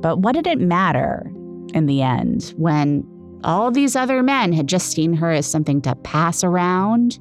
But 0.00 0.20
what 0.20 0.34
did 0.34 0.46
it 0.46 0.58
matter 0.58 1.30
in 1.74 1.86
the 1.86 2.02
end 2.02 2.54
when 2.56 3.06
all 3.44 3.70
these 3.70 3.94
other 3.94 4.22
men 4.22 4.52
had 4.52 4.66
just 4.66 4.90
seen 4.90 5.12
her 5.14 5.30
as 5.30 5.46
something 5.46 5.80
to 5.82 5.94
pass 5.96 6.42
around 6.42 7.18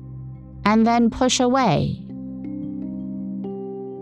and 0.65 0.85
then 0.85 1.09
push 1.09 1.39
away? 1.39 2.06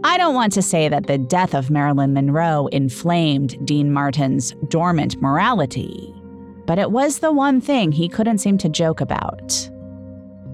I 0.05 0.19
don't 0.19 0.35
want 0.35 0.53
to 0.53 0.61
say 0.61 0.87
that 0.87 1.07
the 1.07 1.17
death 1.17 1.55
of 1.55 1.71
Marilyn 1.71 2.13
Monroe 2.13 2.67
inflamed 2.67 3.57
Dean 3.65 3.91
Martin's 3.91 4.51
dormant 4.67 5.19
morality, 5.19 6.13
but 6.67 6.77
it 6.77 6.91
was 6.91 7.19
the 7.19 7.31
one 7.31 7.59
thing 7.59 7.91
he 7.91 8.07
couldn't 8.07 8.37
seem 8.37 8.59
to 8.59 8.69
joke 8.69 9.01
about. 9.01 9.67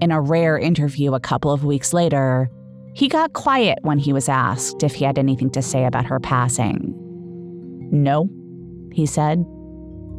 In 0.00 0.10
a 0.10 0.22
rare 0.22 0.58
interview 0.58 1.12
a 1.12 1.20
couple 1.20 1.50
of 1.50 1.66
weeks 1.66 1.92
later, 1.92 2.48
he 2.94 3.08
got 3.08 3.34
quiet 3.34 3.78
when 3.82 3.98
he 3.98 4.14
was 4.14 4.26
asked 4.26 4.82
if 4.82 4.94
he 4.94 5.04
had 5.04 5.18
anything 5.18 5.50
to 5.50 5.60
say 5.60 5.84
about 5.84 6.06
her 6.06 6.18
passing. 6.18 6.94
No, 7.92 8.30
he 8.90 9.04
said. 9.04 9.44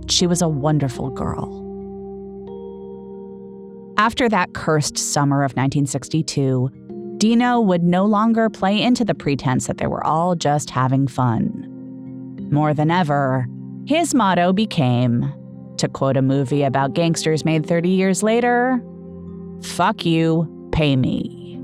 She 0.10 0.28
was 0.28 0.44
a 0.44 0.48
wonderful 0.48 1.10
girl. 1.10 1.64
After 3.98 4.30
that 4.30 4.54
cursed 4.54 5.00
summer 5.00 5.44
of 5.44 5.54
1962, 5.54 6.70
Dino 7.24 7.62
would 7.62 7.84
no 7.84 8.04
longer 8.04 8.50
play 8.50 8.82
into 8.82 9.06
the 9.06 9.16
pretense 9.16 9.68
that 9.68 9.78
they 9.78 9.88
were 9.88 10.06
all 10.06 10.36
just 10.36 10.70
having 10.70 11.08
fun. 11.08 11.66
More 12.52 12.74
than 12.74 12.92
ever, 12.92 13.48
his 13.86 14.14
motto 14.14 14.52
became 14.52 15.34
to 15.78 15.88
quote 15.88 16.18
a 16.18 16.22
movie 16.22 16.64
about 16.64 16.96
gangsters 16.96 17.46
made 17.46 17.66
30 17.66 17.88
years 17.88 18.24
later 18.24 18.84
Fuck 19.62 20.06
you, 20.06 20.70
pay 20.74 20.98
me. 20.98 21.58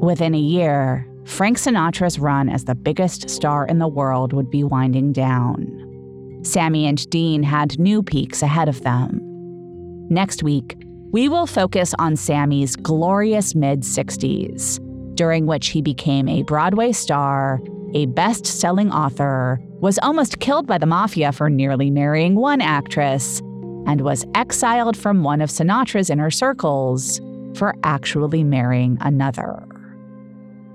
Within 0.00 0.34
a 0.34 0.38
year, 0.38 1.06
Frank 1.26 1.58
Sinatra's 1.58 2.18
run 2.18 2.48
as 2.48 2.64
the 2.64 2.74
biggest 2.74 3.28
star 3.28 3.66
in 3.66 3.78
the 3.78 3.86
world 3.86 4.32
would 4.32 4.50
be 4.50 4.64
winding 4.64 5.12
down. 5.12 6.40
Sammy 6.44 6.86
and 6.86 7.10
Dean 7.10 7.42
had 7.42 7.78
new 7.78 8.02
peaks 8.02 8.40
ahead 8.40 8.70
of 8.70 8.80
them. 8.84 9.20
Next 10.08 10.42
week, 10.42 10.78
we 11.14 11.28
will 11.28 11.46
focus 11.46 11.94
on 12.00 12.16
Sammy's 12.16 12.74
glorious 12.74 13.54
mid 13.54 13.82
60s, 13.82 14.80
during 15.14 15.46
which 15.46 15.68
he 15.68 15.80
became 15.80 16.28
a 16.28 16.42
Broadway 16.42 16.90
star, 16.90 17.60
a 17.94 18.06
best 18.06 18.44
selling 18.44 18.90
author, 18.90 19.60
was 19.78 19.96
almost 20.02 20.40
killed 20.40 20.66
by 20.66 20.76
the 20.76 20.86
mafia 20.86 21.30
for 21.30 21.48
nearly 21.48 21.88
marrying 21.88 22.34
one 22.34 22.60
actress, 22.60 23.38
and 23.86 24.00
was 24.00 24.26
exiled 24.34 24.96
from 24.96 25.22
one 25.22 25.40
of 25.40 25.50
Sinatra's 25.50 26.10
inner 26.10 26.32
circles 26.32 27.20
for 27.54 27.76
actually 27.84 28.42
marrying 28.42 28.98
another. 29.00 29.64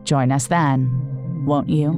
Join 0.06 0.32
us 0.32 0.48
then, 0.48 1.44
won't 1.46 1.68
you? 1.68 1.92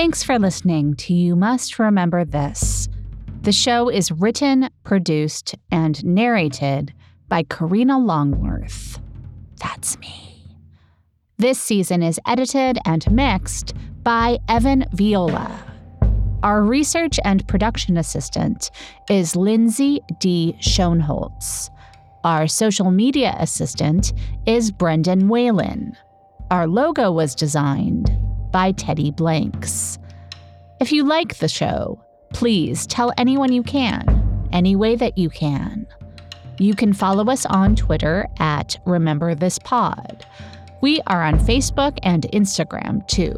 Thanks 0.00 0.22
for 0.22 0.38
listening 0.38 0.94
to 0.94 1.12
You 1.12 1.36
Must 1.36 1.78
Remember 1.78 2.24
This. 2.24 2.88
The 3.42 3.52
show 3.52 3.90
is 3.90 4.10
written, 4.10 4.70
produced, 4.82 5.54
and 5.70 6.02
narrated 6.02 6.94
by 7.28 7.42
Karina 7.42 7.98
Longworth. 7.98 8.98
That's 9.62 9.98
me. 9.98 10.56
This 11.36 11.60
season 11.60 12.02
is 12.02 12.18
edited 12.26 12.78
and 12.86 13.12
mixed 13.12 13.74
by 14.02 14.38
Evan 14.48 14.86
Viola. 14.94 15.62
Our 16.42 16.62
research 16.62 17.20
and 17.22 17.46
production 17.46 17.98
assistant 17.98 18.70
is 19.10 19.36
Lindsay 19.36 20.00
D. 20.18 20.56
Schoenholtz. 20.60 21.68
Our 22.24 22.46
social 22.46 22.90
media 22.90 23.36
assistant 23.38 24.14
is 24.46 24.70
Brendan 24.70 25.28
Whalen. 25.28 25.94
Our 26.50 26.66
logo 26.66 27.12
was 27.12 27.34
designed 27.34 28.10
by 28.50 28.72
Teddy 28.72 29.10
Blanks. 29.10 29.98
If 30.80 30.92
you 30.92 31.04
like 31.04 31.38
the 31.38 31.48
show, 31.48 32.02
please 32.32 32.86
tell 32.86 33.12
anyone 33.18 33.52
you 33.52 33.62
can, 33.62 34.48
any 34.52 34.76
way 34.76 34.96
that 34.96 35.18
you 35.18 35.30
can. 35.30 35.86
You 36.58 36.74
can 36.74 36.92
follow 36.92 37.30
us 37.30 37.46
on 37.46 37.76
Twitter 37.76 38.26
at 38.38 38.76
Remember 38.86 39.34
This 39.34 39.58
Pod. 39.58 40.26
We 40.80 41.00
are 41.06 41.22
on 41.22 41.38
Facebook 41.38 41.98
and 42.02 42.24
Instagram 42.32 43.06
too. 43.08 43.36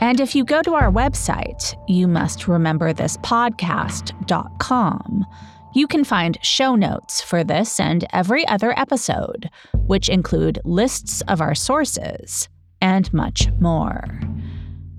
And 0.00 0.20
if 0.20 0.34
you 0.34 0.44
go 0.44 0.62
to 0.62 0.74
our 0.74 0.90
website, 0.90 1.74
you 1.88 2.08
must 2.08 2.48
remember 2.48 2.92
this 2.92 3.16
podcast.com. 3.18 5.26
You 5.74 5.86
can 5.86 6.04
find 6.04 6.38
show 6.42 6.74
notes 6.74 7.22
for 7.22 7.44
this 7.44 7.80
and 7.80 8.04
every 8.12 8.46
other 8.48 8.78
episode, 8.78 9.48
which 9.86 10.08
include 10.08 10.60
lists 10.64 11.22
of 11.22 11.40
our 11.40 11.54
sources 11.54 12.48
and 12.82 13.10
much 13.14 13.48
more. 13.58 14.04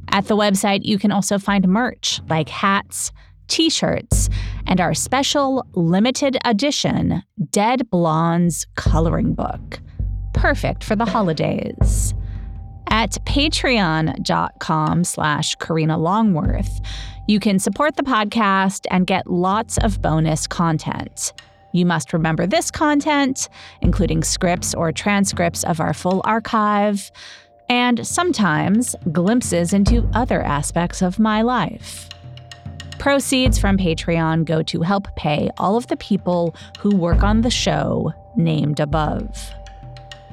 At 0.09 0.25
the 0.25 0.35
website, 0.35 0.79
you 0.83 0.97
can 0.97 1.11
also 1.11 1.37
find 1.37 1.67
merch 1.67 2.19
like 2.29 2.49
hats, 2.49 3.11
t 3.47 3.69
shirts, 3.69 4.29
and 4.65 4.81
our 4.81 4.95
special 4.95 5.67
limited 5.73 6.37
edition 6.45 7.21
Dead 7.51 7.89
Blondes 7.91 8.65
coloring 8.75 9.33
book 9.33 9.79
perfect 10.43 10.83
for 10.83 10.95
the 10.95 11.05
holidays. 11.05 12.13
At 12.89 13.11
patreon.com 13.25 15.03
slash 15.05 15.55
Karina 15.55 15.97
Longworth, 15.97 16.81
you 17.27 17.39
can 17.39 17.59
support 17.59 17.95
the 17.95 18.03
podcast 18.03 18.85
and 18.91 19.07
get 19.07 19.25
lots 19.25 19.77
of 19.77 20.01
bonus 20.01 20.45
content. 20.47 21.31
You 21.73 21.85
must 21.85 22.11
remember 22.11 22.45
this 22.45 22.69
content, 22.69 23.47
including 23.81 24.21
scripts 24.21 24.75
or 24.75 24.91
transcripts 24.91 25.63
of 25.63 25.79
our 25.79 25.93
full 25.93 26.21
archive, 26.25 27.09
and 27.69 28.05
sometimes 28.05 28.95
glimpses 29.11 29.73
into 29.73 30.09
other 30.13 30.41
aspects 30.41 31.01
of 31.01 31.19
my 31.19 31.41
life. 31.41 32.09
Proceeds 32.99 33.57
from 33.59 33.77
Patreon 33.77 34.45
go 34.45 34.63
to 34.63 34.81
help 34.81 35.13
pay 35.15 35.49
all 35.57 35.75
of 35.75 35.87
the 35.87 35.97
people 35.97 36.55
who 36.79 36.95
work 36.95 37.23
on 37.23 37.41
the 37.41 37.49
show 37.49 38.13
named 38.37 38.79
above. 38.79 39.53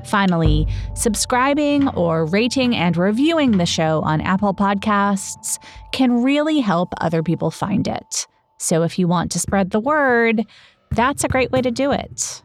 Finally, 0.05 0.66
subscribing 0.95 1.89
or 1.89 2.24
rating 2.26 2.74
and 2.74 2.97
reviewing 2.97 3.59
the 3.59 3.66
show 3.66 4.01
on 4.03 4.20
Apple 4.20 4.55
Podcasts 4.55 5.59
can 5.93 6.22
really 6.22 6.61
help 6.61 6.93
other 7.01 7.22
people 7.22 7.51
find 7.51 7.87
it. 7.87 8.26
So 8.59 8.83
if 8.83 8.99
you 8.99 9.09
want 9.09 9.31
to 9.33 9.39
spread 9.39 9.70
the 9.70 9.81
word, 9.81 10.47
that's 10.91 11.24
a 11.24 11.28
great 11.28 11.51
way 11.51 11.62
to 11.62 11.70
do 11.70 11.93
it. 11.93 12.43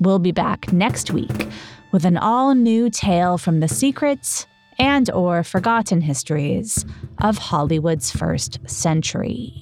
We'll 0.00 0.18
be 0.18 0.32
back 0.32 0.72
next 0.72 1.10
week 1.10 1.48
with 1.92 2.04
an 2.04 2.16
all-new 2.16 2.90
tale 2.90 3.38
from 3.38 3.60
the 3.60 3.68
secrets 3.68 4.46
and 4.78 5.10
or 5.10 5.42
forgotten 5.42 6.00
histories 6.00 6.84
of 7.22 7.38
Hollywood's 7.38 8.10
first 8.10 8.58
century. 8.68 9.52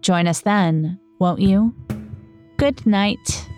Join 0.00 0.26
us 0.26 0.42
then, 0.42 0.98
won't 1.18 1.40
you? 1.40 1.74
Good 2.58 2.86
night 2.86 3.48